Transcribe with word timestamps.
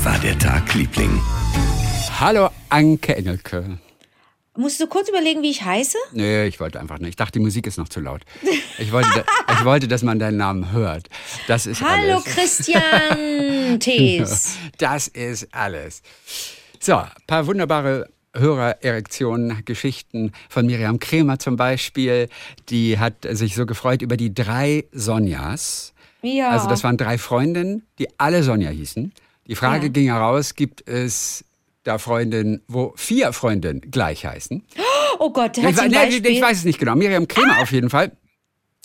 Wie 0.00 0.04
war 0.06 0.18
der 0.20 0.38
Tag, 0.38 0.72
Liebling? 0.72 1.20
Hallo, 2.18 2.48
Anke 2.70 3.16
Engelke. 3.16 3.78
Musst 4.56 4.80
du 4.80 4.86
kurz 4.86 5.10
überlegen, 5.10 5.42
wie 5.42 5.50
ich 5.50 5.62
heiße? 5.62 5.98
Nee, 6.12 6.46
ich 6.46 6.58
wollte 6.58 6.80
einfach 6.80 6.98
nicht. 6.98 7.10
Ich 7.10 7.16
dachte, 7.16 7.32
die 7.32 7.40
Musik 7.44 7.66
ist 7.66 7.76
noch 7.76 7.90
zu 7.90 8.00
laut. 8.00 8.22
Ich 8.78 8.92
wollte, 8.92 9.26
ich 9.52 9.62
wollte 9.62 9.88
dass 9.88 10.02
man 10.02 10.18
deinen 10.18 10.38
Namen 10.38 10.72
hört. 10.72 11.10
Das 11.48 11.66
ist 11.66 11.82
Hallo, 11.82 12.14
alles. 12.14 12.24
Christian 12.24 13.78
Thees. 13.80 14.56
Das 14.78 15.06
ist 15.06 15.54
alles. 15.54 16.00
So, 16.80 16.96
ein 16.96 17.10
paar 17.26 17.46
wunderbare 17.46 18.08
Hörererektionen, 18.34 19.66
Geschichten 19.66 20.32
von 20.48 20.64
Miriam 20.64 20.98
Kremer 20.98 21.38
zum 21.38 21.56
Beispiel. 21.56 22.30
Die 22.70 22.98
hat 22.98 23.26
sich 23.28 23.54
so 23.54 23.66
gefreut 23.66 24.00
über 24.00 24.16
die 24.16 24.32
drei 24.32 24.86
Sonjas. 24.92 25.92
Ja. 26.22 26.48
Also 26.48 26.70
das 26.70 26.84
waren 26.84 26.96
drei 26.96 27.18
Freundinnen, 27.18 27.86
die 27.98 28.08
alle 28.18 28.42
Sonja 28.42 28.70
hießen. 28.70 29.12
Die 29.46 29.54
Frage 29.56 29.86
Ja. 29.86 29.92
ging 29.92 30.06
heraus, 30.06 30.54
gibt 30.54 30.86
es 30.88 31.44
da 31.84 31.98
Freundinnen, 31.98 32.62
wo 32.68 32.92
vier 32.96 33.32
Freundinnen 33.32 33.80
gleich 33.90 34.24
heißen? 34.26 34.64
oh 35.18 35.30
Gott, 35.32 35.58
hat 35.58 35.70
Ich, 35.70 35.76
sie 35.76 35.88
nee, 35.88 35.94
Beispiel? 35.94 36.26
ich 36.30 36.40
weiß 36.42 36.58
es 36.58 36.64
nicht 36.64 36.78
genau. 36.78 36.94
Miriam 36.94 37.26
Kremer 37.26 37.60
auf 37.60 37.72
jeden 37.72 37.90
Fall. 37.90 38.12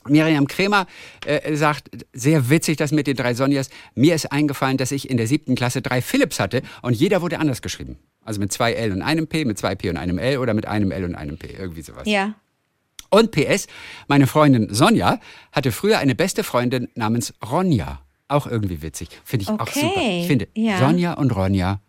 Miriam 0.08 0.48
Kremer 0.48 0.86
äh, 1.26 1.56
sagt, 1.56 1.90
sehr 2.14 2.50
witzig 2.50 2.78
das 2.78 2.92
mit 2.92 3.08
den 3.08 3.16
drei 3.16 3.34
Sonjas. 3.34 3.70
Mir 3.96 4.14
ist 4.14 4.32
eingefallen, 4.32 4.78
dass 4.78 4.92
ich 4.92 5.10
in 5.10 5.18
der 5.18 5.26
siebten 5.28 5.56
Klasse 5.56 5.82
drei 5.82 6.02
Philips 6.02 6.40
hatte 6.40 6.62
und 6.84 6.94
jeder 6.94 7.22
wurde 7.24 7.40
anders 7.40 7.62
geschrieben. 7.64 7.98
Also 8.24 8.40
mit 8.40 8.52
zwei 8.52 8.74
L 8.74 8.92
und 8.92 9.02
einem 9.02 9.28
P, 9.28 9.46
mit 9.46 9.58
zwei 9.58 9.74
P 9.76 9.90
und 9.90 9.98
einem 9.98 10.20
L 10.20 10.38
oder 10.38 10.54
mit 10.54 10.68
einem 10.68 10.92
L 10.92 11.06
und 11.06 11.16
einem 11.16 11.38
P. 11.38 11.48
Irgendwie 11.58 11.82
sowas. 11.82 12.04
Ja. 12.06 12.36
Und 13.10 13.32
PS, 13.32 13.68
meine 14.08 14.28
Freundin 14.28 14.74
Sonja 14.74 15.20
hatte 15.52 15.72
früher 15.72 15.98
eine 16.00 16.16
beste 16.16 16.44
Freundin 16.44 16.88
namens 16.96 17.34
Ronja. 17.50 18.02
Auch 18.28 18.48
irgendwie 18.48 18.82
witzig. 18.82 19.10
Finde 19.24 19.44
ich 19.44 19.50
auch 19.50 19.60
Okay, 19.60 19.82
super. 19.82 20.02
Ich 20.02 20.28
finde, 20.28 20.48
ja. 20.56 20.80
Sonja 20.80 21.14
und 21.14 21.36
Ronja, 21.36 21.80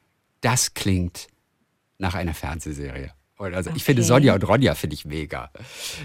das 0.40 0.74
klingt 0.74 1.28
nach 1.98 2.14
einer 2.14 2.34
Fernsehserie. 2.34 3.12
Also 3.38 3.70
ich 3.74 3.84
finde 3.84 4.02
Okay. 4.02 4.08
Sonja 4.08 4.34
und 4.34 4.48
Ronja 4.48 4.74
finde 4.74 4.94
ich 4.94 5.04
mega. 5.04 5.50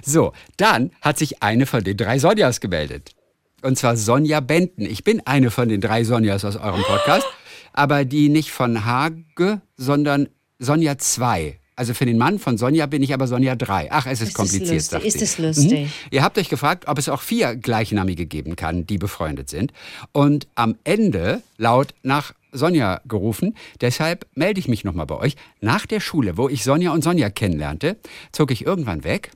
So, 0.04 0.34
dann 0.58 0.92
hat 1.02 1.18
sich 1.18 1.42
eine 1.44 1.66
von 1.66 1.84
den 1.84 1.96
drei 1.98 2.20
Sonjas 2.20 2.60
gemeldet. 2.60 3.12
Und 3.62 3.78
zwar 3.78 3.96
Sonja 3.96 4.40
Benten. 4.40 4.86
Ich 4.86 5.04
bin 5.04 5.26
eine 5.26 5.52
von 5.52 5.70
den 5.70 5.82
drei 5.82 6.04
Sonjas 6.04 6.44
aus 6.44 6.58
eurem 6.58 6.82
Podcast, 6.84 7.26
aber 7.74 8.06
die 8.06 8.30
nicht 8.30 8.52
von 8.52 8.86
Hage, 8.86 9.62
sondern 9.78 10.30
Sonja 10.60 10.98
2. 10.98 11.61
Also 11.82 11.96
für 11.96 12.06
den 12.06 12.20
Mann 12.20 12.38
von 12.38 12.60
Sonja 12.60 12.86
bin 12.86 13.02
ich 13.02 13.12
aber 13.12 13.26
Sonja 13.26 13.56
3. 13.56 13.88
Ach, 13.92 14.06
es 14.06 14.22
ist, 14.22 14.28
Ist 14.28 14.34
kompliziert. 14.36 14.70
lustig? 14.70 14.84
sagt 14.92 15.04
Ist 15.04 15.20
das 15.20 15.40
lustig? 15.40 15.80
Mhm. 15.88 15.92
Ihr 16.12 16.22
habt 16.22 16.38
euch 16.38 16.48
gefragt, 16.48 16.84
ob 16.88 17.00
es 17.00 17.10
auch 17.10 17.22
vier 17.24 17.56
gleichnamige 17.56 18.28
geben 18.28 18.56
kann, 18.56 18.86
die 18.86 19.00
befreundet 19.00 19.50
sind. 19.50 19.74
Und 20.12 20.48
am 20.54 20.76
Ende 20.84 21.42
laut 21.58 21.96
nach 22.04 22.36
Sonja 22.52 23.02
gerufen. 23.08 23.56
Deshalb 23.82 24.28
melde 24.36 24.60
ich 24.60 24.68
mich 24.68 24.84
nochmal 24.84 25.08
bei 25.08 25.16
euch. 25.18 25.38
Nach 25.60 25.88
der 25.88 26.02
Schule, 26.02 26.38
wo 26.38 26.50
ich 26.50 26.64
Sonja 26.64 26.92
und 26.92 27.04
Sonja 27.04 27.32
kennenlernte, 27.32 27.98
zog 28.32 28.52
ich 28.52 28.64
irgendwann 28.64 29.04
weg 29.04 29.32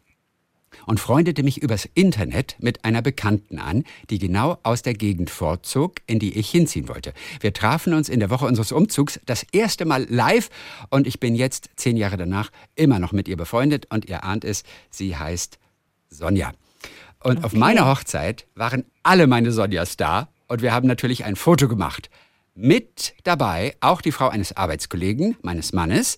und 0.85 0.99
freundete 0.99 1.43
mich 1.43 1.61
übers 1.61 1.87
Internet 1.93 2.55
mit 2.59 2.85
einer 2.85 3.01
Bekannten 3.01 3.59
an, 3.59 3.83
die 4.09 4.19
genau 4.19 4.57
aus 4.63 4.81
der 4.81 4.93
Gegend 4.93 5.29
vorzog, 5.29 5.95
in 6.07 6.19
die 6.19 6.37
ich 6.37 6.49
hinziehen 6.49 6.87
wollte. 6.87 7.13
Wir 7.39 7.53
trafen 7.53 7.93
uns 7.93 8.09
in 8.09 8.19
der 8.19 8.29
Woche 8.29 8.45
unseres 8.45 8.71
Umzugs 8.71 9.19
das 9.25 9.43
erste 9.51 9.85
Mal 9.85 10.05
live 10.09 10.49
und 10.89 11.07
ich 11.07 11.19
bin 11.19 11.35
jetzt, 11.35 11.69
zehn 11.75 11.97
Jahre 11.97 12.17
danach, 12.17 12.51
immer 12.75 12.99
noch 12.99 13.11
mit 13.11 13.27
ihr 13.27 13.37
befreundet 13.37 13.87
und 13.91 14.05
ihr 14.05 14.23
ahnt 14.23 14.45
es, 14.45 14.63
sie 14.89 15.15
heißt 15.15 15.59
Sonja. 16.09 16.51
Und 17.23 17.43
auf 17.43 17.53
meiner 17.53 17.87
Hochzeit 17.87 18.45
waren 18.55 18.85
alle 19.03 19.27
meine 19.27 19.51
Sonjas 19.51 19.97
da 19.97 20.29
und 20.47 20.61
wir 20.61 20.73
haben 20.73 20.87
natürlich 20.87 21.25
ein 21.25 21.35
Foto 21.35 21.67
gemacht. 21.67 22.09
Mit 22.53 23.15
dabei 23.23 23.75
auch 23.81 24.01
die 24.01 24.11
Frau 24.11 24.29
eines 24.29 24.55
Arbeitskollegen, 24.55 25.35
meines 25.41 25.73
Mannes, 25.73 26.17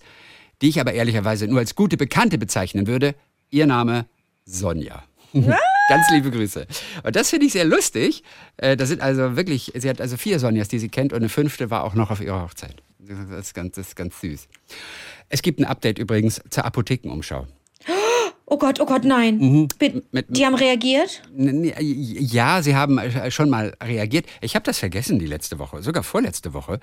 die 0.60 0.68
ich 0.68 0.80
aber 0.80 0.92
ehrlicherweise 0.92 1.48
nur 1.48 1.58
als 1.58 1.74
gute 1.74 1.96
Bekannte 1.96 2.38
bezeichnen 2.38 2.86
würde. 2.86 3.14
Ihr 3.50 3.66
Name 3.66 4.06
Sonja. 4.48 5.02
Ganz 5.34 6.10
liebe 6.10 6.30
Grüße. 6.30 6.66
Und 7.04 7.14
das 7.16 7.30
finde 7.30 7.46
ich 7.46 7.52
sehr 7.52 7.64
lustig. 7.66 8.22
Äh, 8.56 8.76
Das 8.76 8.88
sind 8.88 9.02
also 9.02 9.36
wirklich, 9.36 9.72
sie 9.76 9.88
hat 9.88 10.00
also 10.00 10.16
vier 10.16 10.38
Sonjas, 10.38 10.68
die 10.68 10.78
sie 10.78 10.88
kennt 10.88 11.12
und 11.12 11.18
eine 11.18 11.28
fünfte 11.28 11.70
war 11.70 11.84
auch 11.84 11.94
noch 11.94 12.10
auf 12.10 12.20
ihrer 12.20 12.42
Hochzeit. 12.42 12.82
Das 12.98 13.46
ist 13.46 13.54
ganz, 13.54 13.74
das 13.76 13.88
ist 13.88 13.96
ganz 13.96 14.18
süß. 14.20 14.48
Es 15.28 15.42
gibt 15.42 15.60
ein 15.60 15.64
Update 15.66 15.98
übrigens 15.98 16.40
zur 16.50 16.64
Apothekenumschau. 16.64 17.46
Oh 18.50 18.56
Gott, 18.56 18.80
oh 18.80 18.86
Gott, 18.86 19.04
nein. 19.04 19.36
Mhm. 19.38 19.68
Mit- 20.10 20.26
die 20.34 20.46
haben 20.46 20.54
reagiert? 20.54 21.22
Ja, 21.36 22.62
Sie 22.62 22.74
haben 22.74 22.98
schon 23.30 23.50
mal 23.50 23.74
reagiert. 23.82 24.24
Ich 24.40 24.54
habe 24.54 24.64
das 24.64 24.78
vergessen 24.78 25.18
die 25.18 25.26
letzte 25.26 25.58
Woche, 25.58 25.82
sogar 25.82 26.02
vorletzte 26.02 26.54
Woche. 26.54 26.80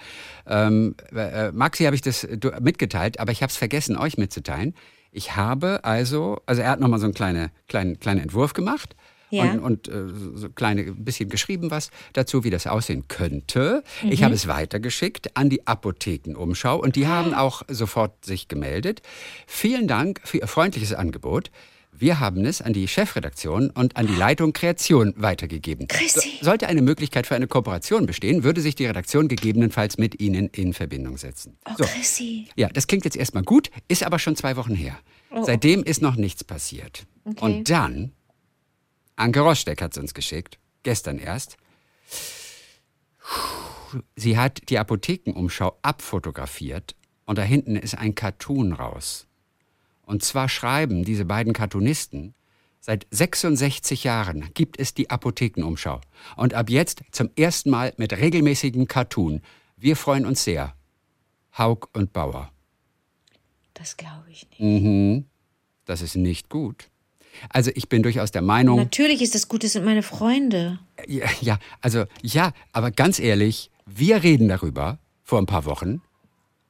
Ähm, 0.48 0.96
äh, 1.16 1.52
Maxi 1.52 1.86
habe 1.86 1.96
ich 1.96 2.04
das 2.04 2.28
mitgeteilt, 2.62 3.20
aber 3.20 3.32
ich 3.32 3.42
habe 3.42 3.50
es 3.50 3.58
vergessen, 3.58 3.98
euch 3.98 4.18
mitzuteilen. 4.18 4.76
Ich 5.16 5.38
habe 5.38 5.86
also, 5.86 6.42
also 6.46 6.62
er 6.62 6.72
hat 6.72 6.82
nochmal 6.82 7.00
so 7.00 7.06
einen 7.06 7.14
kleine, 7.14 7.50
kleinen, 7.70 8.00
kleinen 8.00 8.20
Entwurf 8.20 8.52
gemacht. 8.52 8.96
Ja. 9.30 9.52
Und, 9.52 9.60
und 9.60 9.88
äh, 9.88 10.04
so 10.36 10.50
kleine 10.50 10.84
bisschen 10.84 11.30
geschrieben 11.30 11.72
was 11.72 11.90
dazu, 12.14 12.44
wie 12.44 12.50
das 12.50 12.68
aussehen 12.68 13.08
könnte. 13.08 13.84
Ich 14.04 14.24
habe 14.24 14.36
es 14.36 14.48
weitergeschickt 14.48 15.36
an 15.36 15.50
die 15.50 15.66
Apothekenumschau 15.66 16.80
und 16.80 16.96
die 16.96 17.08
haben 17.08 17.34
auch 17.34 17.64
sofort 17.68 18.24
sich 18.24 18.48
gemeldet. 18.48 19.02
Vielen 19.48 19.88
Dank 19.88 20.22
für 20.24 20.38
Ihr 20.38 20.48
freundliches 20.48 20.94
Angebot. 20.94 21.50
Wir 21.98 22.20
haben 22.20 22.44
es 22.46 22.62
an 22.62 22.74
die 22.74 22.88
Chefredaktion 22.88 23.70
und 23.70 23.96
an 23.96 24.08
die 24.08 24.16
Leitung 24.16 24.52
Kreation 24.54 25.14
weitergegeben. 25.16 25.88
Chrissy. 25.88 26.38
So- 26.40 26.46
Sollte 26.46 26.68
eine 26.68 26.82
Möglichkeit 26.82 27.26
für 27.26 27.36
eine 27.36 27.48
Kooperation 27.48 28.06
bestehen, 28.06 28.44
würde 28.44 28.60
sich 28.62 28.76
die 28.76 28.86
Redaktion 28.86 29.28
gegebenenfalls 29.30 29.98
mit 29.98 30.20
Ihnen 30.20 30.50
in 30.50 30.74
Verbindung 30.74 31.18
setzen. 31.18 31.58
Oh, 31.66 31.72
So. 31.78 31.86
Chrissy. 31.86 32.48
Ja, 32.56 32.68
das 32.70 32.88
klingt 32.88 33.06
jetzt 33.06 33.16
erstmal 33.16 33.44
gut, 33.44 33.70
ist 33.88 34.04
aber 34.04 34.20
schon 34.20 34.36
zwei 34.36 34.58
Wochen 34.58 34.76
her. 34.76 34.98
Seitdem 35.44 35.84
ist 35.84 36.02
noch 36.02 36.16
nichts 36.16 36.44
passiert. 36.44 37.06
Und 37.40 37.70
dann, 37.70 38.12
Anke 39.16 39.40
Roschdeck 39.42 39.82
hat 39.82 39.92
es 39.94 39.98
uns 39.98 40.14
geschickt, 40.14 40.60
gestern 40.84 41.18
erst. 41.18 41.58
Sie 44.16 44.38
hat 44.38 44.70
die 44.70 44.78
Apothekenumschau 44.80 45.78
abfotografiert 45.82 46.96
und 47.26 47.38
da 47.38 47.42
hinten 47.42 47.76
ist 47.76 47.98
ein 47.98 48.16
Cartoon 48.16 48.74
raus. 48.74 49.28
Und 50.06 50.24
zwar 50.24 50.50
schreiben 50.50 51.04
diese 51.04 51.26
beiden 51.26 51.54
Cartoonisten, 51.54 52.34
seit 52.80 53.08
66 53.12 54.04
Jahren 54.04 54.50
gibt 54.54 54.80
es 54.80 54.94
die 54.94 55.10
Apothekenumschau. 55.10 56.02
Und 56.36 56.54
ab 56.54 56.70
jetzt 56.70 57.02
zum 57.12 57.30
ersten 57.36 57.70
Mal 57.70 57.94
mit 57.98 58.14
regelmäßigem 58.14 58.88
Cartoon. 58.88 59.42
Wir 59.78 59.96
freuen 59.96 60.26
uns 60.26 60.44
sehr. 60.44 60.76
Haug 61.58 61.88
und 61.94 62.14
Bauer. 62.14 62.52
Das 63.74 63.98
glaube 63.98 64.26
ich 64.30 64.48
nicht. 64.50 64.60
Mhm. 64.60 65.26
Das 65.86 66.02
ist 66.02 66.16
nicht 66.16 66.50
gut. 66.50 66.90
Also 67.50 67.72
ich 67.76 67.90
bin 67.90 68.02
durchaus 68.04 68.32
der 68.32 68.42
Meinung, 68.42 68.78
Natürlich 68.78 69.22
ist 69.22 69.36
das 69.36 69.48
gut, 69.48 69.64
das 69.64 69.74
sind 69.74 69.86
meine 69.86 70.04
Freunde. 70.04 70.80
ja, 71.08 71.26
ja, 71.42 71.60
also 71.82 72.06
ja, 72.22 72.54
aber 72.72 72.92
ganz 72.92 73.20
ehrlich, 73.20 73.72
wir 73.86 74.24
reden 74.24 74.48
darüber 74.48 75.00
vor 75.24 75.40
ein 75.40 75.46
paar 75.46 75.66
Wochen. 75.66 76.02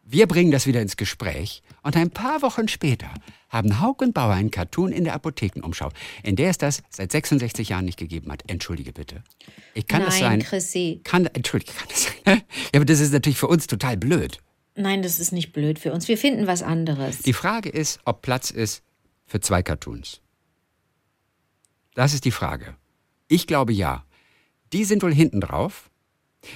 Wir 0.08 0.28
bringen 0.28 0.52
das 0.52 0.68
wieder 0.68 0.84
ins 0.84 0.98
Gespräch 0.98 1.64
und 1.82 1.98
ein 1.98 2.12
paar 2.12 2.44
Wochen 2.44 2.68
später 2.68 3.12
haben 3.50 3.82
Haug 3.82 4.04
und 4.04 4.14
Bauer 4.14 4.34
einen 4.34 4.52
Cartoon 4.52 4.92
in 4.92 5.04
der 5.04 5.16
Apothekenumschau, 5.16 5.90
in 6.22 6.36
der 6.36 6.52
es 6.52 6.60
das 6.60 6.84
seit 6.92 7.12
66 7.12 7.70
Jahren 7.70 7.86
nicht 7.86 7.98
gegeben 7.98 8.32
hat. 8.32 8.44
Entschuldige 8.46 8.94
bitte. 8.94 9.24
Ich 9.74 9.88
kann 9.88 10.04
das 10.04 10.20
Nein, 10.20 10.22
sein. 10.22 10.40
Chrissy. 10.44 11.02
Kann, 11.04 11.26
entschuldige, 11.26 11.74
kann 11.74 11.88
das 11.90 12.04
sein? 12.04 12.14
Ja, 12.74 12.76
aber 12.76 12.86
das 12.86 13.00
ist 13.00 13.14
natürlich 13.14 13.40
für 13.40 13.48
uns 13.48 13.66
total 13.66 13.98
blöd. 13.98 14.38
Nein, 14.76 15.02
das 15.02 15.20
ist 15.20 15.32
nicht 15.32 15.54
blöd 15.54 15.80
für 15.80 15.92
uns. 15.92 16.08
Wir 16.08 16.20
finden 16.20 16.46
was 16.46 16.62
anderes. 16.62 17.20
Die 17.24 17.34
Frage 17.34 17.70
ist, 17.70 18.00
ob 18.06 18.22
Platz 18.22 18.52
ist 18.52 18.84
für 19.26 19.40
zwei 19.40 19.64
Cartoons. 19.64 20.22
Das 21.96 22.14
ist 22.14 22.26
die 22.26 22.32
Frage. 22.32 22.76
Ich 23.28 23.48
glaube 23.48 23.74
ja. 23.74 24.06
Die 24.72 24.84
sind 24.84 25.02
wohl 25.02 25.14
hinten 25.14 25.42
drauf. 25.42 25.90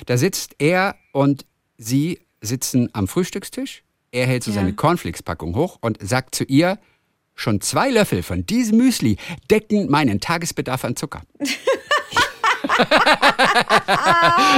Da 0.06 0.18
sitzt 0.18 0.56
er 0.60 0.96
und 1.14 1.46
sie 1.78 2.20
sitzen 2.42 2.90
am 2.94 3.08
Frühstückstisch. 3.08 3.84
Er 4.12 4.26
hält 4.28 4.44
so 4.44 4.52
Ja. 4.52 4.56
seine 4.56 4.74
Cornflakes-Packung 4.74 5.56
hoch 5.56 5.78
und 5.82 5.98
sagt 6.02 6.36
zu 6.36 6.44
ihr, 6.46 6.80
schon 7.36 7.62
zwei 7.62 7.90
Löffel 7.90 8.24
von 8.24 8.46
diesem 8.46 8.78
Müsli 8.80 9.18
decken 9.50 9.90
meinen 9.90 10.20
Tagesbedarf 10.20 10.84
an 10.84 10.96
Zucker. 10.96 11.22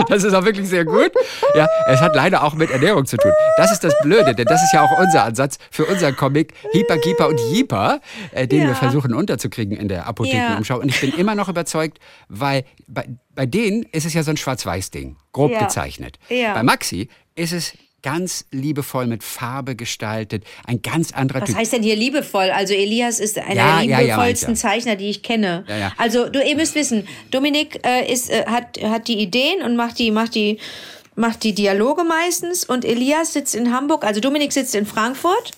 Das 0.09 0.23
ist 0.23 0.33
auch 0.33 0.43
wirklich 0.43 0.67
sehr 0.67 0.85
gut. 0.85 1.11
Ja, 1.55 1.67
es 1.87 2.01
hat 2.01 2.15
leider 2.15 2.43
auch 2.43 2.53
mit 2.53 2.71
Ernährung 2.71 3.05
zu 3.05 3.17
tun. 3.17 3.31
Das 3.57 3.71
ist 3.71 3.83
das 3.83 3.93
Blöde, 4.01 4.33
denn 4.35 4.45
das 4.45 4.63
ist 4.63 4.73
ja 4.73 4.83
auch 4.83 4.97
unser 4.99 5.23
Ansatz 5.23 5.57
für 5.69 5.85
unseren 5.85 6.15
Comic 6.15 6.53
Hyper, 6.73 6.97
Keeper 6.97 7.27
und 7.29 7.39
Jeeper, 7.51 7.99
äh, 8.31 8.47
den 8.47 8.61
wir 8.61 8.69
Ja. 8.69 8.75
versuchen 8.75 9.13
unterzukriegen 9.13 9.77
in 9.77 9.87
der 9.87 10.07
Apothekenumschau. 10.07 10.79
Und 10.79 10.89
ich 10.89 10.99
bin 11.01 11.13
immer 11.13 11.35
noch 11.35 11.49
überzeugt, 11.49 11.99
weil 12.29 12.63
bei, 12.87 13.07
bei 13.35 13.45
denen 13.45 13.83
ist 13.91 14.05
es 14.05 14.13
ja 14.13 14.23
so 14.23 14.31
ein 14.31 14.37
Schwarz-Weiß-Ding, 14.37 15.17
grob 15.31 15.51
Ja. 15.51 15.59
gezeichnet. 15.59 16.17
Ja. 16.29 16.53
Bei 16.53 16.63
Maxi 16.63 17.09
ist 17.35 17.53
es 17.53 17.73
ganz 18.01 18.45
liebevoll 18.51 19.07
mit 19.07 19.23
Farbe 19.23 19.75
gestaltet, 19.75 20.43
ein 20.65 20.81
ganz 20.81 21.11
anderer 21.11 21.41
Was 21.41 21.49
Typ. 21.49 21.57
heißt 21.57 21.73
denn 21.73 21.83
hier 21.83 21.95
liebevoll? 21.95 22.49
Also 22.51 22.73
Elias 22.73 23.19
ist 23.19 23.37
einer 23.37 23.55
Ja, 23.55 23.79
der 23.79 23.85
ja, 23.85 23.99
ja, 23.99 23.99
liebevollsten 23.99 24.49
meint 24.49 24.63
ja. 24.63 24.69
Zeichner, 24.69 24.95
die 24.95 25.09
ich 25.09 25.23
kenne. 25.23 25.63
Ja, 25.67 25.77
ja. 25.77 25.93
Also 25.97 26.29
du, 26.29 26.43
ihr 26.43 26.55
müsst 26.55 26.75
wissen, 26.75 27.07
Dominik 27.31 27.79
äh, 27.85 28.11
ist, 28.11 28.29
äh, 28.29 28.45
hat, 28.45 28.81
hat 28.83 29.07
die 29.07 29.19
Ideen 29.19 29.61
und 29.63 29.75
macht 29.75 29.99
die, 29.99 30.11
macht 30.11 30.35
die 30.35 30.59
macht 31.15 31.43
die 31.43 31.53
Dialoge 31.53 32.03
meistens 32.05 32.63
und 32.63 32.85
Elias 32.85 33.33
sitzt 33.33 33.53
in 33.53 33.73
Hamburg, 33.73 34.05
also 34.05 34.21
Dominik 34.21 34.53
sitzt 34.53 34.73
in 34.75 34.85
Frankfurt, 34.85 35.51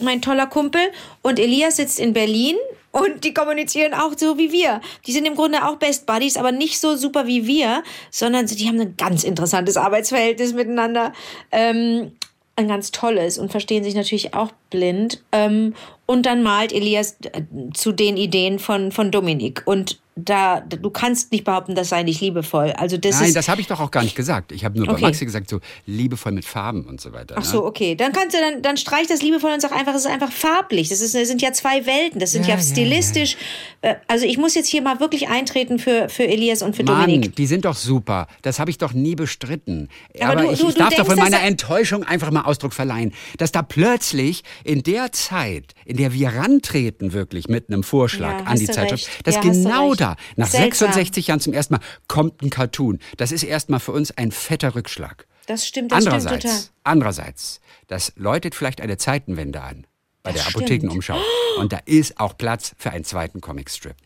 mein 0.00 0.20
toller 0.20 0.46
Kumpel, 0.48 0.80
und 1.22 1.38
Elias 1.38 1.76
sitzt 1.76 2.00
in 2.00 2.12
Berlin 2.12 2.56
und 2.92 3.24
die 3.24 3.34
kommunizieren 3.34 3.94
auch 3.94 4.12
so 4.16 4.38
wie 4.38 4.52
wir. 4.52 4.80
Die 5.06 5.12
sind 5.12 5.26
im 5.26 5.34
Grunde 5.34 5.66
auch 5.66 5.76
Best 5.76 6.06
Buddies, 6.06 6.36
aber 6.36 6.52
nicht 6.52 6.78
so 6.78 6.94
super 6.94 7.26
wie 7.26 7.46
wir, 7.46 7.82
sondern 8.10 8.46
die 8.46 8.68
haben 8.68 8.80
ein 8.80 8.96
ganz 8.96 9.24
interessantes 9.24 9.76
Arbeitsverhältnis 9.76 10.52
miteinander. 10.52 11.12
Ähm, 11.50 12.12
ein 12.54 12.68
ganz 12.68 12.90
tolles 12.90 13.38
und 13.38 13.50
verstehen 13.50 13.82
sich 13.82 13.94
natürlich 13.94 14.34
auch 14.34 14.50
blind. 14.72 15.22
Ähm, 15.30 15.74
und 16.06 16.26
dann 16.26 16.42
malt 16.42 16.72
Elias 16.72 17.16
äh, 17.22 17.42
zu 17.72 17.92
den 17.92 18.16
Ideen 18.16 18.58
von, 18.58 18.90
von 18.92 19.10
Dominik. 19.12 19.62
Und 19.66 20.00
da, 20.14 20.60
du 20.60 20.90
kannst 20.90 21.32
nicht 21.32 21.44
behaupten, 21.44 21.74
das 21.74 21.88
sei 21.88 22.02
nicht 22.02 22.20
liebevoll. 22.20 22.72
Also 22.72 22.98
das 22.98 23.18
Nein, 23.18 23.28
ist, 23.28 23.36
das 23.36 23.48
habe 23.48 23.62
ich 23.62 23.66
doch 23.66 23.80
auch 23.80 23.90
gar 23.90 24.02
nicht 24.02 24.14
gesagt. 24.14 24.52
Ich 24.52 24.62
habe 24.62 24.76
nur 24.76 24.86
bei 24.86 24.92
Okay. 24.92 25.04
Maxi 25.06 25.24
gesagt, 25.24 25.48
so 25.48 25.60
liebevoll 25.86 26.32
mit 26.32 26.44
Farben 26.44 26.84
und 26.84 27.00
so 27.00 27.14
weiter. 27.14 27.36
Ach 27.38 27.44
so, 27.44 27.64
okay. 27.64 27.94
Dann 27.94 28.12
kannst 28.12 28.36
du 28.36 28.40
dann, 28.40 28.60
dann 28.60 28.76
streich 28.76 29.06
das 29.06 29.22
liebevoll 29.22 29.52
und 29.52 29.62
sag 29.62 29.72
einfach, 29.72 29.94
es 29.94 30.04
ist 30.04 30.10
einfach 30.10 30.30
farblich. 30.30 30.90
Das, 30.90 31.00
ist, 31.00 31.14
das 31.14 31.28
sind 31.28 31.40
ja 31.40 31.52
zwei 31.54 31.86
Welten. 31.86 32.20
Das 32.20 32.32
sind 32.32 32.42
Ja, 32.42 32.56
ja, 32.56 32.56
ja, 32.56 32.62
stilistisch. 32.62 33.38
äh, 33.80 33.94
Also 34.06 34.26
ich 34.26 34.36
muss 34.36 34.54
jetzt 34.54 34.68
hier 34.68 34.82
mal 34.82 35.00
wirklich 35.00 35.28
eintreten 35.30 35.78
für, 35.78 36.10
für 36.10 36.24
Elias 36.28 36.60
und 36.60 36.76
für 36.76 36.82
Mann, 36.84 37.06
Dominik. 37.06 37.34
die 37.36 37.46
sind 37.46 37.64
doch 37.64 37.76
super. 37.76 38.26
Das 38.42 38.58
habe 38.58 38.70
ich 38.70 38.76
doch 38.76 38.92
nie 38.92 39.14
bestritten. 39.14 39.88
Aber 40.20 40.32
Aber, 40.32 40.42
du- 40.42 40.50
ich, 40.52 40.58
du- 40.60 40.68
ich 40.68 40.74
du 40.74 40.78
darf 40.80 40.90
doch 40.90 40.96
denkst, 40.96 41.10
von 41.10 41.18
meiner 41.20 41.38
er- 41.38 41.46
Enttäuschung 41.48 42.04
einfach 42.04 42.30
mal 42.30 42.42
Ausdruck 42.42 42.74
verleihen, 42.74 43.14
dass 43.38 43.50
da 43.50 43.62
plötzlich 43.62 44.42
in 44.64 44.82
der 44.82 45.12
Zeit, 45.12 45.74
in 45.84 45.96
der 45.96 46.12
wir 46.12 46.28
rantreten 46.34 47.12
wirklich 47.12 47.48
mit 47.48 47.68
einem 47.68 47.82
Vorschlag 47.82 48.40
Ja, 48.40 48.44
an 48.46 48.58
die 48.58 48.66
Zeitschrift, 48.66 49.08
recht. 49.08 49.26
dass 49.26 49.34
Ja, 49.36 49.40
genau 49.42 49.94
da, 49.94 50.16
nach 50.36 50.48
Seltsam. 50.48 50.88
66 50.92 51.26
Jahren 51.28 51.40
zum 51.40 51.52
ersten 51.52 51.74
Mal, 51.74 51.80
kommt 52.08 52.42
ein 52.42 52.50
Cartoon. 52.50 52.98
Das 53.16 53.32
ist 53.32 53.42
erstmal 53.42 53.80
für 53.80 53.92
uns 53.92 54.10
ein 54.16 54.30
fetter 54.32 54.74
Rückschlag. 54.74 55.26
Das 55.46 55.66
stimmt, 55.66 55.90
das 55.92 56.04
stimmt 56.04 56.22
total. 56.22 56.32
Andererseits, 56.36 56.72
andererseits, 56.84 57.60
das 57.88 58.12
läutet 58.16 58.54
vielleicht 58.54 58.80
eine 58.80 58.96
Zeitenwende 58.96 59.60
an 59.60 59.86
bei 60.22 60.32
der 60.32 60.40
stimmt. 60.40 60.56
Apothekenumschau. 60.56 61.18
Und 61.58 61.72
da 61.72 61.78
ist 61.84 62.20
auch 62.20 62.36
Platz 62.38 62.74
für 62.78 62.90
einen 62.90 63.04
zweiten 63.04 63.40
Comicstrip. 63.40 63.96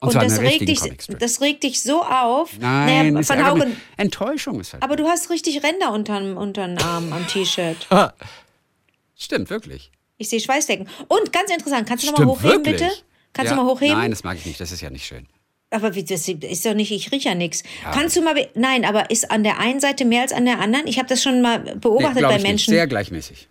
Und, 0.00 0.08
Und 0.16 0.22
das 0.22 0.38
regt, 0.40 0.68
dich, 0.68 0.80
das 1.18 1.40
regt 1.40 1.62
dich 1.62 1.80
so 1.80 2.02
auf. 2.02 2.50
Nein, 2.58 3.14
Naja, 3.14 3.46
Haugen, 3.50 3.68
mich. 3.70 3.78
Enttäuschung 3.96 4.60
ist 4.60 4.74
halt. 4.74 4.82
aber 4.82 4.96
du 4.96 5.06
hast 5.06 5.30
richtig 5.30 5.62
Ränder 5.62 5.92
unterm, 5.92 6.36
unterm 6.36 6.76
Arm 6.78 7.12
am 7.12 7.26
T-Shirt. 7.26 7.86
Stimmt, 9.24 9.50
wirklich. 9.50 9.90
Ich 10.18 10.28
sehe 10.28 10.40
Schweißdecken. 10.40 10.88
Und 11.08 11.32
ganz 11.32 11.50
interessant, 11.50 11.88
kannst 11.88 12.06
du 12.06 12.10
nochmal 12.10 12.26
hochheben, 12.26 12.64
wirklich. 12.64 12.82
bitte? 12.82 12.90
Kannst 13.32 13.50
ja, 13.50 13.56
du 13.56 13.62
mal 13.62 13.70
hochheben? 13.70 13.96
Nein, 13.96 14.10
das 14.10 14.22
mag 14.22 14.36
ich 14.36 14.46
nicht. 14.46 14.60
Das 14.60 14.70
ist 14.70 14.80
ja 14.80 14.90
nicht 14.90 15.06
schön. 15.06 15.26
Aber 15.70 15.94
wie, 15.96 16.04
das 16.04 16.28
ist 16.28 16.66
doch 16.66 16.74
nicht, 16.74 16.92
ich 16.92 17.10
rieche 17.10 17.30
ja 17.30 17.34
nichts. 17.34 17.64
Kannst 17.92 18.14
du 18.14 18.22
mal, 18.22 18.48
nein, 18.54 18.84
aber 18.84 19.10
ist 19.10 19.30
an 19.30 19.42
der 19.42 19.58
einen 19.58 19.80
Seite 19.80 20.04
mehr 20.04 20.22
als 20.22 20.32
an 20.32 20.44
der 20.44 20.60
anderen? 20.60 20.86
Ich 20.86 20.98
habe 20.98 21.08
das 21.08 21.20
schon 21.20 21.42
mal 21.42 21.58
beobachtet 21.58 22.18
glaub 22.18 22.30
bei 22.30 22.36
ich 22.36 22.42
nicht. 22.42 22.50
Menschen. 22.50 22.70
Sehr 22.70 22.86
gleichmäßig. 22.86 23.48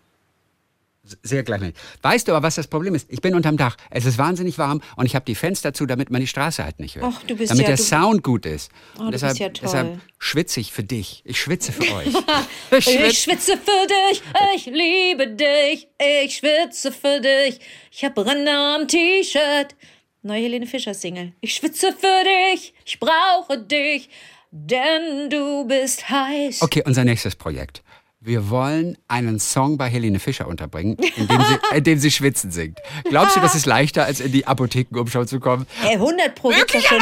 Sehr 1.22 1.44
gleichmäßig. 1.44 1.76
Weißt 2.02 2.28
du 2.28 2.32
aber, 2.32 2.44
was 2.48 2.56
das 2.56 2.68
Problem 2.68 2.96
ist? 2.96 3.12
Ich 3.12 3.20
bin 3.20 3.36
unterm 3.36 3.58
Dach. 3.58 3.76
Es 3.90 4.06
ist 4.06 4.18
wahnsinnig 4.18 4.58
warm 4.58 4.82
und 4.96 5.06
ich 5.06 5.16
habe 5.16 5.26
die 5.26 5.36
Fenster 5.36 5.74
zu, 5.74 5.86
damit 5.86 6.10
man 6.10 6.22
die 6.22 6.28
Straße 6.28 6.64
halt 6.64 6.80
nicht 6.80 6.96
hört. 6.96 7.14
Ach, 7.14 7.22
du 7.24 7.36
bist 7.36 7.52
damit 7.52 7.64
ja- 7.64 7.68
der 7.68 7.76
du- 7.78 7.84
Sound 7.84 8.24
gut 8.24 8.46
ist. 8.46 8.72
Oh, 8.98 9.10
deshalb, 9.12 9.38
ja 9.38 9.50
toll. 9.50 9.60
deshalb 9.64 10.00
schwitze 10.18 10.62
ich 10.62 10.72
für 10.72 10.84
dich. 10.84 11.22
Ich 11.26 11.42
schwitze 11.42 11.74
für 11.74 11.82
euch. 11.96 12.08
Ich 12.08 12.86
schwitze- 12.86 13.14
schwitze 13.16 13.58
für 13.58 13.88
dich, 14.12 14.22
ich 14.56 14.66
liebe 14.68 15.28
dich, 15.28 15.90
ich 16.24 16.38
schwitze 16.38 16.94
für 16.94 17.20
dich. 17.20 17.60
Ich 17.92 18.06
hab 18.06 18.18
Ränder 18.18 18.76
am 18.80 18.88
T-Shirt. 18.88 19.76
Neue 20.22 20.44
Helene 20.44 20.66
Fischer 20.68 20.94
Single. 20.94 21.34
Ich 21.42 21.54
schwitze 21.56 21.92
für 21.92 22.24
dich, 22.54 22.74
ich 22.86 22.98
brauche 22.98 23.58
dich, 23.58 24.10
denn 24.52 25.30
du 25.30 25.66
bist 25.68 26.10
heiß. 26.10 26.62
Okay, 26.62 26.82
unser 26.86 27.04
nächstes 27.04 27.36
Projekt. 27.36 27.84
Wir 28.26 28.50
wollen 28.50 28.98
einen 29.10 29.38
Song 29.38 29.78
bei 29.78 29.90
Helene 29.90 30.18
Fischer 30.18 30.48
unterbringen, 30.48 30.96
in 31.18 31.28
dem 31.28 31.42
sie, 31.42 31.76
in 31.76 31.84
dem 31.84 32.00
sie 32.00 32.10
schwitzen 32.10 32.52
singt. 32.52 32.80
Glaubst 33.04 33.36
du, 33.36 33.42
das 33.42 33.54
ist 33.54 33.66
leichter, 33.66 34.06
als 34.06 34.22
in 34.22 34.32
die 34.32 34.48
Apothekenumschau 34.48 35.26
zu 35.26 35.42
kommen? 35.42 35.68
Ey, 35.84 35.96
100 35.96 36.34
Pro 36.34 36.48
gibt's 36.48 36.72
doch 36.72 36.82
schon, 36.82 37.02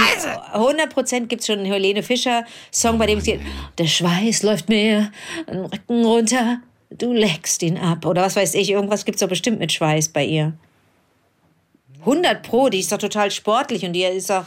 100 0.54 0.90
Prozent 0.92 1.30
gibt's 1.30 1.46
schon 1.46 1.60
einen 1.60 1.72
Helene 1.72 2.02
Fischer 2.02 2.44
Song, 2.72 2.98
bei 2.98 3.06
dem 3.06 3.20
es 3.20 3.26
geht, 3.26 3.40
der 3.78 3.86
Schweiß 3.86 4.42
läuft 4.42 4.68
mir 4.68 5.12
den 5.48 5.66
Rücken 5.66 6.04
runter, 6.04 6.58
du 6.90 7.14
leckst 7.14 7.62
ihn 7.62 7.78
ab. 7.78 8.08
Oder 8.08 8.24
was 8.24 8.36
weiß 8.36 8.56
ich, 8.56 8.72
irgendwas 8.72 9.06
gibt's 9.06 9.22
doch 9.22 9.30
bestimmt 9.30 9.60
mit 9.60 9.72
Schweiß 9.72 10.10
bei 10.10 10.26
ihr. 10.26 10.54
100 12.00 12.42
Pro, 12.42 12.70
die 12.70 12.80
ist 12.80 12.92
doch 12.92 12.98
total 12.98 13.30
sportlich 13.30 13.86
und 13.86 13.94
die 13.94 14.06
ist 14.06 14.32
doch, 14.32 14.46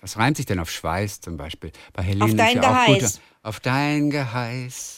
Was 0.00 0.16
reimt 0.16 0.36
sich 0.36 0.46
denn 0.46 0.60
auf 0.60 0.70
Schweiß 0.70 1.22
zum 1.22 1.36
Beispiel? 1.36 1.72
Bei 1.92 2.04
Helene 2.04 2.24
Auf 2.24 2.34
dein 2.36 2.56
ist 2.56 2.62
ja 2.62 2.70
auch 2.70 2.86
Geheiß. 2.86 3.12
Gute, 3.14 3.22
auf 3.42 3.58
dein 3.58 4.10
Geheiß 4.10 4.97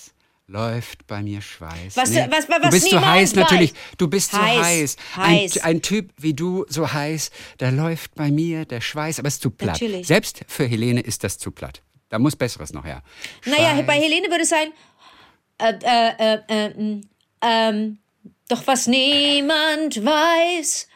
läuft 0.50 1.06
bei 1.06 1.22
mir 1.22 1.40
Schweiß. 1.40 1.96
Was- 1.96 2.12
was- 2.12 2.48
was- 2.48 2.60
du 2.62 2.70
bist 2.70 2.90
so 2.90 3.00
heiß 3.00 3.34
natürlich. 3.36 3.72
Du 3.98 4.08
bist 4.08 4.32
so 4.32 4.38
Heiß, 4.38 4.66
heiß. 4.66 4.96
heiß. 5.16 5.58
Ein, 5.58 5.76
ein 5.76 5.82
Typ 5.82 6.10
wie 6.18 6.34
du 6.34 6.66
so 6.68 6.92
heiß, 6.92 7.30
da 7.58 7.68
läuft 7.70 8.16
bei 8.16 8.30
mir 8.32 8.64
der 8.64 8.80
Schweiß, 8.80 9.20
aber 9.20 9.28
es 9.28 9.34
ist 9.34 9.42
zu 9.42 9.50
platt. 9.50 9.80
Natürlich. 9.80 10.06
Selbst 10.08 10.40
für 10.48 10.64
Helene 10.66 11.00
ist 11.00 11.22
das 11.22 11.38
zu 11.38 11.52
platt. 11.52 11.82
Da 12.08 12.18
muss 12.18 12.34
Besseres 12.34 12.72
noch 12.72 12.84
her. 12.84 13.02
naja, 13.44 13.74
Schweiß. 13.74 13.86
bei 13.86 14.00
Helene 14.00 14.28
würde 14.28 14.42
es 14.42 14.48
sein, 14.48 14.72
äh, 15.58 15.72
äh, 15.82 16.34
äh, 16.34 16.38
äh, 16.48 16.68
mm, 16.82 17.00
ähm, 17.42 17.98
doch 18.48 18.66
was 18.66 18.88
niemand 18.88 20.04
weiß, 20.04 20.88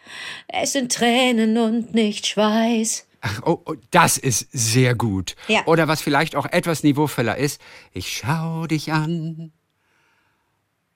es 0.48 0.72
sind 0.72 0.90
Tränen 0.90 1.56
und 1.58 1.94
nicht 1.94 2.26
Schweiß. 2.26 3.06
Ach, 3.26 3.40
oh, 3.46 3.62
oh, 3.64 3.74
das 3.90 4.18
ist 4.18 4.48
sehr 4.52 4.94
gut. 4.94 5.34
Ja. 5.48 5.64
Oder 5.64 5.88
was 5.88 6.02
vielleicht 6.02 6.36
auch 6.36 6.44
etwas 6.44 6.82
niveauvoller 6.82 7.38
ist, 7.38 7.58
ich 7.92 8.18
schau 8.18 8.66
dich 8.66 8.92
an 8.92 9.50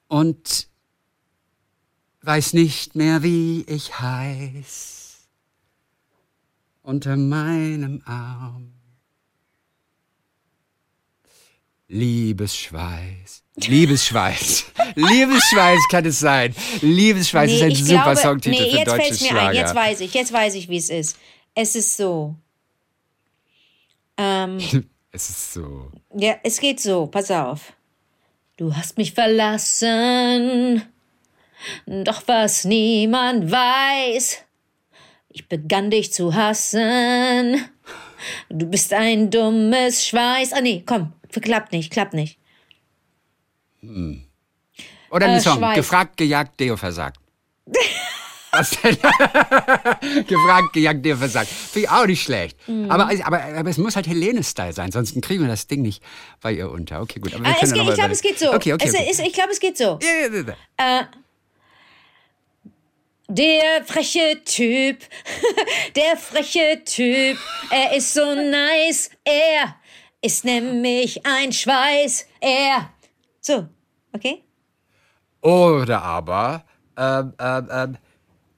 und 0.09 0.69
weiß 2.21 2.53
nicht 2.53 2.95
mehr, 2.95 3.23
wie 3.23 3.63
ich 3.67 3.99
heiß 3.99 5.27
unter 6.83 7.17
meinem 7.17 8.03
Arm. 8.05 8.75
Liebesschweiß. 11.89 13.43
Liebesschweiß. 13.57 14.67
Liebesschweiß 14.97 15.81
kann 15.91 16.05
es 16.05 16.21
sein. 16.21 16.55
Liebesschweiß 16.83 17.51
ist 17.53 17.63
ein 17.63 17.75
super 17.75 18.03
glaube- 18.03 18.17
Songtitel 18.17 18.63
nee, 18.63 18.71
für 18.71 18.77
jetzt 18.77 18.89
deutsches 18.89 19.27
Schlager. 19.27 19.49
ein. 19.49 19.55
Jetzt 19.57 19.75
weiß 19.75 20.01
ich, 20.01 20.13
jetzt 20.13 20.33
weiß 20.35 20.55
ich, 20.57 20.69
wie 20.69 20.77
es 20.77 20.91
ist. 20.91 21.17
Es 21.60 21.75
ist 21.75 21.96
so. 21.96 22.37
Ähm, 24.16 24.58
es 25.10 25.28
ist 25.28 25.52
so. 25.55 25.90
ja, 26.14 26.37
es 26.44 26.60
geht 26.60 26.78
so. 26.78 27.08
Pass 27.08 27.32
auf. 27.32 27.72
Du 28.56 28.76
hast 28.76 28.96
mich 28.96 29.12
verlassen, 29.12 30.82
doch 31.86 32.22
was 32.27 32.65
niemand 32.65 33.50
weiß. 33.50 34.38
Ich 35.31 35.48
begann 35.48 35.91
dich 35.91 36.12
zu 36.12 36.32
hassen. 36.32 37.69
Du 38.48 38.67
bist 38.67 38.93
ein 38.93 39.29
dummes 39.29 40.06
Schweiß. 40.06 40.53
Ah 40.53 40.60
nee, 40.60 40.84
komm, 40.86 41.12
klappt 41.32 41.72
nicht, 41.72 41.93
klappt 41.93 42.15
nicht. 42.15 42.38
Oder 43.82 45.27
ein 45.27 45.34
Äh, 45.34 45.41
Song. 45.41 45.58
Schweiß. 45.58 45.74
Gefragt, 45.74 46.17
gejagt, 46.17 46.60
Deo 46.60 46.77
versagt. 46.77 47.20
Was 48.58 48.70
denn? 48.82 48.96
Gefragt, 50.27 50.72
gejagt, 50.72 51.05
Deo 51.05 51.17
versagt. 51.17 51.48
Finde 51.48 51.86
ich 51.86 51.91
auch 51.91 52.06
nicht 52.06 52.22
schlecht. 52.22 52.56
Mhm. 52.69 52.91
Aber, 52.91 53.08
aber, 53.24 53.44
aber 53.44 53.70
es 53.70 53.79
muss 53.79 53.96
halt 53.96 54.06
Helene-Style 54.06 54.72
sein, 54.72 54.91
sonst 54.91 55.20
kriegen 55.22 55.43
wir 55.43 55.48
das 55.48 55.67
Ding 55.67 55.82
nicht 55.82 56.03
bei 56.41 56.53
ihr 56.53 56.70
unter. 56.70 57.00
Okay, 57.00 57.20
gut. 57.20 57.34
Aber 57.34 57.46
Ah, 57.46 57.53
geht, 57.53 57.77
ich 57.77 57.94
glaube, 57.94 58.12
es 58.12 58.20
geht 58.20 58.38
so. 58.38 58.53
Okay, 58.53 58.72
okay. 58.72 58.88
Es 58.88 58.94
okay. 58.94 59.10
Ist, 59.10 59.20
ich 59.20 59.32
glaube, 59.32 59.50
es 59.53 59.60
geht 59.60 59.79
so. 59.79 59.98
Ja, 60.03 60.29
ja, 60.29 60.55
ja. 60.79 61.00
Äh, 61.00 61.05
der 63.31 63.84
freche 63.84 64.43
Typ, 64.44 64.98
der 65.96 66.17
freche 66.17 66.82
Typ, 66.84 67.38
er 67.70 67.94
ist 67.94 68.15
so 68.15 68.34
nice, 68.34 69.10
er 69.22 69.77
ist 70.22 70.44
nämlich 70.44 71.24
ein 71.27 71.53
Schweiß, 71.53 72.27
er. 72.41 72.91
So, 73.41 73.69
okay? 74.12 74.43
Oder 75.43 76.03
aber, 76.03 76.65
ähm, 76.96 77.34
ähm, 77.38 77.69
ähm, 77.70 77.98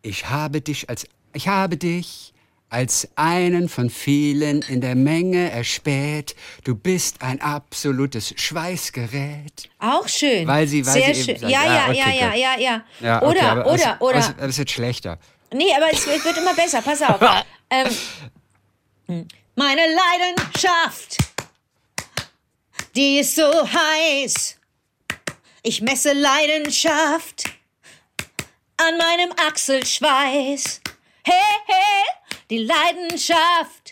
ich 0.03 0.29
habe 0.29 0.61
dich 0.61 0.89
als, 0.89 1.07
ich 1.33 1.49
habe 1.49 1.77
dich 1.77 2.33
als 2.69 3.09
einen 3.17 3.69
von 3.69 3.91
vielen 3.91 4.63
in 4.63 4.81
der 4.81 4.95
Menge 4.95 5.51
erspäht. 5.51 6.37
Du 6.63 6.77
bist 6.77 7.21
ein 7.21 7.41
absolutes 7.41 8.33
Schweißgerät. 8.41 9.69
Auch 9.81 10.07
schön. 10.07 10.47
Weil 10.47 10.69
sie- 10.69 10.87
weil 10.87 10.93
Sehr 11.03 11.15
sie 11.15 11.25
schön. 11.25 11.39
sagt, 11.39 11.53
Ja, 11.53 11.61
ah, 11.63 11.75
ja, 11.75 11.85
okay, 11.89 11.97
ja, 12.21 12.35
ja, 12.35 12.35
ja, 12.35 12.59
ja. 12.61 12.85
Ja, 13.01 13.17
okay, 13.23 13.27
Oder, 13.31 13.43
aber 13.51 13.67
oder, 13.67 13.75
es, 13.97 14.01
oder. 14.01 14.19
Es, 14.19 14.35
es 14.51 14.59
wird 14.59 14.71
schlechter. 14.71 15.19
Nee, 15.53 15.75
aber 15.77 15.93
es 15.93 16.07
wird 16.07 16.37
immer 16.39 16.55
besser, 16.55 16.81
pass 16.81 17.03
auf. 17.03 17.21
ähm, 19.09 19.27
meine 19.57 19.81
Leidenschaft, 19.83 21.17
die 22.95 23.19
ist 23.19 23.35
so 23.35 23.43
heiß. 23.69 24.57
Ich 25.65 25.81
messe 25.83 26.13
Leidenschaft 26.13 27.45
an 28.89 28.97
meinem 28.99 29.33
Achselschweiß. 29.47 30.81
Hey, 31.25 31.35
hey, 31.67 32.05
die 32.49 32.59
Leidenschaft, 32.59 33.91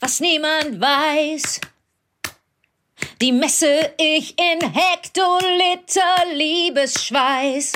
was 0.00 0.20
niemand 0.20 0.80
weiß. 0.80 1.60
die 3.20 3.32
messe 3.32 3.92
ich 3.98 4.34
in 4.38 4.60
Hektoliter 4.72 6.24
Liebesschweiß. 6.34 7.72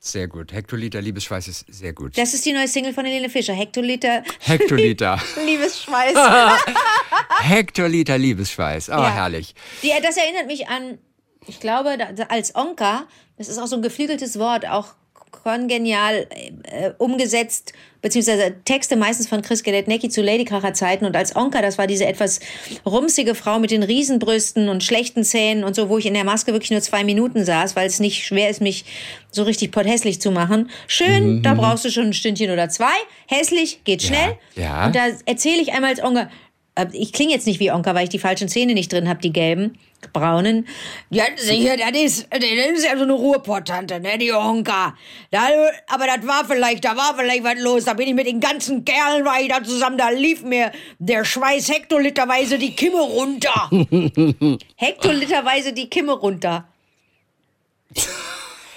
Sehr 0.00 0.28
gut. 0.28 0.52
Hektoliter 0.52 1.02
Liebesschweiß 1.02 1.48
ist 1.48 1.66
sehr 1.68 1.92
gut. 1.92 2.16
Das 2.16 2.32
ist 2.32 2.44
die 2.46 2.52
neue 2.52 2.68
Single 2.68 2.94
von 2.94 3.04
Helene 3.04 3.28
Fischer. 3.28 3.52
Hektoliter 3.52 4.22
Hektoliter. 4.40 5.20
Liebesschweiß. 5.44 6.16
Hektoliter 7.40 8.16
Liebesschweiß. 8.16 8.88
Oh, 8.90 8.92
Ja. 8.92 9.10
herrlich. 9.10 9.54
Die, 9.82 9.92
das 10.02 10.16
erinnert 10.16 10.46
mich 10.46 10.68
an, 10.68 10.98
ich 11.46 11.60
glaube, 11.60 11.98
als 12.28 12.54
Onka, 12.54 13.06
das 13.38 13.48
ist 13.48 13.58
auch 13.58 13.66
so 13.66 13.76
ein 13.76 13.82
geflügeltes 13.82 14.38
Wort, 14.38 14.68
auch 14.68 14.94
kongenial 15.30 16.26
äh, 16.64 16.90
umgesetzt, 16.98 17.72
beziehungsweise 18.00 18.54
Texte 18.64 18.96
meistens 18.96 19.28
von 19.28 19.42
Chris 19.42 19.62
Geletnecki 19.62 20.08
zu 20.08 20.22
Ladykracher 20.22 20.72
Zeiten 20.72 21.04
und 21.04 21.16
als 21.16 21.34
Onka, 21.36 21.62
das 21.62 21.78
war 21.78 21.86
diese 21.86 22.06
etwas 22.06 22.40
rumsige 22.86 23.34
Frau 23.34 23.58
mit 23.58 23.70
den 23.70 23.82
Riesenbrüsten 23.82 24.68
und 24.68 24.84
schlechten 24.84 25.24
Zähnen 25.24 25.64
und 25.64 25.74
so, 25.74 25.88
wo 25.88 25.98
ich 25.98 26.06
in 26.06 26.14
der 26.14 26.24
Maske 26.24 26.52
wirklich 26.52 26.70
nur 26.70 26.80
zwei 26.80 27.04
Minuten 27.04 27.44
saß, 27.44 27.76
weil 27.76 27.86
es 27.86 28.00
nicht 28.00 28.24
schwer 28.24 28.50
ist, 28.50 28.60
mich 28.60 28.84
so 29.30 29.42
richtig 29.42 29.72
potthässlich 29.72 30.20
zu 30.20 30.30
machen. 30.30 30.70
Schön, 30.86 31.42
da 31.42 31.54
brauchst 31.54 31.84
du 31.84 31.90
schon 31.90 32.06
ein 32.06 32.14
Stündchen 32.14 32.50
oder 32.50 32.68
zwei. 32.68 32.94
Hässlich, 33.26 33.84
geht 33.84 34.02
schnell. 34.02 34.38
ja. 34.54 34.86
Und 34.86 34.94
da 34.94 35.06
erzähle 35.26 35.60
ich 35.60 35.72
einmal 35.72 35.90
als 35.90 36.02
Onka, 36.02 36.22
äh, 36.22 36.26
ich 36.92 37.12
klinge 37.12 37.32
jetzt 37.32 37.46
nicht 37.46 37.60
wie 37.60 37.70
Onka, 37.70 37.94
weil 37.94 38.04
ich 38.04 38.10
die 38.10 38.18
falschen 38.18 38.48
Zähne 38.48 38.74
nicht 38.74 38.92
drin 38.92 39.08
habe, 39.08 39.20
die 39.20 39.32
gelben, 39.32 39.78
braunen. 40.12 40.66
Ja, 41.10 41.24
sicher, 41.36 41.76
das 41.76 41.90
ist, 42.00 42.28
das 42.30 42.44
ist 42.44 42.84
ja 42.84 42.96
so 42.96 43.02
eine 43.02 43.12
Ruhrpottante, 43.14 43.98
ne, 44.00 44.16
die 44.18 44.32
Onka. 44.32 44.96
Da, 45.30 45.48
aber 45.88 46.06
das 46.06 46.26
war 46.26 46.44
vielleicht, 46.44 46.84
da 46.84 46.96
war 46.96 47.14
vielleicht 47.16 47.42
was 47.44 47.58
los. 47.58 47.84
Da 47.84 47.94
bin 47.94 48.08
ich 48.08 48.14
mit 48.14 48.26
den 48.26 48.40
ganzen 48.40 48.84
Kerlen, 48.84 49.24
war 49.24 49.40
ich 49.40 49.48
da 49.48 49.62
zusammen, 49.62 49.98
da 49.98 50.10
lief 50.10 50.42
mir 50.42 50.70
der 50.98 51.24
Schweiß 51.24 51.68
hektoliterweise 51.70 52.58
die 52.58 52.74
Kimme 52.76 53.00
runter. 53.00 53.70
hektoliterweise 54.76 55.72
die 55.72 55.88
Kimme 55.90 56.12
runter. 56.12 56.68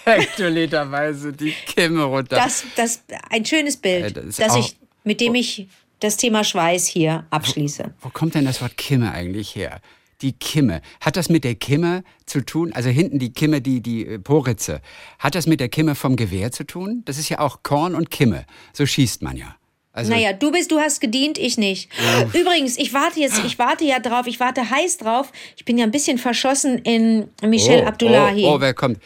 Hektoliterweise 0.05 1.33
die 1.33 1.51
Kimme 1.51 2.03
runter. 2.03 2.37
Das, 2.37 2.63
das, 2.75 3.03
ein 3.29 3.45
schönes 3.45 3.77
Bild, 3.77 4.05
Äh, 4.05 4.11
das 4.11 4.25
ist 4.25 4.39
das 4.39 4.53
auch- 4.53 4.59
ich, 4.59 4.75
mit 5.03 5.21
dem 5.21 5.35
ich 5.35 5.67
das 6.01 6.17
Thema 6.17 6.43
Schweiß 6.43 6.87
hier 6.87 7.25
abschließe. 7.29 7.93
Wo 8.01 8.09
kommt 8.09 8.35
denn 8.35 8.45
das 8.45 8.61
Wort 8.61 8.75
Kimme 8.75 9.11
eigentlich 9.11 9.55
her? 9.55 9.79
Die 10.21 10.33
Kimme. 10.33 10.81
Hat 10.99 11.15
das 11.15 11.29
mit 11.29 11.43
der 11.43 11.55
Kimme 11.55 12.03
zu 12.25 12.41
tun? 12.41 12.73
Also 12.73 12.89
hinten 12.89 13.17
die 13.17 13.31
Kimme, 13.31 13.61
die, 13.61 13.81
die 13.81 14.05
äh, 14.05 14.19
Poritze. 14.19 14.81
Hat 15.17 15.35
das 15.35 15.47
mit 15.47 15.59
der 15.59 15.69
Kimme 15.69 15.95
vom 15.95 16.15
Gewehr 16.15 16.51
zu 16.51 16.65
tun? 16.65 17.03
Das 17.05 17.17
ist 17.17 17.29
ja 17.29 17.39
auch 17.39 17.63
Korn 17.63 17.95
und 17.95 18.11
Kimme. 18.11 18.45
So 18.73 18.85
schießt 18.85 19.21
man 19.21 19.37
ja. 19.37 19.55
Also, 19.93 20.11
Naja, 20.11 20.33
du 20.33 20.51
bist, 20.51 20.71
du 20.71 20.79
hast 20.79 21.01
gedient, 21.01 21.37
ich 21.37 21.57
nicht. 21.57 21.89
Übrigens, 22.33 22.77
ich 22.77 22.93
warte 22.93 23.19
jetzt, 23.19 23.43
ich 23.43 23.59
warte 23.59 23.83
ja 23.83 23.99
drauf, 23.99 24.25
ich 24.25 24.39
warte 24.39 24.69
heiß 24.69 24.97
drauf. 24.97 25.31
Ich 25.57 25.65
bin 25.65 25.77
ja 25.77 25.85
ein 25.85 25.91
bisschen 25.91 26.17
verschossen 26.17 26.77
in 26.79 27.27
Michel 27.43 27.81
oh, 27.83 27.87
Abdullahi. 27.87 28.45
Oh, 28.45 28.55
oh, 28.55 28.61
wer 28.61 28.73
kommt? 28.73 28.99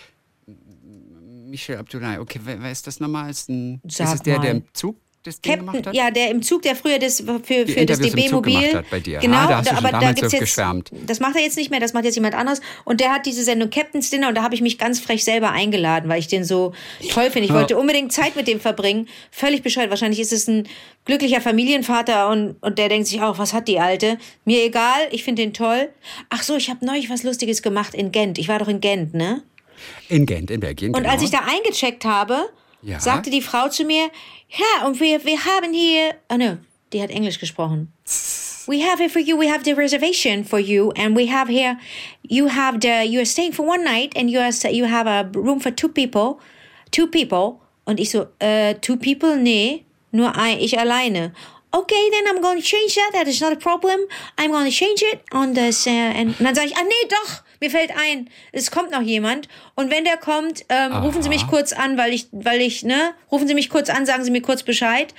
Michel 1.48 1.78
Abdullahi. 1.78 2.20
Okay, 2.20 2.40
wer, 2.44 2.62
wer 2.62 2.72
ist 2.72 2.86
das 2.86 3.00
nochmal? 3.00 3.32
Ist, 3.32 3.50
ein, 3.50 3.82
ist 3.84 4.00
es 4.00 4.22
der, 4.22 4.40
der 4.40 4.54
mal. 4.54 4.58
im 4.58 4.64
Zug 4.74 4.98
das 5.26 5.42
Ding 5.42 5.58
gemacht 5.58 5.76
Captain, 5.76 5.90
hat? 5.90 5.96
ja, 5.96 6.12
der 6.12 6.30
im 6.30 6.42
Zug, 6.42 6.62
der 6.62 6.76
früher 6.76 7.00
das 7.00 7.22
für, 7.22 7.68
für 7.68 7.86
das 7.86 8.00
gemacht 8.00 8.74
hat 8.76 8.90
bei 8.90 9.00
dir. 9.00 9.20
Genau, 9.20 9.38
Ah, 9.38 9.48
da 9.48 9.58
hast 9.58 9.66
du 9.72 9.76
schon 9.76 9.78
aber 9.86 9.92
da 9.92 10.00
damals 10.00 10.20
so 10.20 10.26
jetzt, 10.28 10.40
geschwärmt. 10.40 10.92
das 11.06 11.20
macht 11.20 11.36
er 11.36 11.42
jetzt 11.42 11.58
nicht 11.58 11.70
mehr, 11.72 11.80
das 11.80 11.94
macht 11.94 12.06
jetzt 12.06 12.16
jemand 12.16 12.36
anderes. 12.36 12.62
Und 12.84 13.00
der 13.02 13.12
hat 13.12 13.26
diese 13.26 13.44
Sendung 13.44 13.70
Captain's 13.70 14.10
Dinner 14.10 14.30
und 14.30 14.36
da 14.36 14.44
habe 14.44 14.56
ich 14.56 14.62
mich 14.62 14.78
ganz 14.78 15.00
frech 15.00 15.24
selber 15.24 15.52
eingeladen, 15.52 16.10
weil 16.10 16.20
ich 16.20 16.28
den 16.28 16.44
so 16.44 16.74
toll 17.10 17.30
finde. 17.32 17.48
Ich 17.48 17.54
wollte 17.54 17.78
unbedingt 17.78 18.12
Zeit 18.12 18.36
mit 18.36 18.48
dem 18.48 18.60
verbringen. 18.60 19.08
Völlig 19.32 19.62
bescheuert. 19.64 19.90
Wahrscheinlich 19.90 20.20
ist 20.20 20.32
es 20.34 20.48
ein 20.48 20.68
glücklicher 21.06 21.42
Familienvater 21.42 22.30
und, 22.30 22.56
und 22.62 22.78
der 22.80 22.90
denkt 22.90 23.08
sich 23.08 23.22
auch, 23.22 23.38
was 23.38 23.54
hat 23.54 23.68
die 23.68 23.80
Alte? 23.80 24.18
Mir 24.46 24.64
egal, 24.64 25.00
ich 25.12 25.24
finde 25.24 25.42
den 25.42 25.54
toll. 25.54 25.90
Ach 26.30 26.44
so, 26.44 26.56
ich 26.56 26.70
habe 26.70 26.86
neulich 26.86 27.10
was 27.10 27.24
Lustiges 27.24 27.62
gemacht 27.62 27.94
in 27.94 28.12
Gent. 28.12 28.38
Ich 28.38 28.48
war 28.48 28.60
doch 28.60 28.68
in 28.68 28.80
Gent, 28.82 29.14
ne? 29.14 29.44
In 30.10 30.26
Gent, 30.26 30.52
in 30.52 30.60
Belgien. 30.62 30.94
Und 30.94 31.02
genau. 31.02 31.12
als 31.14 31.22
ich 31.24 31.32
da 31.32 31.40
eingecheckt 31.40 32.06
habe, 32.06 32.50
Ja. 32.82 33.00
sagte 33.00 33.30
die 33.30 33.42
Frau 33.42 33.68
zu 33.70 33.84
mir, 33.84 34.10
ja, 34.58 34.88
und 34.88 35.00
wir, 35.00 35.24
wir 35.24 35.46
haben 35.46 35.74
hier, 35.74 36.16
oh 36.30 36.38
no, 36.38 36.58
die 36.94 37.02
hat 37.02 37.10
Englisch 37.10 37.40
gesprochen. 37.40 37.92
We 38.68 38.82
have 38.82 38.98
here 39.00 39.10
for 39.10 39.20
you, 39.20 39.38
we 39.38 39.48
have 39.48 39.64
the 39.64 39.74
reservation 39.74 40.44
for 40.44 40.60
you, 40.60 40.92
and 40.96 41.16
we 41.16 41.28
have 41.28 41.48
here, 41.48 41.78
you 42.24 42.48
have 42.48 42.80
the, 42.80 43.06
you 43.06 43.20
are 43.20 43.26
staying 43.26 43.54
for 43.54 43.66
one 43.66 43.84
night, 43.84 44.14
and 44.16 44.30
you 44.30 44.40
are, 44.40 44.52
you 44.72 44.86
have 44.86 45.08
a 45.08 45.30
room 45.34 45.60
for 45.60 45.72
two 45.72 45.90
people, 45.90 46.40
two 46.92 47.08
people. 47.08 47.62
Und 47.86 48.00
ich 48.00 48.10
so, 48.10 48.28
äh, 48.40 48.74
two 48.82 48.98
people? 48.98 49.38
Nee, 49.38 49.86
nur 50.12 50.36
ein, 50.36 50.60
ich 50.60 50.80
alleine. 50.80 51.34
Okay, 51.72 52.10
then 52.10 52.26
I'm 52.28 52.42
going 52.42 52.58
to 52.58 52.66
change 52.66 52.96
that. 52.96 53.12
That 53.14 53.28
is 53.28 53.42
not 53.42 53.52
a 53.52 53.58
problem. 53.58 54.00
I'm 54.38 54.52
going 54.52 54.66
to 54.66 54.72
change 54.72 55.04
it 55.04 55.22
on 55.32 55.54
this. 55.54 55.86
Uh, 55.86 55.92
and, 55.92 56.30
und 56.40 56.46
dann 56.46 56.56
sage 56.56 56.68
ich, 56.68 56.78
ah 56.78 56.84
nee, 56.84 57.08
doch, 57.10 57.44
mir 57.66 57.72
fällt 57.72 57.92
ein, 57.98 58.30
es 58.52 58.70
kommt 58.70 58.92
noch 58.92 59.02
jemand. 59.02 59.48
Und 59.76 59.90
wenn 59.90 60.04
der 60.04 60.18
kommt, 60.18 60.66
ähm, 60.70 60.94
rufen 60.94 61.24
Sie 61.24 61.30
mich 61.30 61.48
kurz 61.48 61.74
an, 61.74 61.98
weil 61.98 62.14
ich, 62.14 62.28
weil 62.32 62.62
ich, 62.62 62.84
ne, 62.84 63.14
rufen 63.32 63.48
Sie 63.48 63.56
mich 63.56 63.70
kurz 63.70 63.90
an, 63.90 64.06
sagen 64.06 64.24
Sie 64.24 64.32
mir 64.32 64.42
kurz 64.42 64.64
Bescheid 64.64 65.14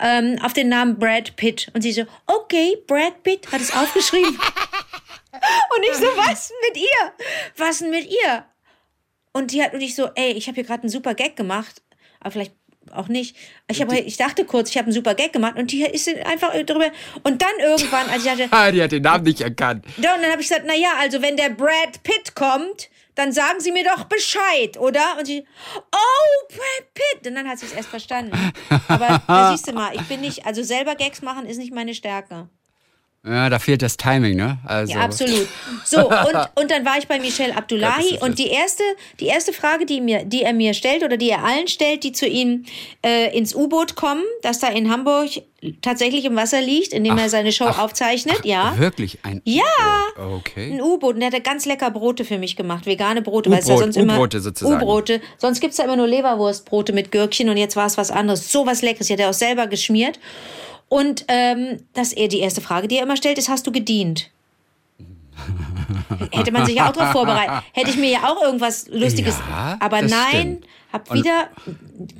ähm, 0.00 0.38
auf 0.42 0.52
den 0.52 0.68
Namen 0.68 0.98
Brad 0.98 1.36
Pitt. 1.36 1.70
Und 1.74 1.82
sie 1.82 1.92
so, 1.92 2.02
okay, 2.26 2.76
Brad 2.86 3.22
Pitt 3.22 3.50
hat 3.52 3.60
es 3.60 3.74
aufgeschrieben. 3.74 4.34
und 5.76 5.82
ich 5.84 5.94
so, 5.94 6.06
was 6.16 6.48
denn 6.48 6.56
mit 6.68 6.76
ihr? 6.78 7.12
Was 7.56 7.78
denn 7.78 7.90
mit 7.90 8.06
ihr? 8.10 8.44
Und 9.32 9.52
die 9.52 9.62
hat 9.62 9.72
und 9.72 9.80
ich 9.80 9.94
so, 9.94 10.10
ey, 10.14 10.32
ich 10.32 10.48
habe 10.48 10.56
hier 10.56 10.64
gerade 10.64 10.82
einen 10.82 10.90
super 10.90 11.14
Gag 11.14 11.36
gemacht, 11.36 11.82
aber 12.20 12.32
vielleicht 12.32 12.52
auch 12.90 13.08
nicht. 13.08 13.36
Ich, 13.68 13.80
hab, 13.80 13.92
ich 13.92 14.16
dachte 14.16 14.44
kurz, 14.44 14.70
ich 14.70 14.76
habe 14.76 14.86
einen 14.86 14.94
super 14.94 15.14
Gag 15.14 15.32
gemacht 15.32 15.56
und 15.56 15.70
die 15.70 15.82
ist 15.82 16.08
einfach 16.08 16.52
drüber. 16.52 16.90
Und 17.22 17.42
dann 17.42 17.52
irgendwann, 17.60 18.08
als 18.08 18.24
ich 18.24 18.30
dachte, 18.30 18.48
Ah, 18.50 18.70
die 18.70 18.82
hat 18.82 18.92
den 18.92 19.02
Namen 19.02 19.24
nicht 19.24 19.40
erkannt. 19.40 19.84
und 20.14 20.22
dann 20.22 20.30
habe 20.30 20.42
ich 20.42 20.48
gesagt, 20.48 20.64
na 20.66 20.74
ja, 20.74 20.90
also 21.00 21.22
wenn 21.22 21.36
der 21.36 21.50
Brad 21.50 22.02
Pitt 22.02 22.34
kommt, 22.34 22.90
dann 23.14 23.32
sagen 23.32 23.60
Sie 23.60 23.72
mir 23.72 23.84
doch 23.84 24.04
Bescheid, 24.04 24.78
oder? 24.78 25.18
Und 25.18 25.26
sie, 25.26 25.46
oh, 25.76 26.48
Brad 26.48 26.94
Pitt. 26.94 27.26
Und 27.28 27.34
dann 27.34 27.48
hat 27.48 27.58
sie 27.58 27.66
es 27.66 27.72
erst 27.72 27.88
verstanden. 27.90 28.32
Aber 28.88 29.22
da 29.26 29.52
siehst 29.52 29.68
du 29.68 29.72
mal, 29.72 29.94
ich 29.94 30.02
bin 30.02 30.20
nicht, 30.22 30.46
also 30.46 30.62
selber 30.62 30.94
Gags 30.94 31.20
machen 31.20 31.46
ist 31.46 31.58
nicht 31.58 31.74
meine 31.74 31.94
Stärke. 31.94 32.48
Ja, 33.24 33.48
da 33.48 33.60
fehlt 33.60 33.82
das 33.82 33.96
Timing, 33.96 34.34
ne? 34.36 34.58
Also, 34.66 34.94
Ja, 34.94 35.02
absolut. 35.02 35.46
So, 35.84 36.08
und, 36.08 36.10
und 36.60 36.70
dann 36.72 36.84
war 36.84 36.98
ich 36.98 37.06
bei 37.06 37.20
Michel 37.20 37.52
Abdullahi 37.52 38.18
und 38.20 38.40
die 38.40 38.48
erste, 38.48 38.82
die 39.20 39.26
erste 39.26 39.52
Frage, 39.52 39.86
die, 39.86 40.00
mir, 40.00 40.24
die 40.24 40.42
er 40.42 40.52
mir 40.52 40.74
stellt 40.74 41.04
oder 41.04 41.16
die 41.16 41.30
er 41.30 41.44
allen 41.44 41.68
stellt, 41.68 42.02
die 42.02 42.10
zu 42.10 42.26
ihm 42.26 42.64
äh, 43.06 43.36
ins 43.36 43.54
U-Boot 43.54 43.94
kommen, 43.94 44.24
das 44.42 44.58
da 44.58 44.68
in 44.68 44.90
Hamburg 44.90 45.30
tatsächlich 45.82 46.24
im 46.24 46.34
Wasser 46.34 46.60
liegt, 46.60 46.92
in 46.92 47.04
dem 47.04 47.16
er 47.16 47.28
seine 47.28 47.52
Show 47.52 47.66
aufzeichnet, 47.66 48.44
ja. 48.44 48.76
Wirklich 48.78 49.20
ein. 49.22 49.40
Ja. 49.44 49.62
Okay. 50.18 50.72
Ein 50.72 50.82
U-Boot 50.82 51.14
und 51.14 51.20
der 51.20 51.30
hat 51.30 51.44
ganz 51.44 51.64
lecker 51.64 51.92
Brote 51.92 52.24
für 52.24 52.38
mich 52.38 52.56
gemacht, 52.56 52.86
vegane 52.86 53.22
Brote, 53.22 53.50
weil 53.52 53.60
es 53.60 53.68
ja 53.68 53.74
U-Brot- 53.74 53.84
sonst 53.84 53.96
immer 53.98 54.14
U-Brote 54.14 54.40
sozusagen. 54.40 54.82
U-Brote. 54.82 55.20
Sonst 55.38 55.60
gibt's 55.60 55.78
ja 55.78 55.84
immer 55.84 55.94
nur 55.94 56.08
Leberwurstbrote 56.08 56.92
mit 56.92 57.12
Gürkchen 57.12 57.48
und 57.48 57.56
jetzt 57.56 57.76
war 57.76 57.86
es 57.86 57.96
was 57.96 58.10
anderes. 58.10 58.50
So 58.50 58.66
was 58.66 58.82
Leckeres. 58.82 59.06
Die 59.06 59.12
hat 59.12 59.20
er 59.20 59.30
auch 59.30 59.34
selber 59.34 59.68
geschmiert. 59.68 60.18
Und 60.92 61.24
ähm, 61.28 61.78
das 61.94 62.12
er 62.12 62.28
die 62.28 62.40
erste 62.40 62.60
Frage, 62.60 62.86
die 62.86 62.98
er 62.98 63.04
immer 63.04 63.16
stellt, 63.16 63.38
ist: 63.38 63.48
Hast 63.48 63.66
du 63.66 63.72
gedient? 63.72 64.30
Hätte 66.32 66.52
man 66.52 66.66
sich 66.66 66.74
ja 66.74 66.90
auch 66.90 66.92
darauf 66.92 67.12
vorbereitet. 67.12 67.64
Hätte 67.72 67.88
ich 67.88 67.96
mir 67.96 68.10
ja 68.10 68.30
auch 68.30 68.42
irgendwas 68.42 68.88
Lustiges. 68.88 69.38
Ja, 69.38 69.78
aber 69.80 70.02
nein, 70.02 70.28
stimmt. 70.28 70.66
hab 70.92 71.10
Und- 71.10 71.16
wieder 71.16 71.48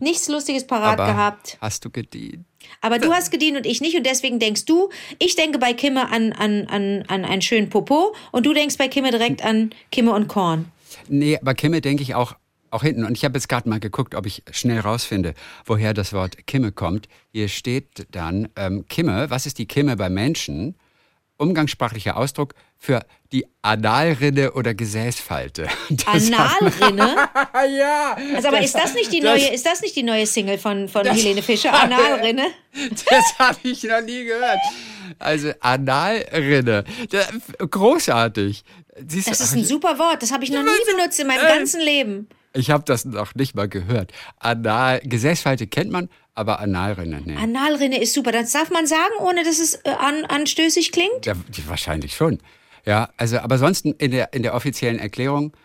nichts 0.01 0.27
Lustiges 0.29 0.67
parat 0.67 0.97
gehabt. 0.97 1.59
Hast 1.61 1.85
du 1.85 1.91
gedient? 1.91 2.47
Aber 2.81 2.99
du 2.99 3.13
hast 3.13 3.31
gedient 3.31 3.59
und 3.59 3.67
ich 3.67 3.83
nicht 3.83 3.95
und 3.95 4.07
deswegen 4.07 4.39
denkst 4.39 4.65
du, 4.65 4.89
ich 5.19 5.37
denke 5.37 5.59
bei 5.59 5.75
Kimme 5.75 6.11
an, 6.11 6.33
an, 6.33 6.67
an, 6.69 7.05
an 7.09 7.27
einen 7.27 7.43
schönen 7.43 7.69
Popo 7.69 8.15
und 8.31 8.47
du 8.47 8.55
denkst 8.55 8.79
bei 8.79 8.89
Kimme 8.89 9.11
direkt 9.11 9.45
an 9.45 9.75
Kimme 9.91 10.13
und 10.13 10.29
Korn. 10.29 10.73
Nee, 11.09 11.39
bei 11.43 11.53
Kimme 11.53 11.83
denke 11.83 12.03
ich 12.03 12.15
auch, 12.15 12.37
auch 12.73 12.83
hinten. 12.83 13.05
Und 13.05 13.17
ich 13.17 13.25
habe 13.25 13.35
jetzt 13.39 13.49
gerade 13.49 13.69
mal 13.69 13.81
geguckt, 13.81 14.15
ob 14.15 14.27
ich 14.27 14.43
schnell 14.51 14.81
rausfinde, 14.81 15.35
woher 15.67 15.95
das 15.95 16.13
Wort 16.13 16.47
Kimme 16.47 16.73
kommt. 16.73 17.09
Hier 17.33 17.49
steht 17.49 18.07
dann 18.11 18.49
ähm, 18.57 18.87
Kimme. 18.89 19.31
Was 19.31 19.47
ist 19.47 19.59
die 19.59 19.67
Kimme 19.67 19.97
bei 19.97 20.09
Menschen? 20.11 20.75
Umgangssprachlicher 21.39 22.17
Ausdruck 22.17 22.55
für 22.79 23.05
die 23.33 23.47
Analrinne 23.63 24.53
oder 24.53 24.75
Gesäßfalte. 24.75 25.67
Das 25.91 26.31
Analrinne? 26.31 27.17
ja. 27.79 28.17
Also, 28.35 28.49
aber 28.49 28.61
ist 28.63 28.75
das 28.75 28.95
nicht 28.95 29.13
die 29.13 29.21
das- 29.21 29.41
neue, 29.41 29.53
ist 29.53 29.67
das 29.67 29.81
nicht 29.81 29.97
die 29.97 30.03
neue 30.05 30.27
Single 30.27 30.59
von, 30.59 30.89
von 30.89 31.05
Helene 31.05 31.43
Fischer? 31.43 31.73
Analrinne? 31.83 32.47
Das 33.09 33.39
habe 33.39 33.59
ich 33.65 33.83
noch 33.85 34.03
nie 34.03 34.25
gehört. 34.25 34.59
Also 35.19 35.51
Analrinne. 35.61 36.85
Da- 37.11 37.67
Großartig. 37.67 38.63
Siehst 39.09 39.29
Das 39.29 39.41
ist 39.41 39.55
ein 39.55 39.65
super 39.65 39.99
Wort. 39.99 40.23
Das 40.23 40.33
habe 40.33 40.45
ich 40.45 40.51
noch 40.51 40.63
nie 40.63 40.95
benutzt 40.95 41.19
in 41.19 41.27
meinem 41.27 41.47
ganzen 41.47 41.81
Leben. 41.81 42.29
Ich 42.55 42.71
habe 42.71 42.85
das 42.85 43.05
noch 43.05 43.35
nicht 43.35 43.55
mal 43.55 43.69
gehört. 43.69 44.13
Anal, 44.39 45.01
Gesäßfalte 45.05 45.67
kennt 45.67 45.91
man, 45.91 46.09
aber 46.35 46.61
Analrinne, 46.61 47.23
nee. 47.25 47.37
Analrinne 47.37 48.01
ist 48.01 48.15
super. 48.15 48.33
Das 48.33 48.53
darf 48.53 48.71
man 48.71 48.87
sagen, 48.87 49.15
ohne 49.21 49.45
dass 49.45 49.59
es 49.59 49.75
äh, 49.85 49.91
an, 49.91 50.25
anstößig 50.25 50.93
klingt? 50.93 51.27
Ja, 51.27 51.35
wahrscheinlich 51.67 52.15
schon. 52.15 52.39
Ja, 52.85 53.11
also, 53.17 53.39
aber 53.39 53.59
sonst 53.59 53.87
in 53.87 54.11
der, 54.11 54.33
in 54.33 54.43
der 54.43 54.55
offiziellen 54.55 54.99
Erklärung 54.99 55.57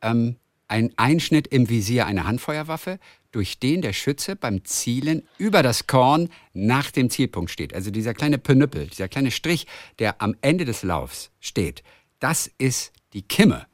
ähm, 0.00 0.36
ein 0.68 0.92
Einschnitt 0.96 1.48
im 1.48 1.68
Visier 1.68 2.06
einer 2.06 2.24
Handfeuerwaffe, 2.24 2.98
durch 3.30 3.58
den 3.58 3.82
der 3.82 3.92
Schütze 3.92 4.36
beim 4.36 4.64
Zielen 4.64 5.26
über 5.38 5.62
das 5.62 5.86
Korn 5.86 6.28
nach 6.52 6.90
dem 6.90 7.10
Zielpunkt 7.10 7.50
steht. 7.50 7.74
Also 7.74 7.90
dieser 7.90 8.14
kleine 8.14 8.38
Penüppel, 8.38 8.86
dieser 8.86 9.08
kleine 9.08 9.30
Strich, 9.30 9.66
der 9.98 10.20
am 10.20 10.36
Ende 10.42 10.64
des 10.64 10.82
Laufs 10.82 11.30
steht, 11.40 11.82
das 12.20 12.50
ist 12.58 12.92
die 13.14 13.22
Kimme 13.22 13.66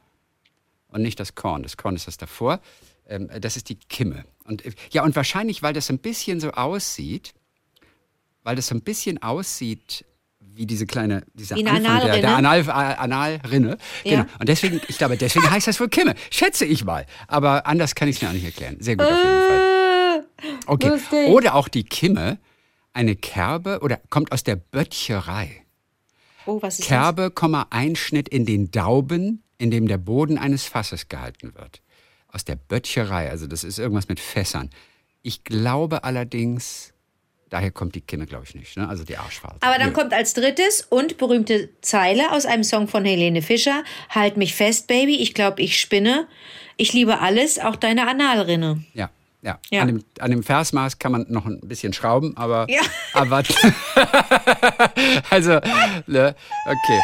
und 0.88 1.02
nicht 1.02 1.20
das 1.20 1.34
Korn. 1.34 1.62
Das 1.62 1.76
Korn 1.76 1.96
ist 1.96 2.06
das 2.06 2.16
davor. 2.16 2.60
Ähm, 3.06 3.30
das 3.40 3.56
ist 3.56 3.68
die 3.68 3.76
Kimme. 3.76 4.24
Und 4.44 4.64
äh, 4.64 4.72
ja, 4.90 5.04
und 5.04 5.16
wahrscheinlich, 5.16 5.62
weil 5.62 5.72
das 5.72 5.90
ein 5.90 5.98
bisschen 5.98 6.40
so 6.40 6.50
aussieht, 6.52 7.34
weil 8.42 8.56
das 8.56 8.68
so 8.68 8.74
ein 8.74 8.82
bisschen 8.82 9.22
aussieht 9.22 10.04
wie 10.40 10.66
diese 10.66 10.86
kleine, 10.86 11.24
dieser 11.34 11.54
Wie 11.56 11.66
Anfang 11.66 12.00
der, 12.00 12.20
der 12.20 12.36
Analrinne. 12.36 12.74
Anal, 12.74 12.92
äh, 12.92 12.96
Analrinne. 12.96 13.78
Ja. 14.04 14.22
Genau. 14.22 14.24
Und 14.40 14.48
deswegen, 14.48 14.80
ich 14.88 14.98
glaube, 14.98 15.16
deswegen 15.16 15.48
heißt 15.48 15.68
das 15.68 15.78
wohl 15.78 15.88
Kimme. 15.88 16.14
Schätze 16.30 16.64
ich 16.64 16.84
mal. 16.84 17.06
Aber 17.28 17.66
anders 17.66 17.94
kann 17.94 18.08
ich 18.08 18.16
es 18.16 18.22
mir 18.22 18.28
auch 18.28 18.32
nicht 18.32 18.44
erklären. 18.44 18.76
Sehr 18.80 18.96
gut 18.96 19.06
auf 19.06 19.12
jeden 19.12 19.48
Fall. 19.48 20.24
Okay. 20.66 20.88
lustig. 20.88 21.28
Oder 21.28 21.54
auch 21.54 21.68
die 21.68 21.84
Kimme, 21.84 22.38
eine 22.92 23.14
Kerbe 23.14 23.80
oder 23.82 24.00
kommt 24.10 24.32
aus 24.32 24.42
der 24.42 24.56
Böttcherei. 24.56 25.64
Oh, 26.46 26.60
was 26.62 26.80
ist 26.80 26.86
Kerbe, 26.86 27.30
Komma, 27.30 27.66
Einschnitt 27.70 28.28
in 28.28 28.44
den 28.44 28.70
Dauben, 28.70 29.44
in 29.58 29.70
dem 29.70 29.88
der 29.88 29.98
Boden 29.98 30.38
eines 30.38 30.64
Fasses 30.64 31.08
gehalten 31.08 31.54
wird. 31.54 31.82
Aus 32.28 32.44
der 32.44 32.56
Böttcherei, 32.56 33.30
also 33.30 33.46
das 33.46 33.64
ist 33.64 33.78
irgendwas 33.78 34.08
mit 34.08 34.20
Fässern. 34.20 34.70
Ich 35.22 35.44
glaube 35.44 36.04
allerdings, 36.04 36.92
daher 37.50 37.70
kommt 37.70 37.94
die 37.94 38.00
Kimme, 38.00 38.26
glaube 38.26 38.44
ich 38.46 38.54
nicht, 38.54 38.76
ne? 38.76 38.88
also 38.88 39.04
die 39.04 39.16
Arschfalte. 39.16 39.58
Aber 39.60 39.78
dann 39.78 39.88
Nö. 39.88 39.94
kommt 39.94 40.12
als 40.12 40.34
drittes 40.34 40.86
und 40.88 41.18
berühmte 41.18 41.70
Zeile 41.80 42.32
aus 42.32 42.46
einem 42.46 42.64
Song 42.64 42.86
von 42.88 43.04
Helene 43.04 43.42
Fischer. 43.42 43.82
Halt 44.10 44.36
mich 44.36 44.54
fest, 44.54 44.86
Baby, 44.86 45.16
ich 45.16 45.34
glaube, 45.34 45.60
ich 45.62 45.80
spinne. 45.80 46.28
Ich 46.76 46.92
liebe 46.92 47.18
alles, 47.18 47.58
auch 47.58 47.74
deine 47.74 48.08
Analrinne. 48.08 48.84
Ja, 48.94 49.10
ja. 49.42 49.58
Ja. 49.70 49.82
An, 49.82 49.88
dem, 49.88 50.04
an 50.20 50.30
dem 50.30 50.42
Versmaß 50.42 50.98
kann 50.98 51.12
man 51.12 51.26
noch 51.28 51.46
ein 51.46 51.60
bisschen 51.60 51.92
schrauben, 51.92 52.36
aber. 52.36 52.66
Ja. 52.68 52.82
aber 53.14 53.42
also, 55.30 55.60
ne, 56.06 56.36
okay. 56.66 57.00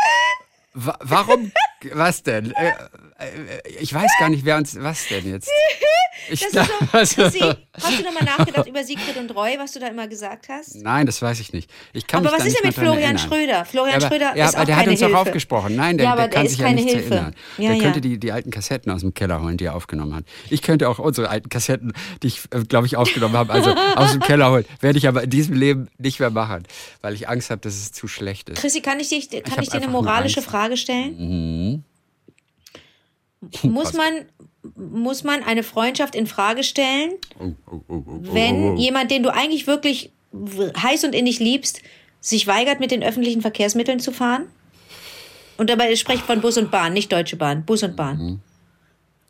Wa 0.74 0.96
warum, 1.00 1.52
was 1.92 2.22
denn? 2.24 2.50
Äh, 2.52 2.68
äh, 3.18 3.78
ich 3.80 3.94
weiß 3.94 4.10
gar 4.18 4.28
nicht, 4.28 4.44
wer 4.44 4.56
uns, 4.56 4.76
was 4.80 5.06
denn 5.08 5.30
jetzt? 5.30 5.48
Ich 6.30 6.40
Das 6.40 6.52
ist 6.54 7.16
so, 7.16 7.22
also- 7.22 7.28
Sie, 7.28 7.40
hast 7.40 7.98
du 7.98 8.02
nochmal 8.02 8.24
nachgedacht 8.24 8.66
über 8.66 8.82
Siegfried 8.82 9.16
und 9.16 9.30
Roy, 9.34 9.56
was 9.58 9.72
du 9.72 9.80
da 9.80 9.88
immer 9.88 10.08
gesagt 10.08 10.48
hast? 10.48 10.76
Nein, 10.76 11.06
das 11.06 11.20
weiß 11.20 11.40
ich 11.40 11.52
nicht. 11.52 11.70
Ich 11.92 12.06
kann 12.06 12.20
Aber 12.24 12.32
was 12.34 12.46
ist 12.46 12.52
nicht 12.52 12.60
denn 12.60 12.68
mit 12.68 12.74
Florian. 12.76 13.18
Schröder? 13.18 13.64
Florian 13.64 14.00
ja, 14.00 14.06
aber, 14.06 14.16
Schröder 14.16 14.36
ja, 14.36 14.44
ist 14.46 14.54
aber 14.54 14.62
auch 14.62 14.66
der 14.66 14.76
hat 14.76 14.86
uns 14.88 15.00
Hilfe. 15.00 15.18
aufgesprochen. 15.18 15.76
Nein, 15.76 15.98
der, 15.98 16.06
Ja, 16.06 16.12
aber 16.12 16.22
der 16.22 16.28
der 16.28 16.36
kann 16.36 16.46
ist 16.46 16.52
sich 16.52 16.60
ja 16.60 16.68
Hilfe. 16.68 17.14
erinnern. 17.14 17.34
Ja, 17.58 17.70
der 17.72 17.78
könnte 17.80 18.00
die, 18.00 18.18
die 18.18 18.32
alten 18.32 18.50
Kassetten 18.50 18.90
aus 18.90 19.00
dem 19.02 19.12
Keller 19.12 19.42
holen, 19.42 19.56
die 19.58 19.64
er 19.66 19.74
aufgenommen 19.74 20.14
hat. 20.14 20.24
Ich 20.48 20.62
könnte 20.62 20.88
auch 20.88 20.98
unsere 20.98 21.28
alten 21.28 21.48
Kassetten, 21.48 21.92
die 22.22 22.28
ich, 22.28 22.42
glaube 22.68 22.86
ich, 22.86 22.96
aufgenommen 22.96 23.36
habe, 23.36 23.52
also 23.52 23.74
aus 23.96 24.12
dem 24.12 24.20
Keller 24.20 24.50
holen. 24.50 24.64
Werde 24.80 24.98
ich 24.98 25.08
aber 25.08 25.24
in 25.24 25.30
diesem 25.30 25.54
Leben 25.56 25.88
nicht 25.98 26.20
mehr 26.20 26.30
machen, 26.30 26.62
weil 27.02 27.14
ich 27.14 27.28
Angst 27.28 27.50
habe, 27.50 27.60
dass 27.60 27.74
es 27.74 27.92
zu 27.92 28.08
schlecht 28.08 28.48
ist. 28.48 28.60
Chrissy, 28.60 28.80
kann 28.80 28.98
ich, 29.00 29.10
dich, 29.10 29.28
kann 29.30 29.42
hab 29.52 29.62
ich 29.62 29.68
dir 29.68 29.76
eine 29.76 29.88
moralische 29.88 30.38
Angst. 30.40 30.48
Mhm. 30.64 30.64
Frage 30.64 30.76
stellen? 30.76 31.84
Muss 33.62 33.92
man, 33.92 34.24
muss 34.76 35.24
man 35.24 35.42
eine 35.42 35.62
Freundschaft 35.62 36.14
in 36.14 36.26
Frage 36.26 36.62
stellen, 36.62 37.12
Oh, 37.38 37.52
oh, 37.70 37.80
oh, 37.88 38.02
oh, 38.06 38.18
wenn 38.22 38.62
oh, 38.62 38.72
oh. 38.72 38.76
jemand, 38.76 39.10
den 39.10 39.22
du 39.22 39.32
eigentlich 39.32 39.66
wirklich 39.66 40.10
heiß 40.32 41.04
und 41.04 41.14
innig 41.14 41.38
liebst, 41.38 41.82
sich 42.20 42.46
weigert, 42.46 42.80
mit 42.80 42.90
den 42.90 43.02
öffentlichen 43.02 43.42
Verkehrsmitteln 43.42 44.00
zu 44.00 44.12
fahren? 44.12 44.46
Und 45.56 45.70
dabei 45.70 45.94
spreche 45.94 46.18
ich 46.18 46.24
von 46.24 46.40
Bus 46.40 46.56
und 46.56 46.70
Bahn, 46.70 46.92
nicht 46.92 47.12
Deutsche 47.12 47.36
Bahn, 47.36 47.64
Bus 47.64 47.82
und 47.82 47.96
Bahn. 47.96 48.18
Mhm. 48.18 48.40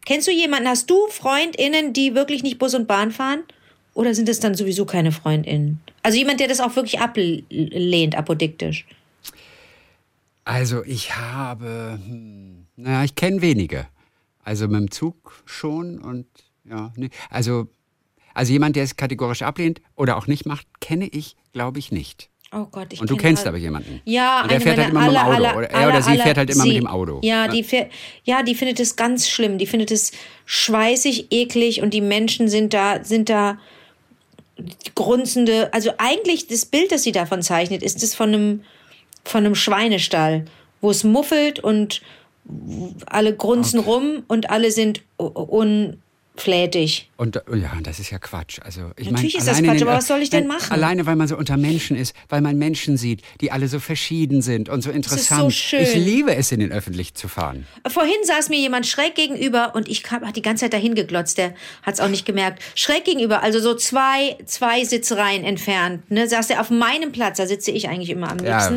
Kennst 0.07 0.29
du 0.29 0.33
jemanden, 0.33 0.69
hast 0.69 0.88
du 0.88 1.09
FreundInnen, 1.09 1.93
die 1.93 2.14
wirklich 2.14 2.43
nicht 2.43 2.59
Bus 2.59 2.75
und 2.75 2.87
Bahn 2.87 3.11
fahren? 3.11 3.43
Oder 3.95 4.14
sind 4.14 4.29
es 4.29 4.41
dann 4.41 4.55
sowieso 4.55 4.85
keine 4.85 5.12
FreundInnen? 5.12 5.81
Also 6.03 6.19
jemand, 6.19 6.41
der 6.41 6.49
das 6.49 6.61
auch 6.61 6.76
wirklich 6.76 7.00
ablehnt, 7.00 8.17
apodiktisch. 8.17 8.87
Also 10.45 10.85
ich 10.85 11.17
habe, 11.17 11.99
hm, 12.05 12.67
naja, 12.77 13.05
ich 13.05 13.15
kenne 13.15 13.41
wenige. 13.41 13.87
Also 14.43 14.69
mit 14.69 14.79
dem 14.81 14.91
Zug 14.91 15.43
schon 15.47 15.99
und 16.01 16.27
ja, 16.69 16.93
nee. 16.97 17.09
also, 17.31 17.69
also 18.35 18.52
jemand, 18.52 18.76
der 18.76 18.85
es 18.85 18.97
kategorisch 18.97 19.43
ablehnt 19.43 19.80
oder 19.97 20.17
auch 20.17 20.26
nicht 20.26 20.45
macht, 20.45 20.67
kenne 20.80 21.07
ich, 21.09 21.37
glaube 21.52 21.78
ich, 21.78 21.93
nicht. 21.93 22.28
Oh 22.52 22.67
Gott, 22.71 22.93
ich 22.93 23.00
Und 23.00 23.11
du 23.11 23.17
kenn 23.17 23.28
kennst 23.30 23.47
aber 23.47 23.57
jemanden. 23.57 24.00
Ja, 24.04 24.43
und 24.43 24.50
der 24.50 24.57
eine 24.57 24.65
fährt 24.65 24.78
halt 24.78 24.91
immer 24.91 25.00
mit 25.07 25.11
dem 25.13 25.17
Auto. 25.17 25.33
aller, 25.35 25.57
oder 25.57 25.71
er 25.71 25.89
oder 25.89 26.02
sie 26.02 26.19
fährt 26.19 26.37
halt 26.39 26.50
immer 26.50 26.63
sie- 26.63 26.69
mit 26.69 26.76
dem 26.78 26.87
Auto. 26.87 27.21
Ja, 27.25 27.47
Ne? 27.47 27.52
die 27.54 27.65
fährt, 27.65 27.91
ja, 28.23 28.43
die 28.43 28.54
findet 28.54 28.78
es 28.80 28.95
ganz 28.97 29.28
schlimm. 29.28 29.59
Die 29.59 29.67
findet 29.67 29.91
es 29.91 30.13
schweißig, 30.45 31.28
eklig 31.33 31.83
und 31.83 31.93
die 31.95 32.00
Menschen 32.02 32.49
sind 32.49 32.73
da, 32.75 33.02
sind 33.02 33.28
da 33.28 33.59
grunzende. 34.95 35.73
Also 35.73 35.91
eigentlich 35.99 36.47
das 36.47 36.67
Bild, 36.67 36.93
das 36.93 37.02
sie 37.02 37.13
davon 37.13 37.43
zeichnet, 37.43 37.83
ist 37.83 38.02
das 38.02 38.15
von 38.15 38.28
einem, 38.33 38.63
von 39.25 39.45
einem 39.45 39.54
Schweinestall, 39.54 40.45
wo 40.80 40.91
es 40.91 41.04
muffelt 41.04 41.60
und 41.60 42.02
alle 43.06 43.34
grunzen 43.34 43.78
rum 43.80 44.23
und 44.28 44.50
alle 44.50 44.71
sind 44.71 45.00
unflätig. 46.37 47.10
Und 47.17 47.37
ja, 47.54 47.71
das 47.82 48.00
ist 48.00 48.10
ja 48.10 48.19
Quatsch. 48.19 48.58
Also 48.63 48.91
ich 48.97 49.10
Natürlich 49.10 49.34
mein, 49.34 49.41
ist 49.41 49.49
das 49.49 49.58
Quatsch, 49.63 49.78
den- 49.80 49.89
aber 49.89 49.97
was 49.97 50.06
soll 50.08 50.21
ich 50.21 50.30
denn 50.30 50.47
machen? 50.47 50.71
Alleine, 50.73 51.06
weil 51.06 51.17
man 51.17 51.28
so 51.28 51.37
unter 51.37 51.56
Menschen 51.56 51.97
ist, 51.97 52.15
weil 52.28 52.41
man 52.41 52.58
Menschen 52.58 52.97
sieht, 52.97 53.23
die 53.41 53.50
alle 53.52 53.69
so 53.69 53.78
verschieden 53.80 54.43
sind 54.43 54.69
und 54.69 54.82
so 54.82 54.91
ist 54.91 54.97
interessant. 54.97 55.41
so 55.43 55.50
schön. 55.50 55.80
Ich 55.82 55.95
liebe 55.95 56.34
es, 56.34 56.52
in 56.52 56.60
den 56.60 56.73
Öffentlich 56.73 57.15
zu 57.15 57.28
fahren. 57.28 57.67
Vorhin 57.89 58.13
saß 58.25 58.49
mir 58.50 58.58
jemand 58.58 58.87
schräg 58.87 59.15
gegenüber 59.15 59.75
und 59.75 59.89
ich 59.89 60.10
habe 60.10 60.30
die 60.32 60.43
ganze 60.43 60.65
Zeit 60.67 60.73
dahin 60.75 60.95
geglotzt, 60.95 61.39
der 61.39 61.54
hat 61.82 61.95
es 61.95 62.00
auch 62.00 62.08
nicht 62.08 62.26
gemerkt. 62.26 62.63
Schräg 62.75 63.04
gegenüber, 63.04 63.43
also 63.43 63.58
so 63.60 63.75
zwei, 63.75 64.37
zwei 64.45 64.84
Sitzreihen 64.84 65.45
entfernt, 65.45 66.10
ne, 66.10 66.28
saß 66.28 66.50
er 66.50 66.60
auf 66.60 66.69
meinem 66.71 67.13
Platz, 67.13 67.39
da 67.39 67.47
sitze 67.47 67.71
ich 67.71 67.89
eigentlich 67.89 68.10
immer 68.10 68.30
am 68.30 68.39
Ja. 68.45 68.71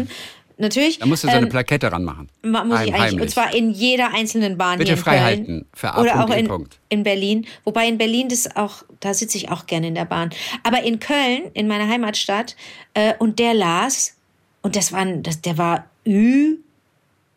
Natürlich. 0.60 0.98
Da 1.00 1.06
musst 1.06 1.24
du 1.24 1.28
so 1.28 1.34
eine 1.36 1.46
ähm, 1.46 1.52
Plakette 1.52 1.92
ranmachen. 1.92 2.30
ma- 2.42 2.64
muss 2.64 2.82
ich 2.82 2.94
eigentlich, 2.94 3.22
und 3.22 3.30
zwar 3.30 3.54
in 3.54 3.70
jeder 3.72 4.14
einzelnen 4.14 4.58
Bahn 4.58 4.80
Bitte 4.80 4.90
hier 4.92 4.98
in 4.98 5.04
frei 5.04 5.12
Köln. 5.18 5.24
halten 5.26 5.66
für 5.74 5.94
A. 5.94 6.02
Oder 6.02 6.24
auch 6.26 6.30
in, 6.32 6.48
Punkt. 6.48 6.80
in 6.90 7.04
Berlin. 7.04 7.46
Wobei 7.64 7.88
in 7.88 7.98
Berlin 8.00 8.28
das 8.30 8.56
auch, 8.56 8.84
da 9.00 9.14
sitze 9.14 9.38
ich 9.38 9.50
auch 9.52 9.68
gerne 9.68 9.88
in 9.88 9.96
der 9.96 10.06
Bahn. 10.06 10.32
Aber 10.64 10.82
in 10.82 11.00
Köln, 11.00 11.44
in 11.54 11.68
meiner 11.68 11.88
Heimatstadt, 11.88 12.56
äh, 12.96 13.14
und 13.20 13.38
der 13.38 13.54
las, 13.54 14.16
und 14.64 14.76
das 14.76 14.92
war, 14.92 15.06
das, 15.06 15.42
der 15.42 15.58
war 15.60 15.86
Ü, 16.08 16.56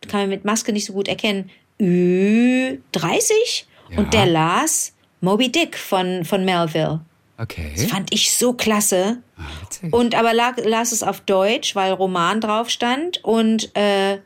kann 0.08 0.20
man 0.20 0.28
mit 0.30 0.44
Maske 0.46 0.72
nicht 0.72 0.86
so 0.86 0.94
gut 0.94 1.06
erkennen, 1.08 1.50
Ü 1.78 2.78
30 2.92 3.66
Ja. 3.90 3.98
und 3.98 4.14
der 4.14 4.24
las 4.26 4.92
Moby 5.20 5.50
Dick 5.52 5.76
von, 5.76 6.24
von 6.24 6.44
Melville. 6.46 7.00
Okay. 7.40 7.72
Das 7.74 7.86
fand 7.86 8.12
ich 8.12 8.32
so 8.36 8.52
klasse. 8.52 9.18
Ah, 9.38 9.42
witzig. 9.62 9.92
Und 9.94 10.14
aber 10.14 10.34
lag, 10.34 10.56
las 10.64 10.92
es 10.92 11.02
auf 11.02 11.20
Deutsch, 11.22 11.74
weil 11.74 11.92
Roman 11.92 12.40
drauf 12.40 12.68
stand. 12.70 13.24
Und 13.24 13.74
äh, 13.76 14.18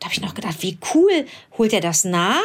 da 0.00 0.04
habe 0.04 0.12
ich 0.12 0.20
noch 0.20 0.34
gedacht, 0.34 0.56
wie 0.60 0.78
cool, 0.94 1.24
holt 1.56 1.72
er 1.72 1.80
das 1.80 2.04
nach? 2.04 2.36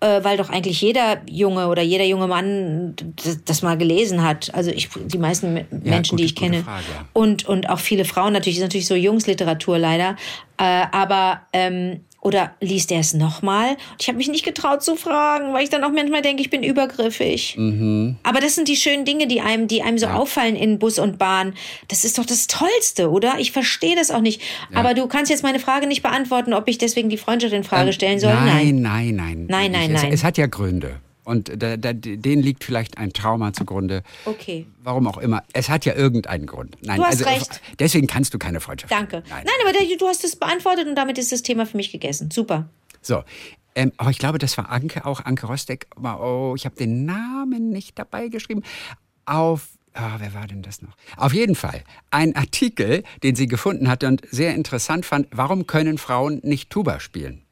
Äh, 0.00 0.22
weil 0.24 0.36
doch 0.36 0.50
eigentlich 0.50 0.80
jeder 0.82 1.22
Junge 1.28 1.68
oder 1.68 1.80
jeder 1.82 2.04
junge 2.04 2.26
Mann 2.26 2.94
das, 3.24 3.44
das 3.44 3.62
mal 3.62 3.78
gelesen 3.78 4.22
hat. 4.22 4.54
Also 4.54 4.70
ich, 4.70 4.88
die 4.94 5.16
meisten 5.18 5.54
Me- 5.54 5.66
Menschen, 5.70 6.16
die 6.18 6.24
gute- 6.24 6.24
ich 6.24 6.36
kenne. 6.36 6.62
Frage, 6.62 6.84
ja. 6.94 7.06
Und, 7.14 7.46
und 7.46 7.68
auch 7.70 7.78
viele 7.78 8.04
Frauen 8.04 8.32
natürlich, 8.34 8.58
ist 8.58 8.62
natürlich 8.62 8.86
so 8.86 8.94
Jungsliteratur 8.94 9.78
leider. 9.78 10.16
Äh, 10.58 10.84
aber, 10.92 11.42
ähm, 11.52 12.00
oder 12.26 12.50
liest 12.60 12.90
er 12.90 12.98
es 12.98 13.14
nochmal? 13.14 13.76
Ich 14.00 14.08
habe 14.08 14.18
mich 14.18 14.26
nicht 14.26 14.44
getraut 14.44 14.82
zu 14.82 14.96
fragen, 14.96 15.52
weil 15.52 15.62
ich 15.62 15.70
dann 15.70 15.84
auch 15.84 15.92
manchmal 15.92 16.22
denke, 16.22 16.42
ich 16.42 16.50
bin 16.50 16.64
übergriffig. 16.64 17.54
Mhm. 17.56 18.16
Aber 18.24 18.40
das 18.40 18.56
sind 18.56 18.66
die 18.66 18.74
schönen 18.74 19.04
Dinge, 19.04 19.28
die 19.28 19.40
einem, 19.40 19.68
die 19.68 19.82
einem 19.82 19.96
so 19.96 20.06
auffallen 20.06 20.56
in 20.56 20.80
Bus 20.80 20.98
und 20.98 21.18
Bahn. 21.18 21.54
Das 21.86 22.04
ist 22.04 22.18
doch 22.18 22.26
das 22.26 22.48
Tollste, 22.48 23.10
oder? 23.10 23.34
Ich 23.38 23.52
verstehe 23.52 23.94
das 23.94 24.10
auch 24.10 24.22
nicht. 24.22 24.42
Aber 24.74 24.94
du 24.94 25.06
kannst 25.06 25.30
jetzt 25.30 25.44
meine 25.44 25.60
Frage 25.60 25.86
nicht 25.86 26.02
beantworten, 26.02 26.52
ob 26.52 26.66
ich 26.66 26.78
deswegen 26.78 27.10
die 27.10 27.16
Freundschaft 27.16 27.52
in 27.52 27.62
Frage 27.62 27.92
stellen 27.92 28.18
soll. 28.18 28.34
Nein, 28.34 28.82
nein, 28.82 29.14
nein. 29.14 29.46
Nein, 29.48 29.70
nein, 29.70 29.94
es, 29.94 30.02
nein. 30.02 30.12
Es 30.12 30.24
hat 30.24 30.36
ja 30.36 30.46
Gründe. 30.46 30.96
Und 31.26 31.60
da, 31.60 31.76
da, 31.76 31.92
denen 31.92 32.40
liegt 32.40 32.62
vielleicht 32.62 32.98
ein 32.98 33.12
Trauma 33.12 33.52
zugrunde. 33.52 34.04
Okay. 34.26 34.64
Warum 34.78 35.08
auch 35.08 35.18
immer. 35.18 35.42
Es 35.52 35.68
hat 35.68 35.84
ja 35.84 35.92
irgendeinen 35.96 36.46
Grund. 36.46 36.76
Nein, 36.82 36.98
Du 36.98 37.04
hast 37.04 37.26
also, 37.26 37.28
recht. 37.28 37.60
Deswegen 37.80 38.06
kannst 38.06 38.32
du 38.32 38.38
keine 38.38 38.60
Freundschaft 38.60 38.92
Danke. 38.92 39.24
haben. 39.28 39.44
Nein, 39.44 39.54
aber 39.64 39.72
du 39.98 40.06
hast 40.06 40.22
es 40.22 40.36
beantwortet 40.36 40.86
und 40.86 40.94
damit 40.94 41.18
ist 41.18 41.32
das 41.32 41.42
Thema 41.42 41.66
für 41.66 41.76
mich 41.76 41.90
gegessen. 41.90 42.30
Super. 42.30 42.68
So. 43.02 43.24
Ähm, 43.74 43.90
aber 43.96 44.10
ich 44.10 44.20
glaube, 44.20 44.38
das 44.38 44.56
war 44.56 44.70
Anke 44.70 45.04
auch, 45.04 45.24
Anke 45.24 45.48
Rostek. 45.48 45.88
Oh, 46.00 46.54
ich 46.56 46.64
habe 46.64 46.76
den 46.76 47.06
Namen 47.06 47.70
nicht 47.70 47.98
dabei 47.98 48.28
geschrieben. 48.28 48.62
Auf, 49.24 49.70
ah, 49.94 50.18
wer 50.18 50.32
war 50.32 50.46
denn 50.46 50.62
das 50.62 50.80
noch? 50.80 50.96
Auf 51.16 51.34
jeden 51.34 51.56
Fall 51.56 51.82
ein 52.12 52.36
Artikel, 52.36 53.02
den 53.24 53.34
sie 53.34 53.48
gefunden 53.48 53.88
hatte 53.88 54.06
und 54.06 54.22
sehr 54.30 54.54
interessant 54.54 55.04
fand. 55.04 55.26
Warum 55.32 55.66
können 55.66 55.98
Frauen 55.98 56.38
nicht 56.44 56.70
Tuba 56.70 57.00
spielen? 57.00 57.45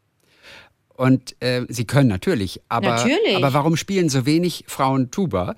Und 0.96 1.34
äh, 1.42 1.62
sie 1.68 1.86
können 1.86 2.08
natürlich, 2.08 2.60
aber, 2.68 2.90
Natürlich. 2.90 3.36
aber 3.36 3.52
warum 3.52 3.76
spielen 3.76 4.08
so 4.08 4.26
wenig 4.26 4.64
Frauen 4.68 5.10
Tuba? 5.10 5.56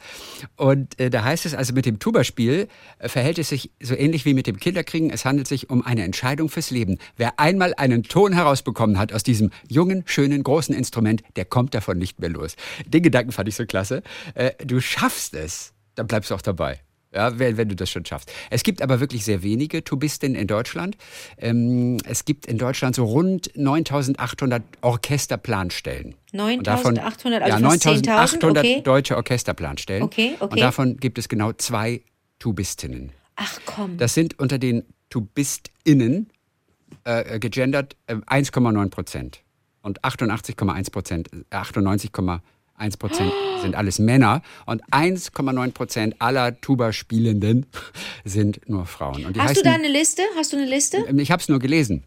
Und 0.57 0.99
äh, 0.99 1.11
da 1.11 1.25
heißt 1.25 1.45
es 1.45 1.55
also, 1.55 1.75
mit 1.75 1.85
dem 1.85 1.99
Tuba-Spiel 1.99 2.69
äh, 2.99 3.09
verhält 3.09 3.39
es 3.39 3.51
sich 3.51 3.71
so 3.83 3.95
ähnlich 3.95 4.25
wie 4.25 4.33
mit 4.33 4.47
dem 4.47 4.59
Kinderkriegen. 4.59 5.11
Es 5.11 5.27
handelt 5.27 5.47
sich 5.47 5.69
um 5.69 5.85
eine 5.85 6.05
Entscheidung 6.05 6.49
fürs 6.49 6.71
Leben. 6.71 6.97
Wer 7.19 7.39
einmal 7.39 7.75
einen 7.75 8.03
Ton 8.03 8.33
herausbekommen 8.33 8.99
hat 8.99 9.13
aus 9.13 9.25
diesem 9.25 9.51
jungen, 9.69 10.05
schönen, 10.07 10.43
großen 10.43 10.75
Instrument, 10.75 11.23
der 11.37 11.45
kommt 11.45 11.75
davon 11.75 11.99
nicht 11.99 12.19
mehr 12.19 12.31
los. 12.31 12.57
Den 12.87 13.03
Gedanken 13.03 13.33
fand 13.33 13.49
ich 13.49 13.57
so 13.57 13.67
klasse. 13.67 14.03
Äh, 14.35 14.53
du 14.65 14.81
schaffst 14.81 15.35
es, 15.35 15.75
dann 15.97 16.07
bleibst 16.07 16.31
du 16.31 16.35
auch 16.35 16.43
dabei. 16.43 16.81
Ja, 17.17 17.39
wenn, 17.39 17.57
wenn 17.57 17.71
du 17.71 17.75
das 17.75 17.89
schon 17.89 18.05
schaffst. 18.05 18.31
Es 18.51 18.63
gibt 18.63 18.83
aber 18.83 19.01
wirklich 19.01 19.25
sehr 19.25 19.43
wenige 19.43 19.83
Tubistinnen 19.83 20.39
in 20.39 20.47
Deutschland. 20.47 20.99
Ähm, 21.39 21.97
es 22.05 22.27
gibt 22.27 22.45
in 22.45 22.59
Deutschland 22.59 22.95
so 22.95 23.07
rund 23.07 23.51
9800 23.57 24.63
Orchesterplanstellen. 24.83 26.15
9800, 26.33 27.43
also 27.43 27.65
ja, 27.65 27.71
fast 27.71 27.87
9800 27.87 28.65
okay. 28.65 28.83
deutsche 28.83 29.17
Orchesterplanstellen. 29.17 30.03
Okay, 30.03 30.35
okay. 30.39 30.53
Und 30.53 30.61
davon 30.61 30.99
gibt 30.99 31.17
es 31.17 31.31
genau 31.31 31.55
zwei 31.55 32.03
Tubistinnen. 32.39 33.13
Ach 33.37 33.59
komm. 33.65 33.97
Das 33.97 34.13
sind 34.13 34.39
unter 34.39 34.59
den 34.59 34.85
TubistInnen 35.09 36.29
äh, 37.05 37.39
gegendert 37.39 37.97
äh, 38.09 38.17
1,9 38.17 38.91
Prozent. 38.91 39.41
Und 39.81 40.03
88,1 40.03 40.93
Prozent, 40.93 41.31
äh, 41.33 41.57
98,1 41.57 42.41
Prozent 42.99 43.33
sind 43.63 43.75
alles 43.75 43.99
Männer. 43.99 44.43
Und 44.67 44.83
1,9 44.93 45.73
Prozent 45.73 46.15
aller 46.21 46.61
Tuba-Spielenden 46.61 47.67
sind 48.25 48.69
nur 48.69 48.87
Frauen. 48.87 49.25
Hast 49.27 49.35
du 49.37 49.41
heißen, 49.41 49.63
da 49.65 49.73
eine 49.73 49.89
Liste? 49.89 50.23
Hast 50.37 50.53
du 50.53 50.57
eine 50.57 50.67
Liste? 50.67 50.99
Ich 51.17 51.31
habe 51.31 51.41
es 51.43 51.49
nur 51.49 51.59
gelesen. 51.59 52.05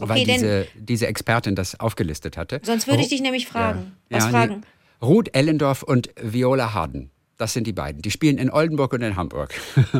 weil 0.00 0.24
denn- 0.24 0.34
diese, 0.34 0.66
diese 0.76 1.06
Expertin 1.08 1.54
das 1.56 1.78
aufgelistet 1.80 2.36
hatte. 2.36 2.60
Sonst 2.62 2.86
würde 2.86 3.02
ich 3.02 3.08
dich 3.08 3.20
nämlich 3.20 3.46
fragen. 3.48 3.92
Was 4.10 4.24
Ja, 4.24 4.30
fragen? 4.30 4.62
Ruth 5.02 5.28
Ellendorf 5.34 5.82
und 5.82 6.10
Viola 6.22 6.72
Harden. 6.74 7.10
Das 7.36 7.52
sind 7.52 7.66
die 7.68 7.72
beiden. 7.72 8.02
Die 8.02 8.10
spielen 8.10 8.36
in 8.36 8.50
Oldenburg 8.50 8.92
und 8.92 9.02
in 9.02 9.14
Hamburg. 9.14 9.54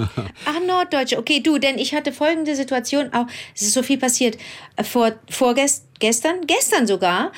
Ach, 0.44 0.60
Norddeutsche. 0.66 1.18
Okay, 1.18 1.38
du, 1.40 1.58
denn 1.58 1.78
ich 1.78 1.94
hatte 1.94 2.12
folgende 2.12 2.56
Situation 2.56 3.12
auch. 3.12 3.26
Es 3.54 3.62
ist 3.62 3.74
so 3.74 3.84
viel 3.84 3.96
passiert. 3.98 4.36
Vor, 4.82 5.12
vorgest, 5.30 5.84
gestern, 6.00 6.46
gestern 6.48 6.88
sogar. 6.88 7.30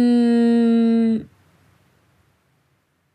Ähm, 0.00 1.28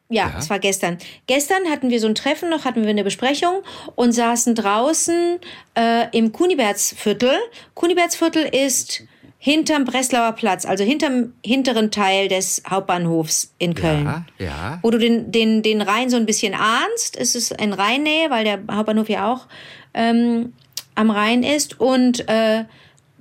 ja, 0.09 0.29
Ja. 0.29 0.35
es 0.37 0.49
war 0.49 0.59
gestern. 0.59 0.97
Gestern 1.27 1.69
hatten 1.69 1.89
wir 1.89 1.99
so 1.99 2.07
ein 2.07 2.15
Treffen 2.15 2.49
noch, 2.49 2.65
hatten 2.65 2.83
wir 2.83 2.89
eine 2.89 3.03
Besprechung 3.03 3.61
und 3.95 4.11
saßen 4.11 4.55
draußen 4.55 5.39
äh, 5.77 6.07
im 6.17 6.31
Kunibertsviertel. 6.31 7.33
Kunibertsviertel 7.73 8.43
ist 8.43 9.03
hinterm 9.37 9.85
Breslauer 9.85 10.31
Platz, 10.31 10.65
also 10.65 10.83
hinterm 10.83 11.33
hinteren 11.45 11.91
Teil 11.91 12.27
des 12.29 12.63
Hauptbahnhofs 12.67 13.53
in 13.59 13.75
Köln 13.75 14.05
Ja, 14.05 14.25
ja. 14.39 14.79
wo 14.81 14.89
du 14.89 14.97
den, 14.97 15.31
den, 15.31 15.61
den 15.61 15.81
Rhein 15.81 16.09
so 16.09 16.17
ein 16.17 16.25
bisschen 16.25 16.53
ahnst. 16.55 17.15
Es 17.17 17.35
ist 17.35 17.51
in 17.51 17.73
Rheinnähe, 17.73 18.29
weil 18.31 18.43
der 18.43 18.59
Hauptbahnhof 18.71 19.07
ja 19.09 19.31
auch 19.31 19.45
ähm, 19.93 20.53
am 20.95 21.11
Rhein 21.11 21.43
ist. 21.43 21.79
Und 21.79 22.27
äh, 22.27 22.63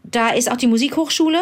da 0.03 0.29
ist 0.31 0.51
auch 0.51 0.57
die 0.57 0.67
Musikhochschule 0.67 1.41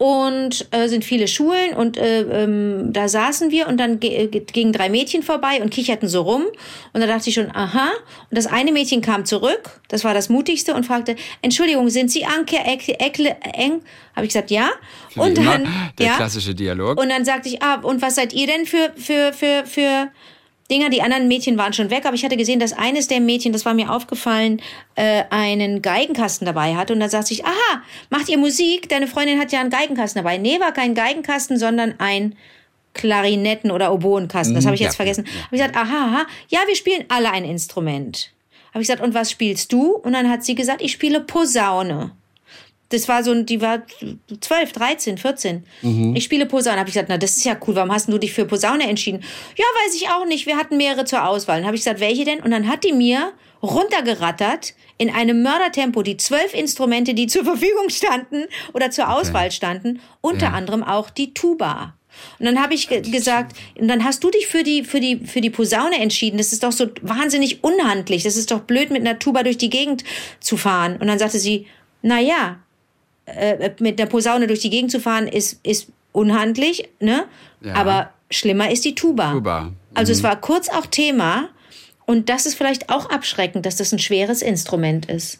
und 0.00 0.66
äh, 0.70 0.88
sind 0.88 1.04
viele 1.04 1.28
Schulen 1.28 1.74
und 1.74 1.98
äh, 1.98 2.22
ähm, 2.22 2.90
da 2.90 3.06
saßen 3.06 3.50
wir 3.50 3.68
und 3.68 3.76
dann 3.76 4.00
ge 4.00 4.28
ge- 4.28 4.46
gingen 4.50 4.72
drei 4.72 4.88
Mädchen 4.88 5.22
vorbei 5.22 5.60
und 5.60 5.68
kicherten 5.68 6.08
so 6.08 6.22
rum 6.22 6.46
und 6.94 7.02
da 7.02 7.06
dachte 7.06 7.28
ich 7.28 7.34
schon, 7.34 7.54
aha. 7.54 7.90
Und 8.30 8.38
das 8.38 8.46
eine 8.46 8.72
Mädchen 8.72 9.02
kam 9.02 9.26
zurück, 9.26 9.78
das 9.88 10.02
war 10.02 10.14
das 10.14 10.30
mutigste 10.30 10.74
und 10.74 10.86
fragte, 10.86 11.16
Entschuldigung, 11.42 11.90
sind 11.90 12.10
Sie 12.10 12.24
Anke 12.24 12.56
Eckle, 12.56 13.36
Eng? 13.52 13.82
Habe 14.16 14.24
ich 14.24 14.32
gesagt, 14.32 14.50
ja. 14.50 14.70
Und 15.16 15.36
dann, 15.36 15.68
der 15.98 16.06
ja. 16.06 16.16
klassische 16.16 16.54
Dialog. 16.54 16.98
Und 16.98 17.10
dann 17.10 17.26
sagte 17.26 17.50
ich, 17.50 17.62
ah, 17.62 17.74
und 17.82 18.00
was 18.00 18.14
seid 18.14 18.32
ihr 18.32 18.46
denn 18.46 18.64
für, 18.64 18.94
für, 18.96 19.34
für, 19.34 19.66
für 19.66 20.08
Dinger? 20.70 20.90
Die 20.90 21.02
anderen 21.02 21.28
Mädchen 21.28 21.58
waren 21.58 21.72
schon 21.72 21.90
weg, 21.90 22.06
aber 22.06 22.14
ich 22.14 22.24
hatte 22.24 22.36
gesehen, 22.36 22.60
dass 22.60 22.72
eines 22.72 23.08
der 23.08 23.20
Mädchen, 23.20 23.52
das 23.52 23.64
war 23.64 23.74
mir 23.74 23.90
aufgefallen, 23.92 24.62
äh, 24.94 25.24
einen 25.30 25.82
Geigenkasten 25.82 26.46
dabei 26.46 26.76
hatte. 26.76 26.92
Und 26.92 27.00
dann 27.00 27.10
sagte 27.10 27.34
ich, 27.34 27.44
aha, 27.44 27.82
macht 28.08 28.28
ihr 28.28 28.38
Musik? 28.38 28.88
Deine 28.88 29.06
Freundin 29.06 29.38
hat 29.38 29.52
ja 29.52 29.60
einen 29.60 29.70
Geigenkasten 29.70 30.22
dabei. 30.22 30.38
Nee, 30.38 30.60
war 30.60 30.72
kein 30.72 30.94
Geigenkasten, 30.94 31.58
sondern 31.58 31.94
ein 31.98 32.36
Klarinetten- 32.94 33.70
oder 33.70 33.92
Oboenkasten. 33.92 34.54
Das 34.54 34.64
habe 34.64 34.74
ich 34.74 34.80
ja, 34.80 34.86
jetzt 34.86 34.96
vergessen. 34.96 35.24
Habe 35.26 35.56
ich 35.56 35.60
gesagt, 35.60 35.76
aha, 35.76 36.06
aha, 36.06 36.26
ja, 36.48 36.60
wir 36.66 36.76
spielen 36.76 37.04
alle 37.08 37.30
ein 37.30 37.44
Instrument. 37.44 38.32
Habe 38.72 38.82
ich 38.82 38.88
gesagt, 38.88 39.02
und 39.02 39.14
was 39.14 39.30
spielst 39.30 39.72
du? 39.72 39.92
Und 39.96 40.12
dann 40.12 40.28
hat 40.28 40.44
sie 40.44 40.54
gesagt, 40.54 40.82
ich 40.82 40.92
spiele 40.92 41.20
Posaune. 41.20 42.12
Das 42.90 43.08
war 43.08 43.24
so, 43.24 43.30
ein- 43.32 43.46
die 43.46 43.60
war 43.60 43.82
12, 44.40 44.72
13, 44.72 45.16
14. 45.18 45.64
Ich 46.14 46.24
spiele 46.24 46.46
Posaune. 46.46 46.78
Habe 46.78 46.88
ich 46.88 46.94
gesagt, 46.94 47.08
na, 47.08 47.18
das 47.18 47.36
ist 47.36 47.44
ja 47.44 47.56
cool. 47.66 47.74
Warum 47.76 47.92
hast 47.92 48.08
du 48.08 48.18
dich 48.18 48.32
für 48.32 48.44
Posaune 48.44 48.88
entschieden? 48.88 49.22
Ja, 49.56 49.64
weiß 49.86 49.94
ich 49.94 50.08
auch 50.08 50.26
nicht. 50.26 50.46
Wir 50.46 50.56
hatten 50.56 50.76
mehrere 50.76 51.04
zur 51.04 51.26
Auswahl. 51.26 51.58
Dann 51.58 51.66
habe 51.66 51.76
ich 51.76 51.82
gesagt, 51.82 52.00
welche 52.00 52.24
denn? 52.24 52.40
Und 52.40 52.50
dann 52.50 52.68
hat 52.68 52.84
die 52.84 52.92
mir 52.92 53.32
runtergerattert 53.62 54.74
in 54.98 55.10
einem 55.10 55.42
Mördertempo 55.42 56.02
die 56.02 56.16
zwölf 56.16 56.54
Instrumente, 56.54 57.14
die 57.14 57.26
zur 57.26 57.44
Verfügung 57.44 57.88
standen 57.90 58.44
oder 58.72 58.90
zur 58.90 59.08
Auswahl 59.14 59.50
standen. 59.50 60.00
Unter 60.20 60.46
Ja. 60.46 60.52
anderem 60.52 60.82
auch 60.82 61.10
die 61.10 61.32
Tuba. 61.34 61.94
Und 62.38 62.46
dann 62.46 62.60
habe 62.60 62.74
ich 62.74 62.88
ge 62.88 63.00
gesagt, 63.02 63.56
und 63.78 63.86
dann 63.88 64.04
hast 64.04 64.24
du 64.24 64.30
dich 64.30 64.46
für 64.48 64.62
die, 64.64 64.82
für, 64.84 64.98
die, 65.00 65.24
für 65.26 65.40
die 65.40 65.48
Posaune 65.50 65.98
entschieden. 66.00 66.38
Das 66.38 66.52
ist 66.52 66.64
doch 66.64 66.72
so 66.72 66.86
wahnsinnig 67.02 67.62
unhandlich. 67.62 68.24
Das 68.24 68.36
ist 68.36 68.50
doch 68.50 68.60
blöd, 68.60 68.90
mit 68.90 69.00
einer 69.02 69.18
Tuba 69.18 69.42
durch 69.44 69.58
die 69.58 69.70
Gegend 69.70 70.02
zu 70.40 70.56
fahren. 70.56 70.96
Und 71.00 71.06
dann 71.06 71.18
sagte 71.20 71.38
sie, 71.38 71.66
na 72.02 72.18
ja, 72.20 72.58
äh, 73.36 73.74
mit 73.80 73.98
der 73.98 74.06
Posaune 74.06 74.46
durch 74.46 74.60
die 74.60 74.70
Gegend 74.70 74.90
zu 74.90 75.00
fahren, 75.00 75.26
ist, 75.26 75.58
ist 75.64 75.88
unhandlich, 76.12 76.88
ne? 77.00 77.24
Ja. 77.62 77.74
Aber 77.74 78.10
schlimmer 78.30 78.70
ist 78.70 78.84
die 78.84 78.94
Tuba. 78.94 79.32
Tuba. 79.32 79.72
Also 79.94 80.12
es 80.12 80.22
war 80.22 80.40
kurz 80.40 80.68
auch 80.68 80.86
Thema. 80.86 81.48
Und 82.06 82.28
das 82.28 82.44
ist 82.44 82.56
vielleicht 82.56 82.90
auch 82.90 83.08
abschreckend, 83.08 83.64
dass 83.66 83.76
das 83.76 83.92
ein 83.92 84.00
schweres 84.00 84.42
Instrument 84.42 85.06
ist. 85.06 85.38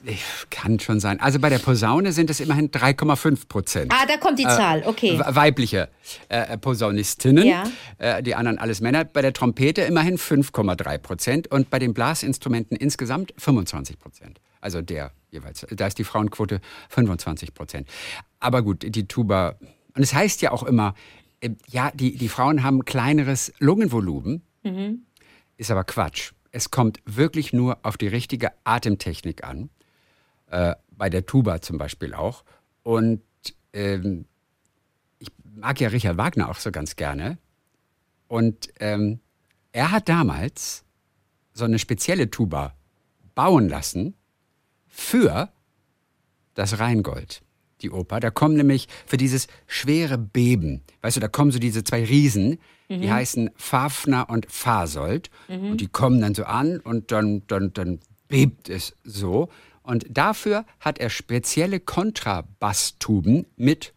Kann 0.50 0.78
schon 0.78 1.00
sein. 1.00 1.18
Also 1.18 1.40
bei 1.40 1.48
der 1.48 1.58
Posaune 1.58 2.12
sind 2.12 2.30
es 2.30 2.38
immerhin 2.38 2.70
3,5 2.70 3.48
Prozent. 3.48 3.92
Ah, 3.92 4.06
da 4.06 4.16
kommt 4.18 4.38
die 4.38 4.44
Zahl, 4.44 4.84
okay. 4.86 5.18
We- 5.18 5.34
Weibliche 5.34 5.88
äh, 6.28 6.56
Posaunistinnen, 6.58 7.44
Ja. 7.44 7.64
äh, 7.98 8.22
die 8.22 8.36
anderen 8.36 8.58
alles 8.58 8.80
Männer. 8.80 9.04
Bei 9.04 9.20
der 9.20 9.32
Trompete 9.32 9.80
immerhin 9.82 10.16
5,3 10.16 10.98
Prozent 10.98 11.48
und 11.50 11.70
bei 11.70 11.80
den 11.80 11.92
Blasinstrumenten 11.92 12.76
insgesamt 12.76 13.34
25 13.36 13.98
Prozent. 13.98 14.38
Also 14.60 14.80
der 14.80 15.10
jeweils. 15.30 15.66
Da 15.70 15.86
ist 15.86 15.98
die 15.98 16.04
Frauenquote 16.04 16.60
25 16.88 17.54
Prozent. 17.54 17.88
Aber 18.38 18.62
gut, 18.62 18.84
die 18.86 19.06
Tuba. 19.06 19.56
Und 19.94 20.02
es 20.02 20.14
heißt 20.14 20.42
ja 20.42 20.52
auch 20.52 20.62
immer, 20.62 20.94
äh, 21.40 21.50
ja, 21.68 21.90
die, 21.94 22.16
die 22.16 22.28
Frauen 22.28 22.62
haben 22.62 22.84
kleineres 22.84 23.52
Lungenvolumen. 23.58 24.42
Ist 25.56 25.70
aber 25.70 25.84
Quatsch. 25.84 26.32
Es 26.52 26.70
kommt 26.70 27.00
wirklich 27.04 27.52
nur 27.52 27.78
auf 27.82 27.96
die 27.96 28.08
richtige 28.08 28.52
Atemtechnik 28.64 29.44
an. 29.44 29.70
Äh, 30.46 30.74
bei 30.90 31.08
der 31.08 31.26
Tuba 31.26 31.60
zum 31.60 31.78
Beispiel 31.78 32.12
auch. 32.12 32.44
Und 32.82 33.22
ähm, 33.72 34.26
ich 35.18 35.28
mag 35.44 35.80
ja 35.80 35.88
Richard 35.88 36.16
Wagner 36.18 36.48
auch 36.48 36.56
so 36.56 36.70
ganz 36.70 36.96
gerne. 36.96 37.38
Und 38.28 38.68
ähm, 38.80 39.20
er 39.72 39.90
hat 39.92 40.08
damals 40.08 40.84
so 41.52 41.64
eine 41.64 41.78
spezielle 41.78 42.30
Tuba 42.30 42.74
bauen 43.34 43.68
lassen 43.68 44.14
für 44.90 45.48
das 46.54 46.78
Rheingold, 46.78 47.42
die 47.80 47.90
Oper. 47.90 48.20
Da 48.20 48.30
kommen 48.30 48.56
nämlich 48.56 48.88
für 49.06 49.16
dieses 49.16 49.46
schwere 49.66 50.18
Beben, 50.18 50.82
weißt 51.00 51.16
du, 51.16 51.20
da 51.20 51.28
kommen 51.28 51.50
so 51.50 51.58
diese 51.58 51.84
zwei 51.84 52.04
Riesen, 52.04 52.58
die 52.90 53.10
heißen 53.10 53.50
Fafner 53.54 54.28
und 54.28 54.50
Fasold. 54.50 55.30
Und 55.70 55.80
die 55.80 55.86
kommen 55.86 56.20
dann 56.20 56.34
so 56.34 56.42
an 56.42 56.80
und 56.80 57.12
dann, 57.12 57.42
dann, 57.46 57.72
dann 57.72 58.00
bebt 58.26 58.68
es 58.68 58.96
so. 59.04 59.48
Und 59.82 60.06
dafür 60.10 60.64
hat 60.80 60.98
er 60.98 61.08
spezielle 61.08 61.78
Kontrabasstuben 61.78 63.46
mit 63.56 63.94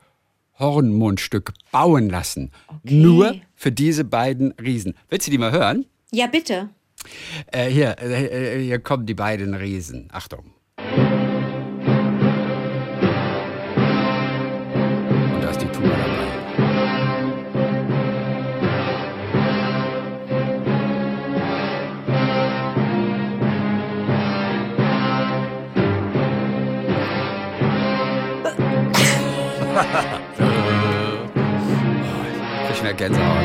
Hornmundstück 0.59 1.53
bauen 1.71 2.09
lassen. 2.09 2.51
Nur 2.83 3.35
für 3.55 3.71
diese 3.71 4.03
beiden 4.03 4.51
Riesen. 4.53 4.93
Willst 5.09 5.27
du 5.27 5.31
die 5.31 5.37
mal 5.37 5.51
hören? 5.51 5.85
Ja, 6.11 6.27
bitte. 6.27 6.69
Äh, 7.51 7.69
hier, 7.69 7.97
äh, 7.99 8.59
äh, 8.59 8.63
hier 8.63 8.79
kommen 8.79 9.05
die 9.05 9.15
beiden 9.15 9.55
Riesen. 9.55 10.09
Achtung. 10.11 10.53
Gänsehaut. 33.03 33.43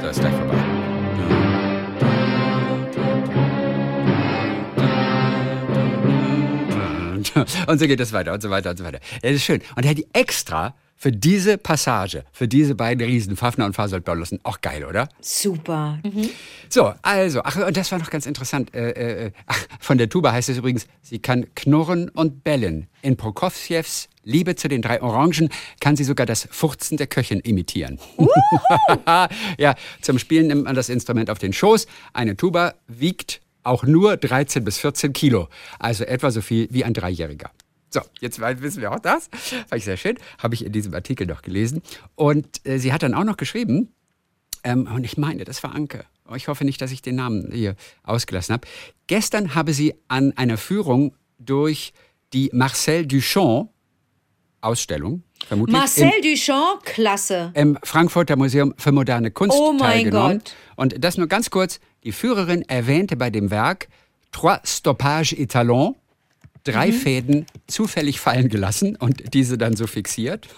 Da 0.00 0.08
ist 0.08 0.20
gleich 0.20 0.32
vorbei. 0.32 0.54
Und 7.66 7.78
so 7.78 7.86
geht 7.86 8.00
es 8.00 8.12
weiter 8.14 8.32
und 8.32 8.42
so 8.42 8.48
weiter 8.48 8.70
und 8.70 8.78
so 8.78 8.84
weiter. 8.84 9.00
Das 9.20 9.32
ist 9.32 9.44
schön. 9.44 9.60
Und 9.76 9.84
er 9.84 9.90
hat 9.90 9.98
die 9.98 10.08
extra 10.14 10.74
für 11.00 11.12
diese 11.12 11.56
Passage, 11.56 12.24
für 12.30 12.46
diese 12.46 12.74
beiden 12.74 13.02
Riesen, 13.02 13.34
Fafner 13.34 13.64
und 13.64 13.72
Fasold-Bollossen, 13.72 14.38
auch 14.42 14.60
geil, 14.60 14.84
oder? 14.84 15.08
Super. 15.22 15.98
Mhm. 16.04 16.28
So, 16.68 16.92
also, 17.00 17.40
ach, 17.42 17.56
und 17.56 17.74
das 17.74 17.90
war 17.90 17.98
noch 17.98 18.10
ganz 18.10 18.26
interessant. 18.26 18.74
Äh, 18.74 18.90
äh, 19.26 19.32
ach, 19.46 19.58
von 19.80 19.96
der 19.96 20.10
Tuba 20.10 20.30
heißt 20.30 20.50
es 20.50 20.58
übrigens, 20.58 20.86
sie 21.00 21.18
kann 21.18 21.46
knurren 21.54 22.10
und 22.10 22.44
bellen. 22.44 22.86
In 23.00 23.16
Prokofjews 23.16 24.10
Liebe 24.24 24.56
zu 24.56 24.68
den 24.68 24.82
drei 24.82 25.00
Orangen 25.00 25.48
kann 25.80 25.96
sie 25.96 26.04
sogar 26.04 26.26
das 26.26 26.46
Furzen 26.50 26.98
der 26.98 27.06
Köchin 27.06 27.40
imitieren. 27.40 27.98
ja, 29.58 29.74
zum 30.02 30.18
Spielen 30.18 30.48
nimmt 30.48 30.64
man 30.64 30.76
das 30.76 30.90
Instrument 30.90 31.30
auf 31.30 31.38
den 31.38 31.54
Schoß. 31.54 31.86
Eine 32.12 32.36
Tuba 32.36 32.74
wiegt 32.86 33.40
auch 33.62 33.84
nur 33.84 34.18
13 34.18 34.64
bis 34.64 34.76
14 34.76 35.14
Kilo, 35.14 35.48
also 35.78 36.04
etwa 36.04 36.30
so 36.30 36.42
viel 36.42 36.68
wie 36.70 36.84
ein 36.84 36.92
Dreijähriger. 36.92 37.50
So, 37.90 38.00
jetzt 38.20 38.40
wissen 38.40 38.80
wir 38.80 38.92
auch 38.92 39.00
das. 39.00 39.28
Fand 39.32 39.74
ich 39.74 39.84
sehr 39.84 39.96
schön. 39.96 40.16
Habe 40.38 40.54
ich 40.54 40.64
in 40.64 40.72
diesem 40.72 40.94
Artikel 40.94 41.26
noch 41.26 41.42
gelesen. 41.42 41.82
Und 42.14 42.64
äh, 42.64 42.78
sie 42.78 42.92
hat 42.92 43.02
dann 43.02 43.14
auch 43.14 43.24
noch 43.24 43.36
geschrieben, 43.36 43.92
ähm, 44.62 44.88
und 44.94 45.04
ich 45.04 45.16
meine, 45.16 45.44
das 45.44 45.62
war 45.62 45.74
Anke. 45.74 46.04
Ich 46.36 46.46
hoffe 46.46 46.64
nicht, 46.64 46.80
dass 46.80 46.92
ich 46.92 47.02
den 47.02 47.16
Namen 47.16 47.50
hier 47.52 47.74
ausgelassen 48.04 48.52
habe. 48.52 48.68
Gestern 49.08 49.54
habe 49.56 49.72
sie 49.72 49.94
an 50.06 50.32
einer 50.36 50.56
Führung 50.56 51.16
durch 51.38 51.92
die 52.32 52.50
Marcel 52.52 53.06
Duchamp 53.06 53.70
Ausstellung, 54.62 55.22
vermutlich. 55.46 55.76
Marcel 55.76 56.10
im, 56.22 56.22
Duchamp, 56.22 56.84
klasse. 56.84 57.50
Im 57.54 57.78
Frankfurter 57.82 58.36
Museum 58.36 58.74
für 58.76 58.92
moderne 58.92 59.30
Kunst 59.30 59.56
oh 59.58 59.76
teilgenommen. 59.78 60.38
Gott. 60.38 60.54
Und 60.76 61.02
das 61.02 61.16
nur 61.16 61.28
ganz 61.28 61.50
kurz. 61.50 61.80
Die 62.04 62.12
Führerin 62.12 62.62
erwähnte 62.68 63.16
bei 63.16 63.30
dem 63.30 63.50
Werk 63.50 63.88
Trois 64.32 64.60
Stoppages 64.64 65.32
Etalons, 65.32 65.96
drei 66.64 66.88
mhm. 66.88 66.92
Fäden 66.92 67.46
zufällig 67.66 68.20
fallen 68.20 68.48
gelassen 68.48 68.96
und 68.96 69.34
diese 69.34 69.58
dann 69.58 69.76
so 69.76 69.86
fixiert. 69.86 70.48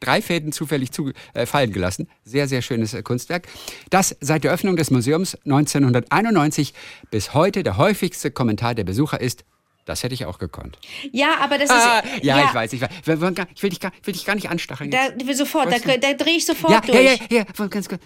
Drei 0.00 0.22
Fäden 0.22 0.52
zufällig 0.52 0.92
zu, 0.92 1.12
äh, 1.34 1.46
fallen 1.46 1.72
gelassen. 1.72 2.08
Sehr, 2.24 2.48
sehr 2.48 2.62
schönes 2.62 2.94
äh, 2.94 3.02
Kunstwerk. 3.02 3.48
Das 3.90 4.16
seit 4.20 4.44
der 4.44 4.52
Öffnung 4.52 4.76
des 4.76 4.90
Museums 4.90 5.34
1991 5.44 6.74
bis 7.10 7.34
heute 7.34 7.62
der 7.62 7.76
häufigste 7.76 8.30
Kommentar 8.30 8.74
der 8.74 8.84
Besucher 8.84 9.20
ist, 9.20 9.44
das 9.88 10.02
hätte 10.02 10.14
ich 10.14 10.26
auch 10.26 10.38
gekonnt. 10.38 10.78
Ja, 11.12 11.38
aber 11.40 11.56
das 11.56 11.70
ist. 11.70 11.76
Ah, 11.76 12.02
ja, 12.22 12.38
ja, 12.38 12.44
ich 12.44 12.54
weiß. 12.54 12.72
Ich, 12.74 12.80
weiß. 12.82 12.90
Ich, 12.92 13.62
will 13.62 13.70
dich 13.70 13.80
gar, 13.80 13.92
will 14.04 14.12
dich 14.12 14.24
gar 14.26 14.34
nicht 14.34 14.50
anstacheln. 14.50 14.90
Da, 14.90 15.08
sofort, 15.34 15.72
da, 15.72 15.78
da 15.78 16.12
drehe 16.12 16.36
ich 16.36 16.44
sofort 16.44 16.72
ja, 16.72 16.80
durch. 16.80 17.20
Ja, 17.30 17.38
ja, 17.38 17.44
ja, 17.56 17.66
ganz 17.66 17.88
kurz. 17.88 18.02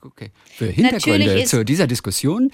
Okay. 0.00 0.30
Für 0.56 0.66
Hintergründe 0.66 1.44
zu 1.44 1.64
dieser 1.64 1.86
Diskussion 1.86 2.50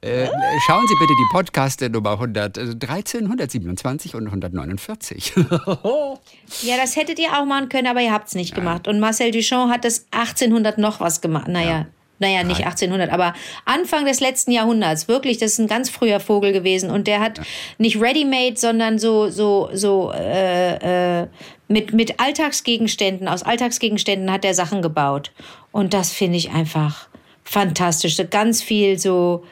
äh, 0.00 0.26
schauen 0.66 0.86
Sie 0.88 0.94
bitte 0.98 1.12
die 1.12 1.32
Podcaste 1.32 1.90
Nummer 1.90 2.12
113, 2.12 3.24
127 3.24 4.14
und 4.14 4.26
149. 4.26 5.32
ja, 6.62 6.76
das 6.76 6.96
hättet 6.96 7.18
ihr 7.18 7.38
auch 7.38 7.44
machen 7.44 7.68
können, 7.68 7.86
aber 7.86 8.00
ihr 8.00 8.12
habt 8.12 8.28
es 8.28 8.34
nicht 8.34 8.54
gemacht. 8.54 8.88
Und 8.88 9.00
Marcel 9.00 9.30
Duchamp 9.30 9.70
hat 9.70 9.84
das 9.84 10.06
1800 10.12 10.78
noch 10.78 11.00
was 11.00 11.20
gemacht. 11.20 11.48
Naja 11.48 11.86
naja, 12.20 12.44
nicht 12.44 12.64
1800, 12.64 13.10
aber 13.10 13.34
Anfang 13.64 14.04
des 14.04 14.20
letzten 14.20 14.52
Jahrhunderts. 14.52 15.08
Wirklich, 15.08 15.38
das 15.38 15.52
ist 15.52 15.58
ein 15.58 15.66
ganz 15.66 15.88
früher 15.90 16.20
Vogel 16.20 16.52
gewesen. 16.52 16.90
Und 16.90 17.06
der 17.06 17.20
hat 17.20 17.38
ja. 17.38 17.44
nicht 17.78 18.00
ready-made, 18.00 18.56
sondern 18.56 18.98
so, 18.98 19.30
so, 19.30 19.70
so 19.72 20.12
äh, 20.12 21.22
äh, 21.22 21.26
mit, 21.68 21.92
mit 21.94 22.20
Alltagsgegenständen, 22.20 23.26
aus 23.26 23.42
Alltagsgegenständen 23.42 24.30
hat 24.30 24.44
er 24.44 24.54
Sachen 24.54 24.82
gebaut. 24.82 25.32
Und 25.72 25.94
das 25.94 26.12
finde 26.12 26.36
ich 26.36 26.50
einfach 26.50 27.08
fantastisch. 27.42 28.16
So 28.16 28.26
ganz 28.28 28.62
viel 28.62 28.98
so. 28.98 29.44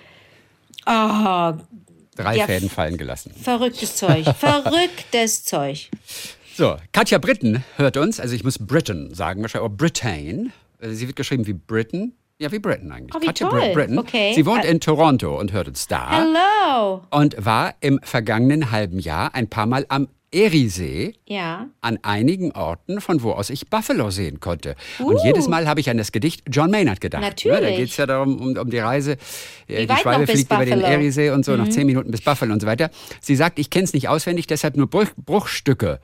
Oh, 0.86 1.52
Drei 2.16 2.36
ja, 2.36 2.46
Fäden 2.46 2.68
fallen 2.68 2.98
gelassen. 2.98 3.32
Verrücktes 3.40 3.96
Zeug. 3.96 4.26
Verrücktes 4.38 5.44
Zeug. 5.44 5.88
So, 6.54 6.76
Katja 6.92 7.18
Britten 7.18 7.64
hört 7.76 7.96
uns, 7.96 8.18
also 8.18 8.34
ich 8.34 8.42
muss 8.42 8.58
Britain 8.58 9.14
sagen, 9.14 9.42
wahrscheinlich, 9.42 9.64
oder 9.64 9.76
Britain. 9.76 10.52
Sie 10.80 11.06
wird 11.06 11.14
geschrieben 11.14 11.46
wie 11.46 11.52
Britain, 11.52 12.14
ja, 12.38 12.52
wie 12.52 12.58
Britain 12.58 12.92
eigentlich. 12.92 13.14
Oh, 13.14 13.20
wie 13.20 13.26
Katja 13.26 13.48
toll. 13.48 13.72
Britton. 13.74 13.98
Okay. 13.98 14.32
Sie 14.34 14.46
wohnt 14.46 14.64
in 14.64 14.80
Toronto 14.80 15.38
und 15.38 15.52
hört 15.52 15.68
uns 15.68 15.88
da. 15.88 16.08
Hello. 16.10 17.02
Und 17.10 17.44
war 17.44 17.74
im 17.80 18.00
vergangenen 18.02 18.70
halben 18.70 18.98
Jahr 18.98 19.34
ein 19.34 19.48
paar 19.48 19.66
Mal 19.66 19.84
am 19.88 20.08
Eriesee 20.30 21.14
ja. 21.26 21.68
an 21.80 21.98
einigen 22.02 22.52
Orten, 22.52 23.00
von 23.00 23.22
wo 23.22 23.32
aus 23.32 23.48
ich 23.48 23.70
Buffalo 23.70 24.10
sehen 24.10 24.40
konnte. 24.40 24.76
Uh. 25.00 25.06
Und 25.06 25.24
jedes 25.24 25.48
Mal 25.48 25.66
habe 25.66 25.80
ich 25.80 25.88
an 25.88 25.96
das 25.96 26.12
Gedicht 26.12 26.42
John 26.50 26.70
Maynard 26.70 27.00
gedacht. 27.00 27.22
Natürlich. 27.22 27.60
Ja, 27.60 27.68
da 27.68 27.74
geht 27.74 27.88
es 27.88 27.96
ja 27.96 28.06
darum, 28.06 28.38
um, 28.38 28.56
um 28.56 28.70
die 28.70 28.78
Reise. 28.78 29.16
Wie 29.66 29.86
die 29.86 29.96
Schwalbe 29.96 30.26
fliegt 30.26 30.52
über 30.52 30.66
den 30.66 30.82
Eriesee 30.82 31.30
und 31.30 31.44
so, 31.44 31.52
mhm. 31.52 31.58
noch 31.58 31.68
zehn 31.70 31.86
Minuten 31.86 32.10
bis 32.10 32.20
Buffalo 32.20 32.52
und 32.52 32.60
so 32.60 32.66
weiter. 32.66 32.90
Sie 33.20 33.36
sagt, 33.36 33.58
ich 33.58 33.70
kenne 33.70 33.84
es 33.84 33.94
nicht 33.94 34.08
auswendig, 34.08 34.46
deshalb 34.46 34.76
nur 34.76 34.88
Bruch, 34.88 35.08
Bruchstücke 35.16 35.98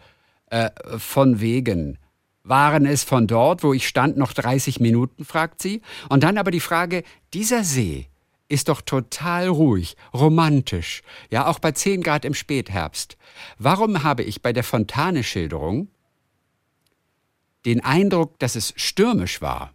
äh, 0.50 0.70
von 0.96 1.40
wegen. 1.40 1.98
Waren 2.44 2.84
es 2.84 3.04
von 3.04 3.26
dort, 3.26 3.62
wo 3.62 3.72
ich 3.72 3.88
stand, 3.88 4.18
noch 4.18 4.34
30 4.34 4.78
Minuten, 4.78 5.24
fragt 5.24 5.62
sie. 5.62 5.80
Und 6.10 6.22
dann 6.22 6.36
aber 6.36 6.50
die 6.50 6.60
Frage, 6.60 7.02
dieser 7.32 7.64
See 7.64 8.08
ist 8.48 8.68
doch 8.68 8.82
total 8.82 9.48
ruhig, 9.48 9.96
romantisch, 10.12 11.02
ja 11.30 11.46
auch 11.46 11.58
bei 11.58 11.72
10 11.72 12.02
Grad 12.02 12.26
im 12.26 12.34
Spätherbst. 12.34 13.16
Warum 13.58 14.02
habe 14.02 14.22
ich 14.22 14.42
bei 14.42 14.52
der 14.52 14.62
Fontane-Schilderung 14.62 15.88
den 17.64 17.82
Eindruck, 17.82 18.38
dass 18.38 18.56
es 18.56 18.74
stürmisch 18.76 19.40
war? 19.40 19.72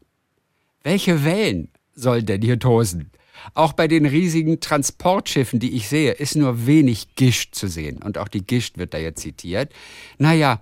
Welche 0.83 1.25
Wellen 1.25 1.69
sollen 1.95 2.27
denn 2.27 2.43
hier 2.43 2.59
tosen? 2.59 3.09
Auch 3.55 3.73
bei 3.73 3.87
den 3.87 4.05
riesigen 4.05 4.59
Transportschiffen, 4.59 5.59
die 5.59 5.75
ich 5.75 5.89
sehe, 5.89 6.11
ist 6.11 6.35
nur 6.35 6.67
wenig 6.67 7.15
Gischt 7.15 7.55
zu 7.55 7.67
sehen. 7.67 8.01
Und 8.03 8.17
auch 8.17 8.27
die 8.27 8.45
Gischt 8.45 8.77
wird 8.77 8.93
da 8.93 8.97
jetzt 8.97 9.21
zitiert. 9.21 9.73
Naja, 10.17 10.61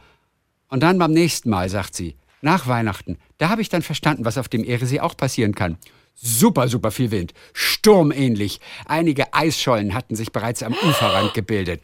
und 0.70 0.82
dann 0.82 0.98
beim 0.98 1.12
nächsten 1.12 1.50
Mal, 1.50 1.70
sagt 1.70 1.96
sie, 1.96 2.16
nach 2.42 2.68
Weihnachten, 2.68 3.18
da 3.38 3.50
habe 3.50 3.62
ich 3.62 3.70
dann 3.70 3.82
verstanden, 3.82 4.26
was 4.26 4.38
auf 4.38 4.50
dem 4.50 4.64
Ehresee 4.64 5.00
auch 5.00 5.18
passieren 5.18 5.56
kann. 5.56 5.78
Super, 6.14 6.68
super 6.68 6.92
viel 6.92 7.12
Wind, 7.12 7.34
sturmähnlich. 7.54 8.60
Einige 8.86 9.34
Eisschollen 9.34 9.94
hatten 9.94 10.16
sich 10.16 10.32
bereits 10.32 10.64
am 10.64 10.74
Uferrand 10.74 11.34
gebildet. 11.34 11.82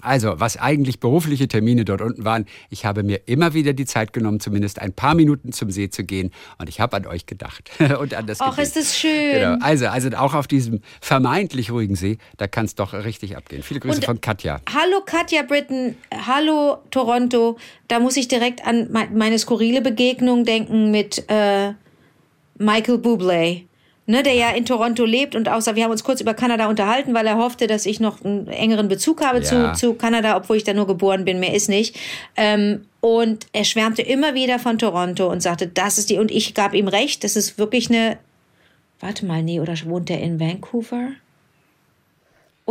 Also, 0.00 0.38
was 0.38 0.56
eigentlich 0.56 1.00
berufliche 1.00 1.48
Termine 1.48 1.84
dort 1.84 2.00
unten 2.00 2.24
waren, 2.24 2.46
ich 2.70 2.84
habe 2.84 3.02
mir 3.02 3.20
immer 3.26 3.54
wieder 3.54 3.72
die 3.72 3.84
Zeit 3.84 4.12
genommen, 4.12 4.40
zumindest 4.40 4.80
ein 4.80 4.92
paar 4.92 5.14
Minuten 5.14 5.52
zum 5.52 5.70
See 5.70 5.90
zu 5.90 6.04
gehen. 6.04 6.30
Und 6.58 6.68
ich 6.68 6.80
habe 6.80 6.96
an 6.96 7.06
euch 7.06 7.26
gedacht 7.26 7.70
und 8.00 8.14
an 8.14 8.26
das 8.26 8.40
Ach, 8.40 8.58
ist 8.58 8.76
das 8.76 8.96
schön. 8.96 9.32
Genau. 9.32 9.56
Also, 9.60 9.86
also 9.88 10.08
auch 10.16 10.34
auf 10.34 10.46
diesem 10.46 10.80
vermeintlich 11.00 11.70
ruhigen 11.70 11.96
See, 11.96 12.18
da 12.36 12.46
kann 12.46 12.64
es 12.64 12.74
doch 12.74 12.92
richtig 12.92 13.36
abgehen. 13.36 13.62
Viele 13.62 13.80
Grüße 13.80 13.98
und, 13.98 14.04
von 14.04 14.20
Katja. 14.20 14.60
Hallo 14.72 15.02
Katja 15.04 15.42
Britton, 15.42 15.96
hallo 16.26 16.78
Toronto. 16.90 17.58
Da 17.88 18.00
muss 18.00 18.16
ich 18.16 18.28
direkt 18.28 18.66
an 18.66 18.88
meine 18.90 19.38
skurrile 19.38 19.80
Begegnung 19.80 20.44
denken 20.44 20.90
mit 20.90 21.24
äh, 21.28 21.72
Michael 22.58 22.96
Bublé 22.96 23.67
ne, 24.08 24.22
der 24.22 24.34
ja 24.34 24.50
in 24.50 24.64
Toronto 24.64 25.04
lebt 25.04 25.36
und 25.36 25.48
außer 25.48 25.76
wir 25.76 25.84
haben 25.84 25.90
uns 25.90 26.02
kurz 26.02 26.20
über 26.20 26.32
Kanada 26.32 26.68
unterhalten, 26.68 27.12
weil 27.14 27.26
er 27.26 27.36
hoffte, 27.36 27.66
dass 27.66 27.84
ich 27.86 28.00
noch 28.00 28.24
einen 28.24 28.48
engeren 28.48 28.88
Bezug 28.88 29.22
habe 29.22 29.40
ja. 29.40 29.44
zu, 29.44 29.72
zu 29.74 29.94
Kanada, 29.94 30.36
obwohl 30.36 30.56
ich 30.56 30.64
da 30.64 30.72
nur 30.72 30.86
geboren 30.86 31.26
bin, 31.26 31.38
mehr 31.38 31.54
ist 31.54 31.68
nicht. 31.68 31.96
Ähm, 32.34 32.86
und 33.00 33.46
er 33.52 33.64
schwärmte 33.64 34.02
immer 34.02 34.34
wieder 34.34 34.58
von 34.58 34.78
Toronto 34.78 35.30
und 35.30 35.42
sagte, 35.42 35.68
das 35.68 35.98
ist 35.98 36.08
die, 36.08 36.18
und 36.18 36.30
ich 36.30 36.54
gab 36.54 36.74
ihm 36.74 36.88
recht, 36.88 37.22
das 37.22 37.36
ist 37.36 37.58
wirklich 37.58 37.90
eine, 37.90 38.18
warte 38.98 39.26
mal, 39.26 39.42
nee, 39.42 39.60
oder 39.60 39.74
wohnt 39.84 40.08
er 40.08 40.20
in 40.20 40.40
Vancouver? 40.40 41.10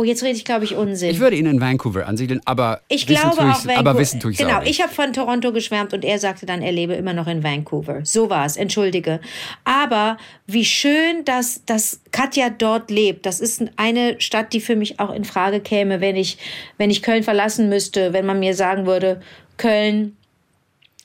Oh, 0.00 0.04
jetzt 0.04 0.22
rede 0.22 0.36
ich, 0.36 0.44
glaube 0.44 0.64
ich, 0.64 0.76
Unsinn. 0.76 1.10
Ich 1.10 1.18
würde 1.18 1.34
ihn 1.34 1.46
in 1.46 1.60
Vancouver 1.60 2.06
ansiedeln, 2.06 2.40
aber 2.44 2.82
ich 2.86 3.08
wissen 3.08 3.20
glaube 3.20 3.38
tue 3.38 3.50
auch 3.50 3.78
aber 3.78 3.98
wissen 3.98 4.20
tue 4.20 4.30
ich 4.30 4.38
Genau, 4.38 4.62
ich 4.62 4.80
habe 4.80 4.94
von 4.94 5.12
Toronto 5.12 5.52
geschwärmt 5.52 5.92
und 5.92 6.04
er 6.04 6.20
sagte 6.20 6.46
dann, 6.46 6.62
er 6.62 6.70
lebe 6.70 6.92
immer 6.92 7.14
noch 7.14 7.26
in 7.26 7.42
Vancouver. 7.42 8.04
So 8.04 8.30
war 8.30 8.46
es, 8.46 8.56
entschuldige. 8.56 9.18
Aber 9.64 10.16
wie 10.46 10.64
schön, 10.64 11.24
dass, 11.24 11.64
dass 11.66 12.00
Katja 12.12 12.48
dort 12.48 12.92
lebt. 12.92 13.26
Das 13.26 13.40
ist 13.40 13.60
eine 13.74 14.20
Stadt, 14.20 14.52
die 14.52 14.60
für 14.60 14.76
mich 14.76 15.00
auch 15.00 15.12
in 15.12 15.24
Frage 15.24 15.58
käme, 15.58 16.00
wenn 16.00 16.14
ich, 16.14 16.38
wenn 16.76 16.90
ich 16.90 17.02
Köln 17.02 17.24
verlassen 17.24 17.68
müsste, 17.68 18.12
wenn 18.12 18.24
man 18.24 18.38
mir 18.38 18.54
sagen 18.54 18.86
würde, 18.86 19.20
Köln 19.56 20.16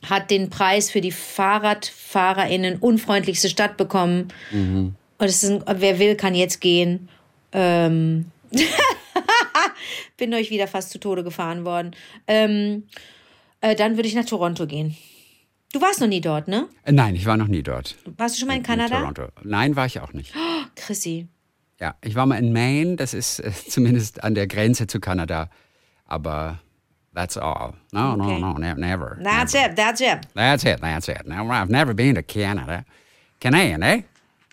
hat 0.07 0.29
den 0.29 0.51
Preis 0.51 0.91
für 0.91 1.01
die 1.01 1.11
FahrradfahrerInnen 1.11 2.75
unfreundlichste 2.75 3.49
Stadt 3.49 3.75
bekommen. 3.75 4.27
Mhm. 4.51 4.93
Und 5.17 5.25
es 5.25 5.43
ist, 5.43 5.61
wer 5.65 5.97
will, 5.97 6.13
kann 6.13 6.35
jetzt 6.35 6.61
gehen. 6.61 7.09
Ähm, 7.53 8.25
Bin 10.17 10.33
euch 10.33 10.49
wieder 10.49 10.67
fast 10.67 10.91
zu 10.91 10.99
Tode 10.99 11.23
gefahren 11.23 11.65
worden. 11.65 11.95
Ähm, 12.27 12.83
äh, 13.61 13.75
dann 13.75 13.95
würde 13.95 14.07
ich 14.07 14.15
nach 14.15 14.25
Toronto 14.25 14.67
gehen. 14.67 14.95
Du 15.71 15.81
warst 15.81 16.01
noch 16.01 16.07
nie 16.07 16.21
dort, 16.21 16.47
ne? 16.47 16.67
Äh, 16.83 16.91
nein, 16.91 17.15
ich 17.15 17.25
war 17.25 17.35
noch 17.35 17.47
nie 17.47 17.63
dort. 17.63 17.95
Warst 18.17 18.35
du 18.35 18.39
schon 18.39 18.47
mal 18.47 18.53
in, 18.53 18.59
in 18.59 18.65
Kanada? 18.65 18.99
Toronto. 18.99 19.27
Nein, 19.43 19.75
war 19.75 19.87
ich 19.87 19.99
auch 19.99 20.13
nicht. 20.13 20.33
Oh, 20.35 20.65
Chrissy. 20.75 21.27
Ja, 21.79 21.95
ich 22.01 22.15
war 22.15 22.25
mal 22.25 22.37
in 22.37 22.53
Maine, 22.53 22.95
das 22.95 23.13
ist 23.13 23.39
äh, 23.39 23.51
zumindest 23.67 24.23
an 24.23 24.35
der 24.35 24.47
Grenze 24.47 24.85
zu 24.87 24.99
Kanada. 24.99 25.49
Aber 26.05 26.59
that's 27.15 27.37
all. 27.37 27.73
No, 27.91 28.13
okay. 28.13 28.39
no, 28.39 28.53
no, 28.53 28.57
ne 28.59 28.75
never. 28.75 29.17
That's 29.23 29.53
never. 29.53 29.71
it, 29.71 29.75
that's 29.75 30.01
it. 30.01 30.27
That's 30.35 30.63
it, 30.63 30.79
that's 30.81 31.07
it. 31.07 31.25
No, 31.25 31.49
I've 31.49 31.69
never 31.69 31.93
been 31.93 32.15
to 32.15 32.21
Canada. 32.21 32.85
Canadian, 33.39 33.81
eh? 33.81 34.01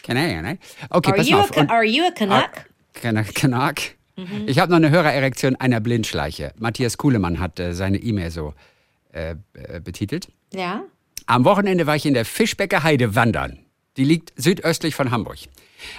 Canadian, 0.02 0.46
eh? 0.46 0.56
Okay, 0.90 1.10
are 1.10 1.16
pass 1.16 1.28
you 1.28 1.36
auf. 1.36 1.56
A, 1.56 1.66
are 1.66 1.84
you 1.84 2.06
a 2.06 2.12
Canuck? 2.12 2.69
Canuck? 2.92 3.76
Mhm. 4.16 4.44
Ich 4.46 4.58
habe 4.58 4.70
noch 4.70 4.76
eine 4.76 4.90
Hörererektion 4.90 5.56
einer 5.56 5.80
Blindschleiche. 5.80 6.52
Matthias 6.58 6.98
Kuhlemann 6.98 7.40
hat 7.40 7.58
äh, 7.58 7.72
seine 7.74 7.98
E-Mail 7.98 8.30
so 8.30 8.54
äh, 9.12 9.36
äh, 9.54 9.80
betitelt. 9.80 10.28
Ja. 10.52 10.84
Am 11.26 11.44
Wochenende 11.44 11.86
war 11.86 11.96
ich 11.96 12.06
in 12.06 12.14
der 12.14 12.24
Fischbecker 12.24 12.82
Heide 12.82 13.14
wandern. 13.14 13.58
Die 13.96 14.04
liegt 14.04 14.32
südöstlich 14.36 14.94
von 14.94 15.10
Hamburg. 15.10 15.38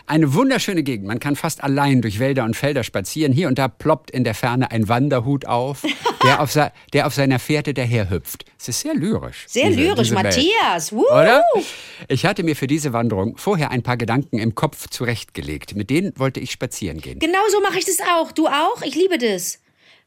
Eine 0.05 0.33
wunderschöne 0.33 0.83
Gegend. 0.83 1.07
Man 1.07 1.19
kann 1.19 1.35
fast 1.35 1.63
allein 1.63 2.01
durch 2.01 2.19
Wälder 2.19 2.43
und 2.43 2.55
Felder 2.55 2.83
spazieren. 2.83 3.33
Hier 3.33 3.47
und 3.47 3.57
da 3.57 3.67
ploppt 3.67 4.11
in 4.11 4.23
der 4.23 4.33
Ferne 4.33 4.71
ein 4.71 4.87
Wanderhut 4.87 5.45
auf, 5.45 5.83
der 6.23 6.41
auf, 6.41 6.57
der 6.93 7.07
auf 7.07 7.13
seiner 7.13 7.39
Fährte 7.39 7.73
daherhüpft. 7.73 8.45
Es 8.59 8.69
ist 8.69 8.81
sehr 8.81 8.93
lyrisch. 8.93 9.45
Sehr 9.47 9.69
diese, 9.69 9.81
lyrisch, 9.81 10.09
diese 10.09 10.13
Matthias. 10.15 10.91
Woo. 10.91 11.05
Oder? 11.07 11.43
Ich 12.07 12.25
hatte 12.25 12.43
mir 12.43 12.55
für 12.55 12.67
diese 12.67 12.93
Wanderung 12.93 13.37
vorher 13.37 13.71
ein 13.71 13.83
paar 13.83 13.97
Gedanken 13.97 14.39
im 14.39 14.55
Kopf 14.55 14.87
zurechtgelegt. 14.89 15.75
Mit 15.75 15.89
denen 15.89 16.13
wollte 16.17 16.39
ich 16.39 16.51
spazieren 16.51 17.01
gehen. 17.01 17.19
Genau 17.19 17.39
so 17.51 17.61
mache 17.61 17.79
ich 17.79 17.85
das 17.85 17.99
auch. 18.01 18.31
Du 18.31 18.47
auch? 18.47 18.81
Ich 18.83 18.95
liebe 18.95 19.17
das. 19.17 19.59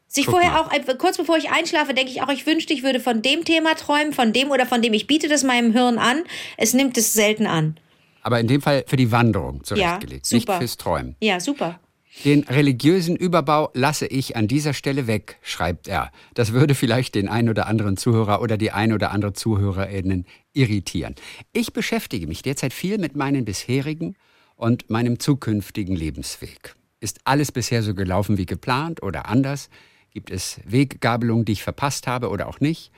Sich 0.06 0.26
Guck 0.26 0.34
vorher 0.34 0.52
mal. 0.52 0.60
auch, 0.60 0.98
kurz 0.98 1.16
bevor 1.16 1.36
ich 1.36 1.50
einschlafe, 1.50 1.92
denke 1.92 2.12
ich 2.12 2.22
auch, 2.22 2.28
ich 2.28 2.46
wünschte, 2.46 2.72
ich 2.72 2.84
würde 2.84 3.00
von 3.00 3.20
dem 3.22 3.44
Thema 3.44 3.74
träumen, 3.74 4.12
von 4.12 4.32
dem 4.32 4.50
oder 4.50 4.64
von 4.66 4.80
dem 4.80 4.92
ich 4.92 5.08
biete 5.08 5.28
das 5.28 5.42
meinem 5.42 5.72
Hirn 5.72 5.98
an. 5.98 6.22
Es 6.56 6.72
nimmt 6.72 6.96
es 6.96 7.14
selten 7.14 7.46
an. 7.46 7.76
Aber 8.24 8.40
in 8.40 8.48
dem 8.48 8.60
Fall 8.60 8.84
für 8.86 8.96
die 8.96 9.12
Wanderung 9.12 9.62
zurechtgelegt, 9.62 10.28
ja, 10.30 10.36
nicht 10.36 10.50
fürs 10.50 10.76
Träumen. 10.78 11.14
Ja, 11.20 11.38
super. 11.38 11.78
Den 12.24 12.44
religiösen 12.44 13.16
Überbau 13.16 13.70
lasse 13.74 14.06
ich 14.06 14.36
an 14.36 14.48
dieser 14.48 14.72
Stelle 14.72 15.06
weg, 15.06 15.38
schreibt 15.42 15.88
er. 15.88 16.10
Das 16.32 16.52
würde 16.52 16.74
vielleicht 16.74 17.16
den 17.16 17.28
einen 17.28 17.50
oder 17.50 17.66
anderen 17.66 17.96
Zuhörer 17.96 18.40
oder 18.40 18.56
die 18.56 18.70
ein 18.70 18.92
oder 18.92 19.10
andere 19.10 19.34
Zuhörerinnen 19.34 20.24
irritieren. 20.52 21.16
Ich 21.52 21.72
beschäftige 21.72 22.26
mich 22.26 22.42
derzeit 22.42 22.72
viel 22.72 22.98
mit 22.98 23.14
meinen 23.14 23.44
bisherigen 23.44 24.16
und 24.56 24.88
meinem 24.88 25.18
zukünftigen 25.18 25.96
Lebensweg. 25.96 26.76
Ist 27.00 27.20
alles 27.24 27.52
bisher 27.52 27.82
so 27.82 27.94
gelaufen 27.94 28.38
wie 28.38 28.46
geplant 28.46 29.02
oder 29.02 29.28
anders? 29.28 29.68
Gibt 30.12 30.30
es 30.30 30.60
Weggabelungen, 30.64 31.44
die 31.44 31.52
ich 31.52 31.62
verpasst 31.62 32.06
habe 32.06 32.30
oder 32.30 32.48
auch 32.48 32.60
nicht? 32.60 32.90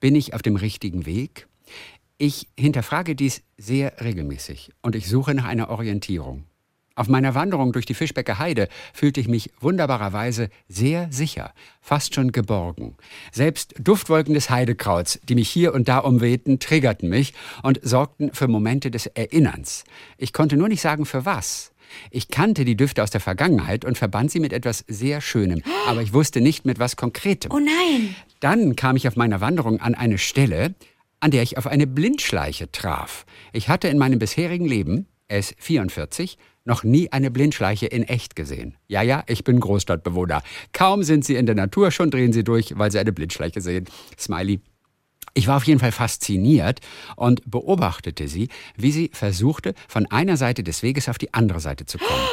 Bin 0.00 0.16
ich 0.16 0.34
auf 0.34 0.42
dem 0.42 0.56
richtigen 0.56 1.06
Weg? 1.06 1.46
Ich 2.18 2.48
hinterfrage 2.58 3.14
dies 3.14 3.42
sehr 3.58 4.00
regelmäßig 4.00 4.70
und 4.80 4.96
ich 4.96 5.06
suche 5.06 5.34
nach 5.34 5.44
einer 5.44 5.68
Orientierung. 5.68 6.44
Auf 6.94 7.08
meiner 7.08 7.34
Wanderung 7.34 7.74
durch 7.74 7.84
die 7.84 7.92
Fischbecker 7.92 8.38
Heide 8.38 8.68
fühlte 8.94 9.20
ich 9.20 9.28
mich 9.28 9.50
wunderbarerweise 9.60 10.48
sehr 10.66 11.08
sicher, 11.12 11.52
fast 11.82 12.14
schon 12.14 12.32
geborgen. 12.32 12.96
Selbst 13.32 13.74
Duftwolken 13.78 14.32
des 14.32 14.48
Heidekrauts, 14.48 15.20
die 15.28 15.34
mich 15.34 15.50
hier 15.50 15.74
und 15.74 15.88
da 15.88 15.98
umwehten, 15.98 16.58
triggerten 16.58 17.10
mich 17.10 17.34
und 17.62 17.80
sorgten 17.82 18.32
für 18.32 18.48
Momente 18.48 18.90
des 18.90 19.04
Erinnerns. 19.08 19.84
Ich 20.16 20.32
konnte 20.32 20.56
nur 20.56 20.68
nicht 20.68 20.80
sagen, 20.80 21.04
für 21.04 21.26
was. 21.26 21.72
Ich 22.10 22.28
kannte 22.28 22.64
die 22.64 22.78
Düfte 22.78 23.02
aus 23.02 23.10
der 23.10 23.20
Vergangenheit 23.20 23.84
und 23.84 23.98
verband 23.98 24.30
sie 24.30 24.40
mit 24.40 24.54
etwas 24.54 24.86
sehr 24.88 25.20
Schönem, 25.20 25.62
aber 25.86 26.00
ich 26.00 26.14
wusste 26.14 26.40
nicht 26.40 26.64
mit 26.64 26.78
was 26.78 26.96
Konkretem. 26.96 27.52
Oh 27.52 27.58
nein! 27.58 28.16
Dann 28.40 28.74
kam 28.74 28.96
ich 28.96 29.06
auf 29.06 29.16
meiner 29.16 29.42
Wanderung 29.42 29.80
an 29.80 29.94
eine 29.94 30.16
Stelle, 30.16 30.74
an 31.20 31.30
der 31.30 31.42
ich 31.42 31.58
auf 31.58 31.66
eine 31.66 31.86
Blindschleiche 31.86 32.70
traf. 32.70 33.26
Ich 33.52 33.68
hatte 33.68 33.88
in 33.88 33.98
meinem 33.98 34.18
bisherigen 34.18 34.66
Leben, 34.66 35.06
S44, 35.28 36.36
noch 36.64 36.84
nie 36.84 37.10
eine 37.12 37.30
Blindschleiche 37.30 37.86
in 37.86 38.02
echt 38.02 38.36
gesehen. 38.36 38.76
Ja, 38.88 39.02
ja, 39.02 39.24
ich 39.28 39.44
bin 39.44 39.60
Großstadtbewohner. 39.60 40.42
Kaum 40.72 41.02
sind 41.04 41.24
sie 41.24 41.36
in 41.36 41.46
der 41.46 41.54
Natur, 41.54 41.90
schon 41.90 42.10
drehen 42.10 42.32
sie 42.32 42.44
durch, 42.44 42.76
weil 42.76 42.90
sie 42.90 42.98
eine 42.98 43.12
Blindschleiche 43.12 43.60
sehen. 43.60 43.86
Smiley. 44.18 44.60
Ich 45.34 45.46
war 45.46 45.58
auf 45.58 45.64
jeden 45.64 45.80
Fall 45.80 45.92
fasziniert 45.92 46.80
und 47.14 47.42
beobachtete 47.48 48.26
sie, 48.26 48.48
wie 48.76 48.90
sie 48.90 49.10
versuchte, 49.12 49.74
von 49.86 50.06
einer 50.06 50.36
Seite 50.36 50.62
des 50.62 50.82
Weges 50.82 51.08
auf 51.08 51.18
die 51.18 51.34
andere 51.34 51.60
Seite 51.60 51.84
zu 51.84 51.98
kommen. 51.98 52.28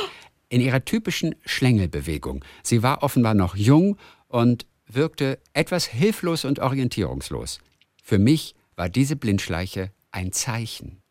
In 0.50 0.62
ihrer 0.62 0.86
typischen 0.86 1.36
Schlängelbewegung. 1.46 2.46
Sie 2.63 2.82
war 2.82 3.04
offenbar 3.04 3.34
noch 3.34 3.56
jung 3.56 3.98
und 4.28 4.65
wirkte 4.88 5.39
etwas 5.54 5.86
hilflos 5.86 6.46
und 6.46 6.60
orientierungslos. 6.60 7.60
Für 8.02 8.19
mich 8.19 8.56
war 8.76 8.90
diese 8.90 9.16
Blindschleiche 9.16 9.92
ein 10.12 10.32
Zeichen. 10.32 11.02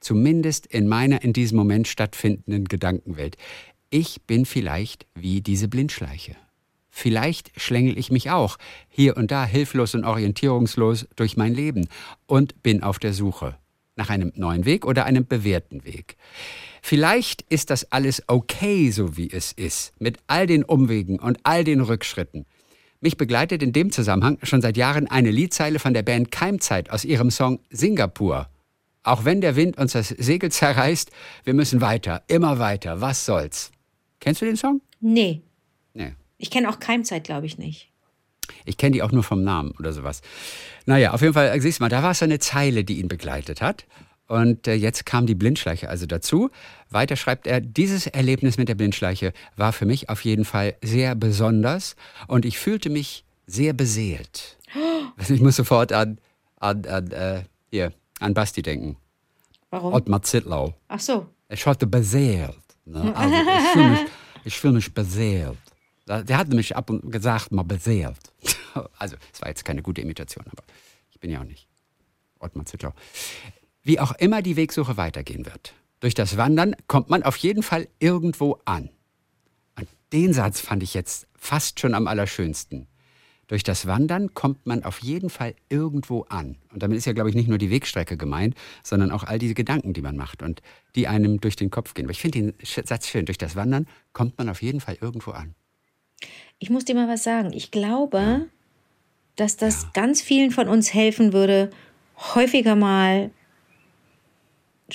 Zumindest 0.00 0.66
in 0.66 0.88
meiner 0.88 1.22
in 1.22 1.32
diesem 1.32 1.58
Moment 1.58 1.86
stattfindenden 1.86 2.66
Gedankenwelt. 2.66 3.36
Ich 3.90 4.22
bin 4.22 4.46
vielleicht 4.46 5.06
wie 5.14 5.40
diese 5.40 5.68
Blindschleiche. 5.68 6.36
Vielleicht 6.90 7.58
schlängel 7.60 7.98
ich 7.98 8.10
mich 8.10 8.30
auch 8.30 8.56
hier 8.88 9.16
und 9.16 9.30
da 9.30 9.44
hilflos 9.44 9.94
und 9.94 10.04
orientierungslos 10.04 11.06
durch 11.16 11.36
mein 11.36 11.54
Leben 11.54 11.88
und 12.26 12.62
bin 12.62 12.82
auf 12.82 12.98
der 12.98 13.12
Suche 13.12 13.56
nach 13.96 14.10
einem 14.10 14.32
neuen 14.34 14.64
Weg 14.64 14.86
oder 14.86 15.04
einem 15.04 15.26
bewährten 15.26 15.84
Weg. 15.84 16.16
Vielleicht 16.82 17.42
ist 17.42 17.70
das 17.70 17.92
alles 17.92 18.22
okay, 18.26 18.90
so 18.90 19.16
wie 19.16 19.30
es 19.30 19.52
ist, 19.52 19.92
mit 19.98 20.18
all 20.26 20.46
den 20.46 20.64
Umwegen 20.64 21.18
und 21.18 21.38
all 21.42 21.64
den 21.64 21.80
Rückschritten. 21.80 22.46
Mich 23.02 23.16
begleitet 23.16 23.62
in 23.62 23.72
dem 23.72 23.92
Zusammenhang 23.92 24.38
schon 24.42 24.60
seit 24.60 24.76
Jahren 24.76 25.06
eine 25.06 25.30
Liedzeile 25.30 25.78
von 25.78 25.94
der 25.94 26.02
Band 26.02 26.30
Keimzeit 26.30 26.90
aus 26.90 27.06
ihrem 27.06 27.30
Song 27.30 27.60
Singapur. 27.70 28.48
Auch 29.02 29.24
wenn 29.24 29.40
der 29.40 29.56
Wind 29.56 29.78
uns 29.78 29.92
das 29.92 30.08
Segel 30.08 30.50
zerreißt, 30.50 31.10
wir 31.44 31.54
müssen 31.54 31.80
weiter, 31.80 32.22
immer 32.28 32.58
weiter, 32.58 33.00
was 33.00 33.24
soll's. 33.24 33.72
Kennst 34.20 34.42
du 34.42 34.44
den 34.44 34.56
Song? 34.56 34.82
Nee. 35.00 35.40
Nee. 35.94 36.12
Ich 36.36 36.50
kenne 36.50 36.68
auch 36.68 36.78
Keimzeit, 36.78 37.24
glaube 37.24 37.46
ich 37.46 37.56
nicht. 37.56 37.90
Ich 38.66 38.76
kenne 38.76 38.92
die 38.92 39.02
auch 39.02 39.12
nur 39.12 39.22
vom 39.22 39.42
Namen 39.44 39.70
oder 39.78 39.94
sowas. 39.94 40.20
Naja, 40.84 41.12
auf 41.12 41.22
jeden 41.22 41.32
Fall, 41.32 41.58
siehst 41.62 41.78
du 41.78 41.84
mal, 41.84 41.88
da 41.88 42.02
war 42.02 42.10
es 42.10 42.18
so 42.18 42.26
eine 42.26 42.38
Zeile, 42.38 42.84
die 42.84 42.98
ihn 43.00 43.08
begleitet 43.08 43.62
hat. 43.62 43.86
Und 44.30 44.68
äh, 44.68 44.74
jetzt 44.74 45.06
kam 45.06 45.26
die 45.26 45.34
Blindschleiche 45.34 45.88
also 45.88 46.06
dazu. 46.06 46.50
Weiter 46.88 47.16
schreibt 47.16 47.48
er, 47.48 47.60
dieses 47.60 48.06
Erlebnis 48.06 48.58
mit 48.58 48.68
der 48.68 48.76
Blindschleiche 48.76 49.32
war 49.56 49.72
für 49.72 49.86
mich 49.86 50.08
auf 50.08 50.24
jeden 50.24 50.44
Fall 50.44 50.76
sehr 50.82 51.16
besonders 51.16 51.96
und 52.28 52.44
ich 52.44 52.56
fühlte 52.56 52.90
mich 52.90 53.24
sehr 53.46 53.72
beseelt. 53.72 54.56
Ich 55.28 55.40
muss 55.40 55.56
sofort 55.56 55.92
an, 55.92 56.18
an, 56.60 56.86
an, 56.86 57.10
äh, 57.10 57.42
hier, 57.70 57.92
an 58.20 58.32
Basti 58.32 58.62
denken. 58.62 58.96
Warum? 59.68 59.92
Ottmar 59.92 60.22
Zittlau. 60.22 60.74
Ach 60.88 61.00
so. 61.00 61.26
Ich 61.48 61.66
hatte 61.66 61.88
beseelt. 61.88 62.54
Ne? 62.84 63.12
Also 63.16 63.34
ich 63.34 63.68
fühle 63.72 63.90
mich, 64.44 64.56
fühl 64.60 64.72
mich 64.72 64.94
beseelt. 64.94 65.58
Der 66.06 66.38
hat 66.38 66.48
nämlich 66.48 66.76
ab 66.76 66.88
und 66.88 67.10
gesagt, 67.10 67.50
mal 67.50 67.64
beseelt. 67.64 68.16
Also, 68.96 69.16
es 69.32 69.42
war 69.42 69.48
jetzt 69.48 69.64
keine 69.64 69.82
gute 69.82 70.00
Imitation, 70.00 70.44
aber 70.46 70.62
ich 71.10 71.18
bin 71.18 71.32
ja 71.32 71.40
auch 71.40 71.44
nicht 71.44 71.66
Ottmar 72.38 72.64
Zittlau. 72.64 72.94
Wie 73.82 73.98
auch 73.98 74.12
immer 74.12 74.42
die 74.42 74.56
Wegsuche 74.56 74.96
weitergehen 74.96 75.46
wird, 75.46 75.74
durch 76.00 76.14
das 76.14 76.36
Wandern 76.36 76.76
kommt 76.86 77.10
man 77.10 77.22
auf 77.22 77.36
jeden 77.36 77.62
Fall 77.62 77.88
irgendwo 77.98 78.58
an. 78.64 78.90
Und 79.78 79.88
den 80.12 80.32
Satz 80.32 80.60
fand 80.60 80.82
ich 80.82 80.94
jetzt 80.94 81.26
fast 81.34 81.80
schon 81.80 81.94
am 81.94 82.06
allerschönsten. 82.06 82.86
Durch 83.50 83.64
das 83.64 83.86
Wandern 83.86 84.32
kommt 84.32 84.64
man 84.66 84.84
auf 84.84 85.00
jeden 85.00 85.28
Fall 85.28 85.56
irgendwo 85.68 86.22
an. 86.28 86.56
Und 86.72 86.84
damit 86.84 86.98
ist 86.98 87.06
ja, 87.06 87.12
glaube 87.12 87.30
ich, 87.30 87.34
nicht 87.34 87.48
nur 87.48 87.58
die 87.58 87.70
Wegstrecke 87.70 88.16
gemeint, 88.16 88.54
sondern 88.84 89.10
auch 89.10 89.24
all 89.24 89.40
diese 89.40 89.54
Gedanken, 89.54 89.92
die 89.92 90.02
man 90.02 90.16
macht 90.16 90.42
und 90.42 90.62
die 90.94 91.08
einem 91.08 91.40
durch 91.40 91.56
den 91.56 91.68
Kopf 91.68 91.94
gehen. 91.94 92.04
Aber 92.06 92.12
ich 92.12 92.20
finde 92.20 92.38
den 92.38 92.54
Satz 92.62 93.08
schön. 93.08 93.26
Durch 93.26 93.38
das 93.38 93.56
Wandern 93.56 93.88
kommt 94.12 94.38
man 94.38 94.48
auf 94.48 94.62
jeden 94.62 94.80
Fall 94.80 94.98
irgendwo 95.00 95.32
an. 95.32 95.56
Ich 96.60 96.70
muss 96.70 96.84
dir 96.84 96.94
mal 96.94 97.08
was 97.08 97.24
sagen. 97.24 97.52
Ich 97.52 97.72
glaube, 97.72 98.18
ja. 98.18 98.40
dass 99.34 99.56
das 99.56 99.82
ja. 99.82 99.90
ganz 99.94 100.22
vielen 100.22 100.52
von 100.52 100.68
uns 100.68 100.94
helfen 100.94 101.32
würde, 101.32 101.70
häufiger 102.34 102.76
mal 102.76 103.32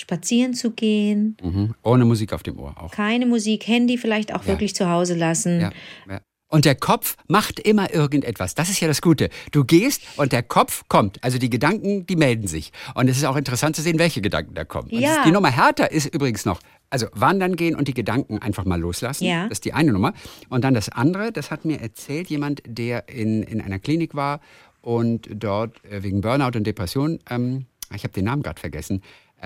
spazieren 0.00 0.54
zu 0.54 0.70
gehen. 0.70 1.36
Mhm. 1.42 1.74
Ohne 1.82 2.04
Musik 2.04 2.32
auf 2.32 2.42
dem 2.42 2.58
Ohr 2.58 2.74
auch. 2.76 2.90
Keine 2.90 3.26
Musik, 3.26 3.66
Handy 3.66 3.98
vielleicht 3.98 4.34
auch 4.34 4.42
ja. 4.42 4.48
wirklich 4.48 4.74
zu 4.74 4.88
Hause 4.88 5.14
lassen. 5.14 5.60
Ja. 5.60 5.72
ja. 6.08 6.20
Und 6.48 6.64
der 6.64 6.76
Kopf 6.76 7.16
macht 7.26 7.58
immer 7.58 7.92
irgendetwas. 7.92 8.54
Das 8.54 8.70
ist 8.70 8.80
ja 8.80 8.86
das 8.86 9.02
Gute. 9.02 9.30
Du 9.50 9.64
gehst 9.64 10.02
und 10.16 10.32
der 10.32 10.44
Kopf 10.44 10.84
kommt. 10.88 11.22
Also 11.24 11.38
die 11.38 11.50
Gedanken, 11.50 12.06
die 12.06 12.14
melden 12.14 12.46
sich. 12.46 12.70
Und 12.94 13.08
es 13.08 13.16
ist 13.16 13.24
auch 13.24 13.36
interessant 13.36 13.74
zu 13.74 13.82
sehen, 13.82 13.98
welche 13.98 14.20
Gedanken 14.20 14.54
da 14.54 14.64
kommen. 14.64 14.88
Ja. 14.90 15.24
die 15.24 15.32
Nummer 15.32 15.50
härter 15.50 15.90
ist 15.90 16.06
übrigens 16.14 16.44
noch, 16.44 16.60
also 16.88 17.08
wandern 17.12 17.56
gehen 17.56 17.74
und 17.74 17.88
die 17.88 17.94
Gedanken 17.94 18.38
einfach 18.38 18.64
mal 18.64 18.78
loslassen. 18.78 19.24
Ja. 19.24 19.48
Das 19.48 19.58
ist 19.58 19.64
die 19.64 19.72
eine 19.72 19.92
Nummer. 19.92 20.12
Und 20.48 20.62
dann 20.62 20.74
das 20.74 20.88
andere, 20.88 21.32
das 21.32 21.50
hat 21.50 21.64
mir 21.64 21.80
erzählt 21.80 22.30
jemand, 22.30 22.62
der 22.64 23.08
in, 23.08 23.42
in 23.42 23.60
einer 23.60 23.80
Klinik 23.80 24.14
war 24.14 24.40
und 24.82 25.28
dort 25.28 25.84
äh, 25.84 26.04
wegen 26.04 26.20
Burnout 26.20 26.56
und 26.56 26.64
Depression, 26.64 27.18
ähm, 27.28 27.66
ich 27.94 28.04
habe 28.04 28.12
den 28.14 28.24
Namen 28.24 28.42
gerade 28.42 28.60
vergessen, 28.60 29.02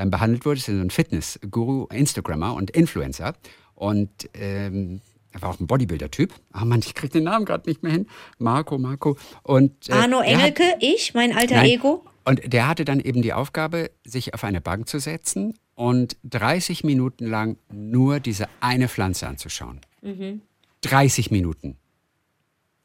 behandelt 0.07 0.45
wurde. 0.45 0.57
Das 0.61 0.69
ist 0.69 0.81
ein 0.81 0.91
Fitness-Guru, 0.91 1.87
Instagrammer 1.87 2.55
und 2.55 2.71
Influencer. 2.71 3.35
Und 3.75 4.11
ähm, 4.35 5.01
er 5.33 5.43
war 5.43 5.51
auch 5.51 5.61
ein 5.61 5.67
Bodybuilder-Typ. 5.67 6.33
Ah 6.53 6.65
Mann, 6.65 6.81
ich 6.81 6.95
kriege 6.95 7.13
den 7.13 7.25
Namen 7.25 7.45
gerade 7.45 7.69
nicht 7.69 7.83
mehr 7.83 7.93
hin. 7.93 8.07
Marco, 8.39 8.79
Marco. 8.79 9.17
Und, 9.43 9.89
äh, 9.89 9.93
Arno 9.93 10.21
Engelke, 10.21 10.65
hat, 10.65 10.77
ich, 10.81 11.15
mein 11.15 11.37
alter 11.37 11.57
nein, 11.57 11.71
Ego. 11.71 12.05
Und 12.25 12.53
der 12.53 12.69
hatte 12.69 12.85
dann 12.85 13.01
eben 13.01 13.23
die 13.23 13.33
Aufgabe, 13.33 13.91
sich 14.05 14.35
auf 14.35 14.45
eine 14.45 14.61
Bank 14.61 14.89
zu 14.89 14.99
setzen 14.99 15.55
und 15.75 16.17
30 16.25 16.85
Minuten 16.85 17.27
lang 17.27 17.57
nur 17.73 18.21
diese 18.21 18.49
eine 18.61 18.89
Pflanze 18.89 19.27
anzuschauen. 19.27 19.81
Mhm. 20.03 20.43
30 20.83 21.31
Minuten. 21.31 21.77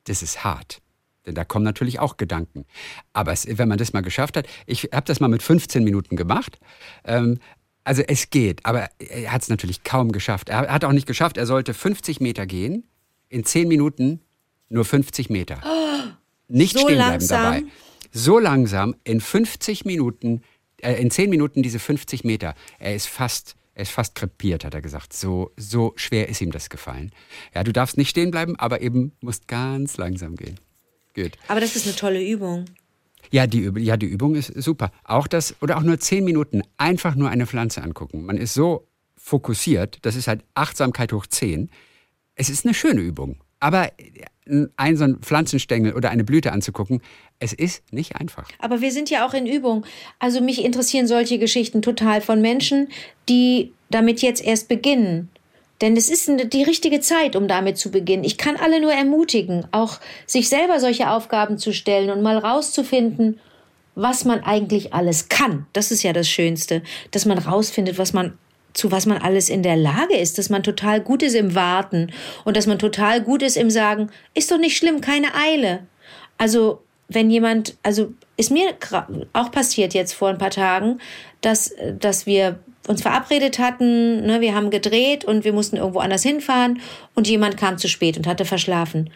Das 0.05 0.21
ist 0.21 0.43
hart. 0.43 0.81
Denn 1.25 1.35
da 1.35 1.43
kommen 1.43 1.65
natürlich 1.65 1.99
auch 1.99 2.17
Gedanken. 2.17 2.65
Aber 3.13 3.31
es, 3.31 3.47
wenn 3.47 3.67
man 3.67 3.77
das 3.77 3.93
mal 3.93 4.01
geschafft 4.01 4.37
hat, 4.37 4.47
ich 4.65 4.89
habe 4.93 5.05
das 5.05 5.19
mal 5.19 5.27
mit 5.27 5.41
15 5.41 5.83
Minuten 5.83 6.15
gemacht. 6.15 6.59
Ähm, 7.03 7.39
also 7.83 8.01
es 8.01 8.31
geht, 8.31 8.65
aber 8.65 8.89
er 8.99 9.31
hat 9.31 9.43
es 9.43 9.49
natürlich 9.49 9.83
kaum 9.83 10.11
geschafft. 10.11 10.49
Er 10.49 10.71
hat 10.71 10.83
auch 10.83 10.91
nicht 10.91 11.07
geschafft, 11.07 11.37
er 11.37 11.45
sollte 11.45 11.73
50 11.73 12.19
Meter 12.19 12.47
gehen, 12.47 12.83
in 13.29 13.45
10 13.45 13.67
Minuten 13.67 14.21
nur 14.69 14.85
50 14.85 15.29
Meter. 15.29 15.61
Oh, 15.63 16.09
nicht 16.47 16.73
so 16.73 16.79
stehen 16.79 16.95
bleiben 16.95 17.27
dabei. 17.27 17.63
so 18.11 18.39
langsam 18.39 18.95
in 19.03 19.21
50 19.21 19.85
Minuten, 19.85 20.41
äh, 20.81 20.93
in 20.93 21.11
10 21.11 21.29
Minuten 21.29 21.61
diese 21.61 21.77
50 21.77 22.23
Meter. 22.23 22.55
Er 22.79 22.95
ist 22.95 23.07
fast, 23.07 23.55
er 23.75 23.83
ist 23.83 23.91
fast 23.91 24.15
krepiert, 24.15 24.65
hat 24.65 24.73
er 24.73 24.81
gesagt. 24.81 25.13
So, 25.13 25.51
so 25.55 25.93
schwer 25.95 26.27
ist 26.27 26.41
ihm 26.41 26.51
das 26.51 26.69
gefallen. 26.69 27.11
Ja, 27.53 27.63
du 27.63 27.71
darfst 27.71 27.97
nicht 27.97 28.09
stehen 28.09 28.31
bleiben, 28.31 28.55
aber 28.55 28.81
eben 28.81 29.11
musst 29.21 29.47
ganz 29.47 29.97
langsam 29.97 30.35
gehen. 30.35 30.59
Gut. 31.15 31.31
Aber 31.47 31.59
das 31.59 31.75
ist 31.75 31.87
eine 31.87 31.95
tolle 31.95 32.23
Übung. 32.23 32.65
Ja 33.31 33.47
die, 33.47 33.71
ja, 33.77 33.97
die 33.97 34.05
Übung 34.05 34.35
ist 34.35 34.53
super. 34.61 34.91
Auch 35.03 35.27
das, 35.27 35.55
oder 35.61 35.77
auch 35.77 35.81
nur 35.81 35.99
10 35.99 36.23
Minuten, 36.23 36.61
einfach 36.77 37.15
nur 37.15 37.29
eine 37.29 37.47
Pflanze 37.47 37.81
angucken. 37.81 38.25
Man 38.25 38.37
ist 38.37 38.53
so 38.53 38.87
fokussiert, 39.17 39.97
das 40.03 40.15
ist 40.15 40.27
halt 40.27 40.43
Achtsamkeit 40.53 41.11
hoch 41.11 41.25
10. 41.25 41.69
Es 42.35 42.49
ist 42.49 42.65
eine 42.65 42.73
schöne 42.73 43.01
Übung. 43.01 43.37
Aber 43.59 43.89
ein 44.77 44.97
so 44.97 45.05
ein 45.05 45.17
Pflanzenstängel 45.21 45.93
oder 45.93 46.11
eine 46.11 46.23
Blüte 46.23 46.51
anzugucken, 46.51 47.01
es 47.39 47.51
ist 47.53 47.91
nicht 47.91 48.15
einfach. 48.15 48.47
Aber 48.59 48.81
wir 48.81 48.91
sind 48.91 49.09
ja 49.09 49.25
auch 49.25 49.33
in 49.33 49.47
Übung. 49.47 49.85
Also 50.19 50.41
mich 50.41 50.63
interessieren 50.63 51.07
solche 51.07 51.39
Geschichten 51.39 51.81
total 51.81 52.21
von 52.21 52.41
Menschen, 52.41 52.89
die 53.27 53.71
damit 53.89 54.21
jetzt 54.21 54.43
erst 54.43 54.67
beginnen. 54.67 55.29
Denn 55.81 55.97
es 55.97 56.09
ist 56.09 56.31
die 56.53 56.63
richtige 56.63 57.01
Zeit, 57.01 57.35
um 57.35 57.47
damit 57.47 57.77
zu 57.77 57.91
beginnen. 57.91 58.23
Ich 58.23 58.37
kann 58.37 58.55
alle 58.55 58.79
nur 58.79 58.93
ermutigen, 58.93 59.67
auch 59.71 59.99
sich 60.25 60.47
selber 60.47 60.79
solche 60.79 61.09
Aufgaben 61.09 61.57
zu 61.57 61.73
stellen 61.73 62.09
und 62.09 62.21
mal 62.21 62.37
rauszufinden, 62.37 63.39
was 63.93 64.25
man 64.25 64.43
eigentlich 64.43 64.93
alles 64.93 65.29
kann. 65.29 65.67
Das 65.73 65.91
ist 65.91 66.03
ja 66.03 66.13
das 66.13 66.29
Schönste, 66.29 66.81
dass 67.11 67.25
man 67.25 67.37
rausfindet, 67.37 67.97
was 67.97 68.13
man 68.13 68.37
zu 68.73 68.91
was 68.91 69.05
man 69.05 69.19
alles 69.19 69.49
in 69.49 69.63
der 69.63 69.77
Lage 69.77 70.17
ist, 70.17 70.37
dass 70.37 70.49
man 70.49 70.61
total 70.61 70.99
gut 70.99 71.23
ist 71.23 71.33
im 71.33 71.55
Warten 71.55 72.11
und 72.43 72.57
dass 72.57 72.67
man 72.67 72.77
total 72.77 73.21
gut 73.21 73.41
ist 73.41 73.55
im 73.55 73.69
Sagen, 73.69 74.11
ist 74.33 74.51
doch 74.51 74.57
nicht 74.57 74.77
schlimm, 74.77 74.99
keine 74.99 75.33
Eile. 75.33 75.87
Also, 76.37 76.81
wenn 77.07 77.29
jemand, 77.29 77.77
also 77.83 78.13
ist 78.35 78.51
mir 78.51 78.73
auch 79.31 79.51
passiert 79.51 79.93
jetzt 79.93 80.13
vor 80.13 80.27
ein 80.27 80.37
paar 80.37 80.49
Tagen, 80.51 80.99
dass, 81.39 81.73
dass 81.99 82.25
wir 82.25 82.59
uns 82.87 83.01
verabredet 83.01 83.59
hatten, 83.59 84.25
ne, 84.25 84.41
wir 84.41 84.55
haben 84.55 84.69
gedreht 84.69 85.25
und 85.25 85.43
wir 85.43 85.53
mussten 85.53 85.77
irgendwo 85.77 85.99
anders 85.99 86.23
hinfahren 86.23 86.81
und 87.13 87.27
jemand 87.27 87.57
kam 87.57 87.77
zu 87.77 87.87
spät 87.87 88.17
und 88.17 88.27
hatte 88.27 88.45
verschlafen. 88.45 89.09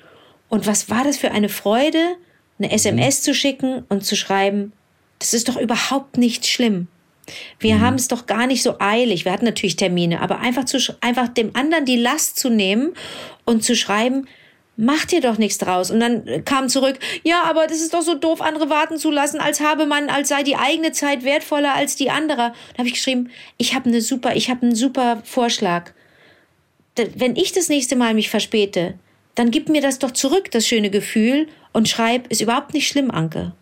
Und 0.50 0.66
was 0.66 0.90
war 0.90 1.04
das 1.04 1.18
für 1.18 1.32
eine 1.32 1.50
Freude, 1.50 2.16
eine 2.58 2.72
SMS 2.72 3.20
mhm. 3.20 3.24
zu 3.24 3.34
schicken 3.34 3.84
und 3.90 4.04
zu 4.04 4.16
schreiben, 4.16 4.74
das 5.20 5.34
ist 5.34 5.50
doch 5.50 5.58
überhaupt 5.58 6.18
nicht 6.18 6.48
schlimm. 6.48 6.88
Wir 7.60 7.76
mhm. 7.76 7.82
haben 7.82 7.96
es 7.96 8.08
doch 8.08 8.26
gar 8.26 8.48
nicht 8.48 8.64
so 8.64 8.76
eilig. 8.80 9.26
Wir 9.26 9.32
hatten 9.32 9.46
natürlich 9.46 9.76
Termine, 9.76 10.22
aber 10.22 10.40
einfach 10.40 10.66
zu 10.66 10.80
einfach 11.02 11.28
dem 11.28 11.56
anderen 11.56 11.86
die 11.86 11.98
Last 11.98 12.40
zu 12.40 12.50
nehmen 12.50 12.94
und 13.46 13.64
zu 13.64 13.76
schreiben, 13.76 14.28
mach 14.80 15.06
dir 15.06 15.20
doch 15.20 15.38
nichts 15.38 15.58
draus. 15.58 15.92
Und 15.92 16.00
dann 16.00 16.46
kam 16.46 16.70
zurück, 16.70 16.98
ja, 17.24 17.44
aber 17.44 17.68
das 17.68 17.82
ist 17.82 17.94
doch 17.94 18.02
so 18.02 18.16
doof, 18.16 18.42
andere 18.42 18.70
warten 18.70 18.98
zu 18.98 19.12
lassen, 19.12 19.40
als 19.40 19.60
habe 19.60 19.86
man, 19.86 20.10
als 20.10 20.30
sei 20.30 20.42
die 20.44 20.56
eigene 20.56 20.94
Zeit 20.94 21.24
wertvoller 21.26 21.76
als 21.76 21.98
die 21.98 22.10
andere. 22.10 22.54
Da 22.74 22.78
habe 22.78 22.88
ich 22.88 22.94
geschrieben, 22.94 23.30
ich 23.58 23.76
habe 23.76 23.90
eine 23.90 24.02
super, 24.02 24.36
ich 24.36 24.50
habe 24.50 24.62
einen 24.64 24.76
super 24.76 25.22
Vorschlag. 25.26 25.92
Wenn 26.96 27.36
ich 27.36 27.52
das 27.52 27.70
nächste 27.70 27.98
Mal 27.98 28.14
mich 28.14 28.30
verspäte, 28.30 28.96
dann 29.36 29.52
gib 29.52 29.70
mir 29.70 29.82
das 29.82 30.00
doch 30.00 30.12
zurück, 30.12 30.50
das 30.52 30.66
schöne 30.66 30.90
Gefühl, 30.90 31.48
und 31.72 31.88
schreib, 31.88 32.28
ist 32.32 32.42
überhaupt 32.42 32.74
nicht 32.74 32.88
schlimm, 32.88 33.12
Anke. 33.12 33.54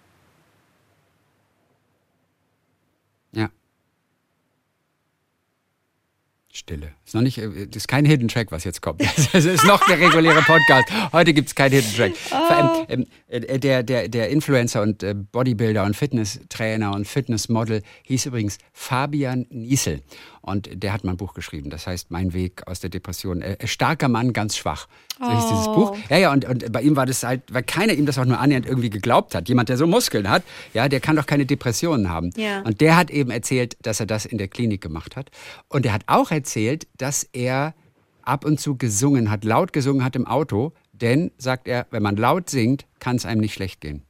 Stille. 6.67 6.91
Ist 7.05 7.15
noch 7.15 7.21
nicht, 7.21 7.37
äh, 7.37 7.65
das 7.67 7.83
ist 7.83 7.87
kein 7.87 8.03
Hidden 8.03 8.27
Track, 8.27 8.51
was 8.51 8.65
jetzt 8.65 8.81
kommt. 8.81 9.01
Es 9.33 9.45
ist 9.45 9.63
noch 9.65 9.85
der 9.87 9.99
reguläre 9.99 10.41
Podcast. 10.41 10.89
Heute 11.13 11.33
gibt 11.33 11.47
es 11.47 11.55
keinen 11.55 11.71
Hidden 11.71 11.95
Track. 11.95 12.13
Oh. 12.31 12.85
Ähm, 12.89 13.05
äh, 13.27 13.57
der, 13.57 13.83
der, 13.83 14.09
der 14.09 14.29
Influencer 14.29 14.81
und 14.81 15.01
äh, 15.01 15.13
Bodybuilder 15.13 15.85
und 15.85 15.95
Fitnesstrainer 15.95 16.93
und 16.93 17.07
Fitnessmodel 17.07 17.83
hieß 18.03 18.25
übrigens 18.25 18.57
Fabian 18.73 19.45
Niesel. 19.49 20.01
Und 20.41 20.69
der 20.73 20.91
hat 20.91 21.05
mal 21.05 21.11
ein 21.11 21.17
Buch 21.17 21.33
geschrieben, 21.33 21.69
das 21.69 21.87
heißt 21.87 22.11
Mein 22.11 22.33
Weg 22.33 22.67
aus 22.67 22.81
der 22.81 22.89
Depression. 22.89 23.41
Äh, 23.41 23.65
starker 23.65 24.09
Mann, 24.09 24.33
ganz 24.33 24.57
schwach. 24.57 24.87
So 25.19 25.31
hieß 25.31 25.47
dieses 25.49 25.65
Buch. 25.65 25.91
Oh. 25.95 25.97
Ja, 26.09 26.17
ja, 26.17 26.31
und, 26.31 26.45
und 26.45 26.71
bei 26.71 26.81
ihm 26.81 26.95
war 26.95 27.05
das 27.05 27.23
halt, 27.23 27.41
weil 27.51 27.63
keiner 27.63 27.93
ihm 27.93 28.05
das 28.05 28.17
auch 28.17 28.25
nur 28.25 28.39
annähernd 28.39 28.65
irgendwie 28.65 28.89
geglaubt 28.89 29.35
hat. 29.35 29.49
Jemand, 29.49 29.69
der 29.69 29.77
so 29.77 29.87
Muskeln 29.87 30.29
hat, 30.29 30.43
ja, 30.73 30.87
der 30.87 30.99
kann 30.99 31.15
doch 31.15 31.25
keine 31.25 31.45
Depressionen 31.45 32.09
haben. 32.09 32.31
Ja. 32.35 32.61
Und 32.61 32.81
der 32.81 32.95
hat 32.97 33.09
eben 33.09 33.31
erzählt, 33.31 33.77
dass 33.81 33.99
er 33.99 34.05
das 34.05 34.25
in 34.25 34.37
der 34.37 34.47
Klinik 34.47 34.81
gemacht 34.81 35.15
hat. 35.15 35.31
Und 35.69 35.85
er 35.85 35.93
hat 35.93 36.03
auch 36.07 36.31
erzählt, 36.31 36.87
dass 36.97 37.23
er 37.23 37.73
ab 38.21 38.45
und 38.45 38.59
zu 38.59 38.77
gesungen 38.77 39.31
hat, 39.31 39.43
laut 39.43 39.73
gesungen 39.73 40.03
hat 40.03 40.15
im 40.15 40.27
Auto. 40.27 40.73
Denn, 40.91 41.31
sagt 41.37 41.67
er, 41.67 41.85
wenn 41.91 42.01
man 42.01 42.15
laut 42.17 42.49
singt, 42.49 42.85
kann 42.99 43.17
es 43.17 43.25
einem 43.25 43.41
nicht 43.41 43.53
schlecht 43.53 43.81
gehen. 43.81 44.06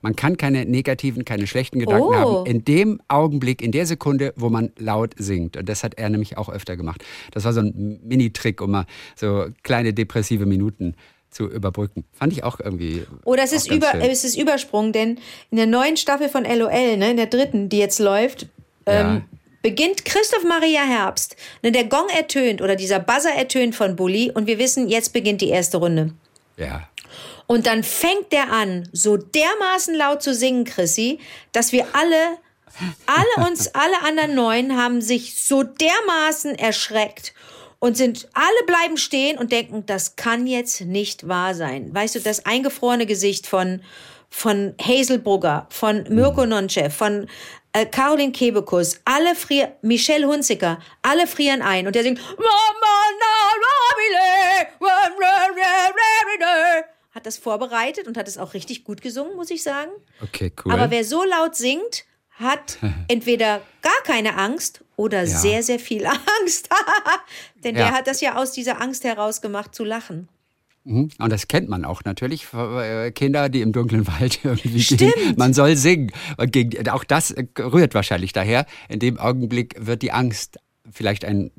Man 0.00 0.16
kann 0.16 0.36
keine 0.36 0.64
negativen, 0.64 1.24
keine 1.24 1.46
schlechten 1.46 1.78
Gedanken 1.78 2.08
oh. 2.08 2.14
haben. 2.14 2.46
In 2.46 2.64
dem 2.64 3.00
Augenblick, 3.08 3.62
in 3.62 3.72
der 3.72 3.86
Sekunde, 3.86 4.32
wo 4.36 4.48
man 4.48 4.72
laut 4.78 5.14
singt. 5.16 5.56
Und 5.56 5.68
das 5.68 5.82
hat 5.84 5.94
er 5.94 6.08
nämlich 6.08 6.38
auch 6.38 6.48
öfter 6.48 6.76
gemacht. 6.76 7.04
Das 7.32 7.44
war 7.44 7.52
so 7.52 7.60
ein 7.60 8.00
Mini-Trick, 8.04 8.60
um 8.60 8.70
mal 8.70 8.86
so 9.16 9.46
kleine 9.62 9.92
depressive 9.92 10.46
Minuten 10.46 10.94
zu 11.30 11.48
überbrücken. 11.48 12.04
Fand 12.12 12.32
ich 12.32 12.44
auch 12.44 12.60
irgendwie. 12.60 13.04
Oder 13.24 13.42
es 13.42 13.52
ist, 13.52 13.70
über, 13.70 13.94
es 13.94 14.24
ist 14.24 14.36
Übersprung, 14.36 14.92
denn 14.92 15.18
in 15.50 15.56
der 15.56 15.66
neuen 15.66 15.96
Staffel 15.96 16.28
von 16.28 16.44
LOL, 16.44 16.96
ne, 16.96 17.10
in 17.10 17.16
der 17.16 17.26
dritten, 17.26 17.68
die 17.68 17.78
jetzt 17.78 17.98
läuft, 17.98 18.46
ja. 18.86 19.16
ähm, 19.16 19.24
beginnt 19.62 20.04
Christoph 20.04 20.44
Maria 20.44 20.82
Herbst. 20.82 21.36
Ne, 21.62 21.72
der 21.72 21.84
Gong 21.84 22.08
ertönt 22.14 22.60
oder 22.60 22.76
dieser 22.76 23.00
Buzzer 23.00 23.32
ertönt 23.34 23.74
von 23.74 23.96
Bully 23.96 24.30
und 24.30 24.46
wir 24.46 24.58
wissen, 24.58 24.88
jetzt 24.88 25.12
beginnt 25.12 25.40
die 25.40 25.48
erste 25.48 25.78
Runde. 25.78 26.12
Ja. 26.56 26.88
Und 27.52 27.66
dann 27.66 27.82
fängt 27.82 28.32
der 28.32 28.50
an, 28.50 28.88
so 28.92 29.18
dermaßen 29.18 29.94
laut 29.94 30.22
zu 30.22 30.32
singen, 30.32 30.64
Chrissy, 30.64 31.18
dass 31.52 31.70
wir 31.70 31.86
alle, 31.92 32.38
alle 33.04 33.46
uns, 33.46 33.68
alle 33.74 34.00
anderen 34.08 34.34
Neun 34.34 34.78
haben 34.78 35.02
sich 35.02 35.44
so 35.44 35.62
dermaßen 35.62 36.54
erschreckt 36.54 37.34
und 37.78 37.98
sind, 37.98 38.26
alle 38.32 38.66
bleiben 38.66 38.96
stehen 38.96 39.36
und 39.36 39.52
denken, 39.52 39.84
das 39.84 40.16
kann 40.16 40.46
jetzt 40.46 40.80
nicht 40.80 41.28
wahr 41.28 41.54
sein. 41.54 41.94
Weißt 41.94 42.14
du, 42.14 42.20
das 42.20 42.46
eingefrorene 42.46 43.04
Gesicht 43.04 43.46
von, 43.46 43.82
von 44.30 44.74
Hazel 44.80 45.18
Brugger, 45.18 45.66
von 45.68 46.06
Mirko 46.08 46.46
Nonchev, 46.46 46.96
von 46.96 47.28
äh, 47.74 47.84
Caroline 47.84 48.32
Kebekus, 48.32 48.98
alle 49.04 49.34
frieren, 49.34 49.72
Michelle 49.82 50.26
Hunziker, 50.26 50.78
alle 51.02 51.26
frieren 51.26 51.60
ein 51.60 51.86
und 51.86 51.94
der 51.96 52.02
singt 52.02 52.18
Mama, 52.18 52.46
na, 53.20 53.42
hat 57.22 57.26
das 57.26 57.38
vorbereitet 57.38 58.08
und 58.08 58.16
hat 58.16 58.26
es 58.26 58.36
auch 58.36 58.52
richtig 58.52 58.82
gut 58.82 59.00
gesungen, 59.00 59.36
muss 59.36 59.50
ich 59.50 59.62
sagen. 59.62 59.90
Okay, 60.20 60.52
cool. 60.64 60.72
Aber 60.72 60.90
wer 60.90 61.04
so 61.04 61.22
laut 61.22 61.54
singt, 61.54 62.04
hat 62.30 62.78
entweder 63.08 63.62
gar 63.80 64.02
keine 64.04 64.36
Angst 64.36 64.84
oder 64.96 65.20
ja. 65.20 65.26
sehr, 65.26 65.62
sehr 65.62 65.78
viel 65.78 66.04
Angst. 66.40 66.68
Denn 67.64 67.76
ja. 67.76 67.82
der 67.82 67.92
hat 67.92 68.08
das 68.08 68.20
ja 68.20 68.36
aus 68.36 68.52
dieser 68.52 68.80
Angst 68.80 69.04
heraus 69.04 69.40
gemacht 69.40 69.72
zu 69.74 69.84
lachen. 69.84 70.28
Mhm. 70.82 71.10
Und 71.18 71.30
das 71.30 71.46
kennt 71.46 71.68
man 71.68 71.84
auch 71.84 72.02
natürlich, 72.02 72.52
äh, 72.52 73.12
Kinder, 73.12 73.48
die 73.48 73.60
im 73.60 73.70
dunklen 73.70 74.04
Wald 74.08 74.40
irgendwie 74.42 74.82
Stimmt. 74.82 75.14
gehen. 75.14 75.34
Man 75.36 75.54
soll 75.54 75.76
singen. 75.76 76.10
Und 76.38 76.90
auch 76.90 77.04
das 77.04 77.32
rührt 77.56 77.94
wahrscheinlich 77.94 78.32
daher. 78.32 78.66
In 78.88 78.98
dem 78.98 79.16
Augenblick 79.16 79.76
wird 79.78 80.02
die 80.02 80.10
Angst 80.10 80.58
vielleicht 80.90 81.24
ein 81.24 81.52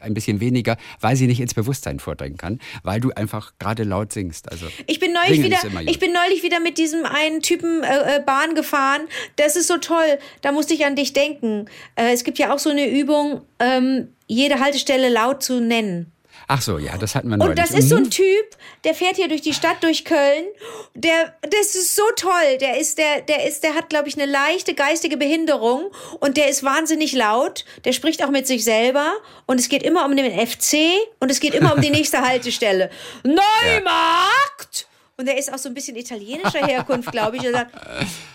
ein 0.00 0.14
bisschen 0.14 0.40
weniger, 0.40 0.76
weil 1.00 1.16
sie 1.16 1.26
nicht 1.26 1.40
ins 1.40 1.54
Bewusstsein 1.54 2.00
vordringen 2.00 2.36
kann, 2.36 2.58
weil 2.82 3.00
du 3.00 3.10
einfach 3.12 3.52
gerade 3.58 3.84
laut 3.84 4.12
singst. 4.12 4.50
Also 4.50 4.66
ich 4.86 5.00
bin 5.00 5.12
neulich 5.12 5.42
wieder, 5.42 5.58
ich 5.86 5.98
bin 5.98 6.12
neulich 6.12 6.42
wieder 6.42 6.60
mit 6.60 6.78
diesem 6.78 7.04
einen 7.04 7.42
Typen 7.42 7.82
äh, 7.82 8.16
äh, 8.16 8.20
Bahn 8.20 8.54
gefahren. 8.54 9.02
Das 9.36 9.56
ist 9.56 9.68
so 9.68 9.78
toll. 9.78 10.18
Da 10.42 10.52
musste 10.52 10.74
ich 10.74 10.84
an 10.84 10.96
dich 10.96 11.12
denken. 11.12 11.66
Äh, 11.96 12.12
es 12.12 12.24
gibt 12.24 12.38
ja 12.38 12.52
auch 12.52 12.58
so 12.58 12.70
eine 12.70 12.88
Übung, 12.88 13.42
ähm, 13.58 14.08
jede 14.26 14.60
Haltestelle 14.60 15.08
laut 15.08 15.42
zu 15.42 15.60
nennen. 15.60 16.12
Ach 16.52 16.60
so, 16.60 16.78
ja, 16.78 16.98
das 16.98 17.14
hatten 17.14 17.28
wir 17.28 17.36
neulich. 17.36 17.50
Und 17.50 17.58
das 17.60 17.70
ist 17.70 17.90
so 17.90 17.94
ein 17.94 18.02
mhm. 18.02 18.10
Typ, 18.10 18.56
der 18.82 18.92
fährt 18.92 19.14
hier 19.14 19.28
durch 19.28 19.40
die 19.40 19.54
Stadt, 19.54 19.84
durch 19.84 20.04
Köln. 20.04 20.46
Der, 20.94 21.32
das 21.42 21.76
ist 21.76 21.94
so 21.94 22.02
toll. 22.16 22.58
Der 22.60 22.76
ist, 22.76 22.98
der, 22.98 23.20
der 23.20 23.46
ist, 23.46 23.62
der 23.62 23.76
hat, 23.76 23.88
glaube 23.88 24.08
ich, 24.08 24.16
eine 24.16 24.26
leichte 24.26 24.74
geistige 24.74 25.16
Behinderung 25.16 25.92
und 26.18 26.36
der 26.36 26.48
ist 26.48 26.64
wahnsinnig 26.64 27.12
laut. 27.12 27.64
Der 27.84 27.92
spricht 27.92 28.24
auch 28.24 28.30
mit 28.30 28.48
sich 28.48 28.64
selber 28.64 29.12
und 29.46 29.60
es 29.60 29.68
geht 29.68 29.84
immer 29.84 30.04
um 30.04 30.16
den 30.16 30.44
FC 30.44 30.78
und 31.20 31.30
es 31.30 31.38
geht 31.38 31.54
immer 31.54 31.72
um 31.72 31.80
die 31.80 31.90
nächste 31.90 32.20
Haltestelle. 32.26 32.90
Neumarkt! 33.22 34.88
Und 35.16 35.28
er 35.28 35.38
ist 35.38 35.52
auch 35.52 35.58
so 35.58 35.68
ein 35.68 35.74
bisschen 35.74 35.96
italienischer 35.96 36.66
Herkunft, 36.66 37.12
glaube 37.12 37.36
ich. 37.36 37.44
Er 37.44 37.52
sagt, 37.52 37.74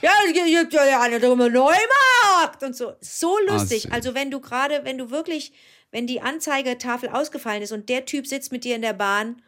ja, 0.02 0.12
es 0.26 0.32
gibt 0.32 0.72
ja 0.72 1.02
eine 1.02 1.20
Neumarkt 1.20 2.64
und 2.64 2.78
so. 2.78 2.94
So 3.02 3.38
lustig. 3.46 3.92
Also 3.92 4.14
wenn 4.14 4.32
du 4.32 4.40
gerade, 4.40 4.82
wenn 4.84 4.98
du 4.98 5.10
wirklich 5.10 5.52
wenn 5.92 6.08
die 6.08 6.22
Anzeigetafel 6.22 7.10
ausgefallen 7.10 7.62
ist 7.62 7.72
und 7.72 7.90
der 7.90 8.06
Typ 8.06 8.28
sitzt 8.28 8.52
mit 8.52 8.64
dir 8.64 8.76
in 8.76 8.82
der 8.82 8.94
Bahn, 8.94 9.42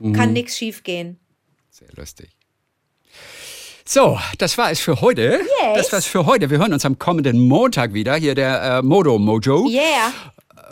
mhm. 0.00 0.12
kann 0.12 0.32
nichts 0.32 0.56
schiefgehen. 0.56 1.18
Sehr 1.70 1.88
lustig. 1.96 2.30
So, 3.84 4.18
das 4.38 4.56
war 4.58 4.70
es 4.70 4.80
für 4.80 5.00
heute. 5.00 5.40
Yes. 5.62 5.76
Das 5.76 5.92
war 5.92 5.98
es 5.98 6.06
für 6.06 6.26
heute. 6.26 6.50
Wir 6.50 6.58
hören 6.58 6.72
uns 6.72 6.84
am 6.84 6.98
kommenden 6.98 7.40
Montag 7.40 7.92
wieder. 7.92 8.14
Hier 8.14 8.34
der 8.34 8.78
äh, 8.78 8.82
Modo 8.82 9.18
Mojo. 9.18 9.68
Yeah. 9.68 10.12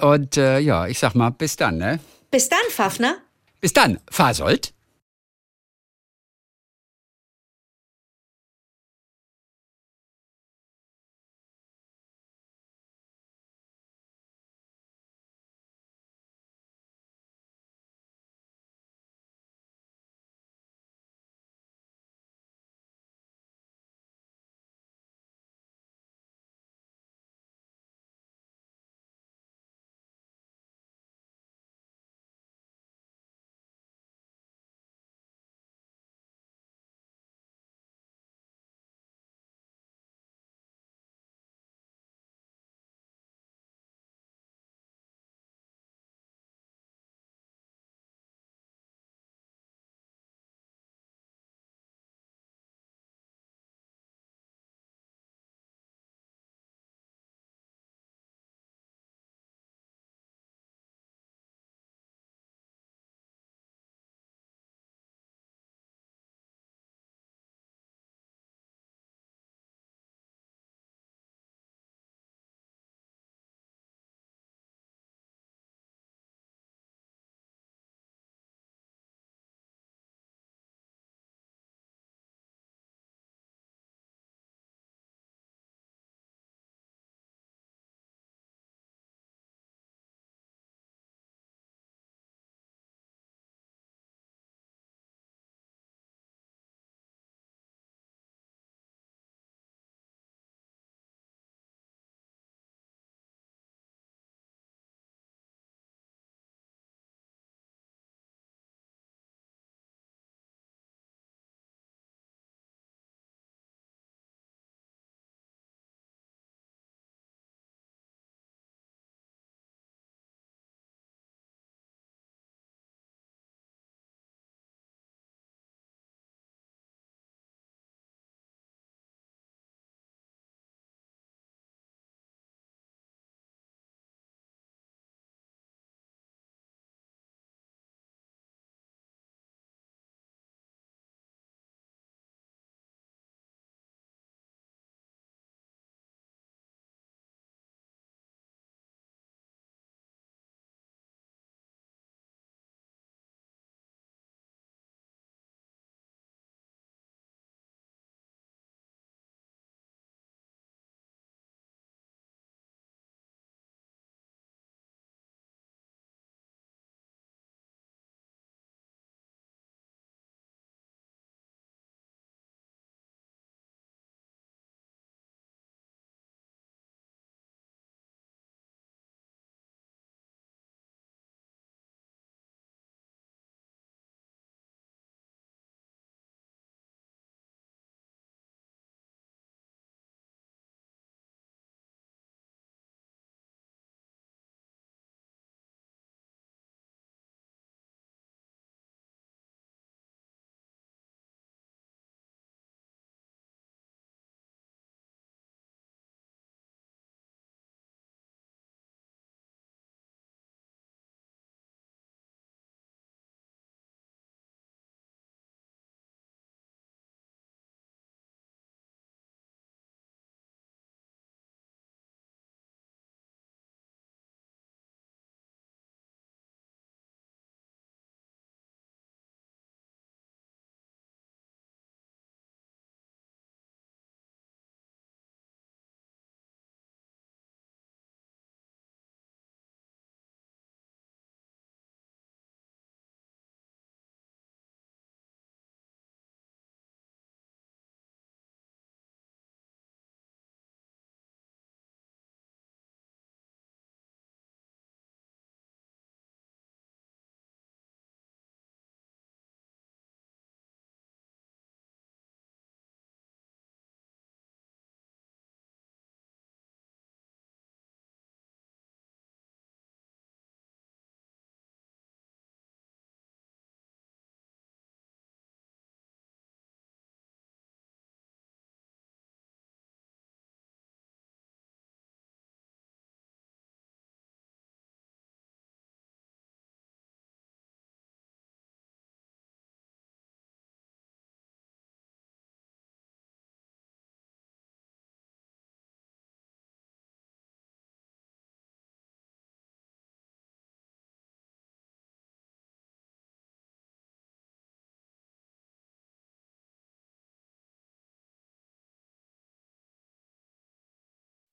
Und 0.00 0.36
äh, 0.36 0.58
ja, 0.60 0.86
ich 0.86 0.98
sag 0.98 1.14
mal, 1.14 1.30
bis 1.30 1.56
dann, 1.56 1.78
ne? 1.78 2.00
Bis 2.30 2.48
dann, 2.48 2.60
Fafner. 2.70 3.18
Bis 3.60 3.72
dann, 3.72 3.98
Fasold. 4.10 4.72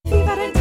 fever 0.10 0.26
better. 0.26 0.57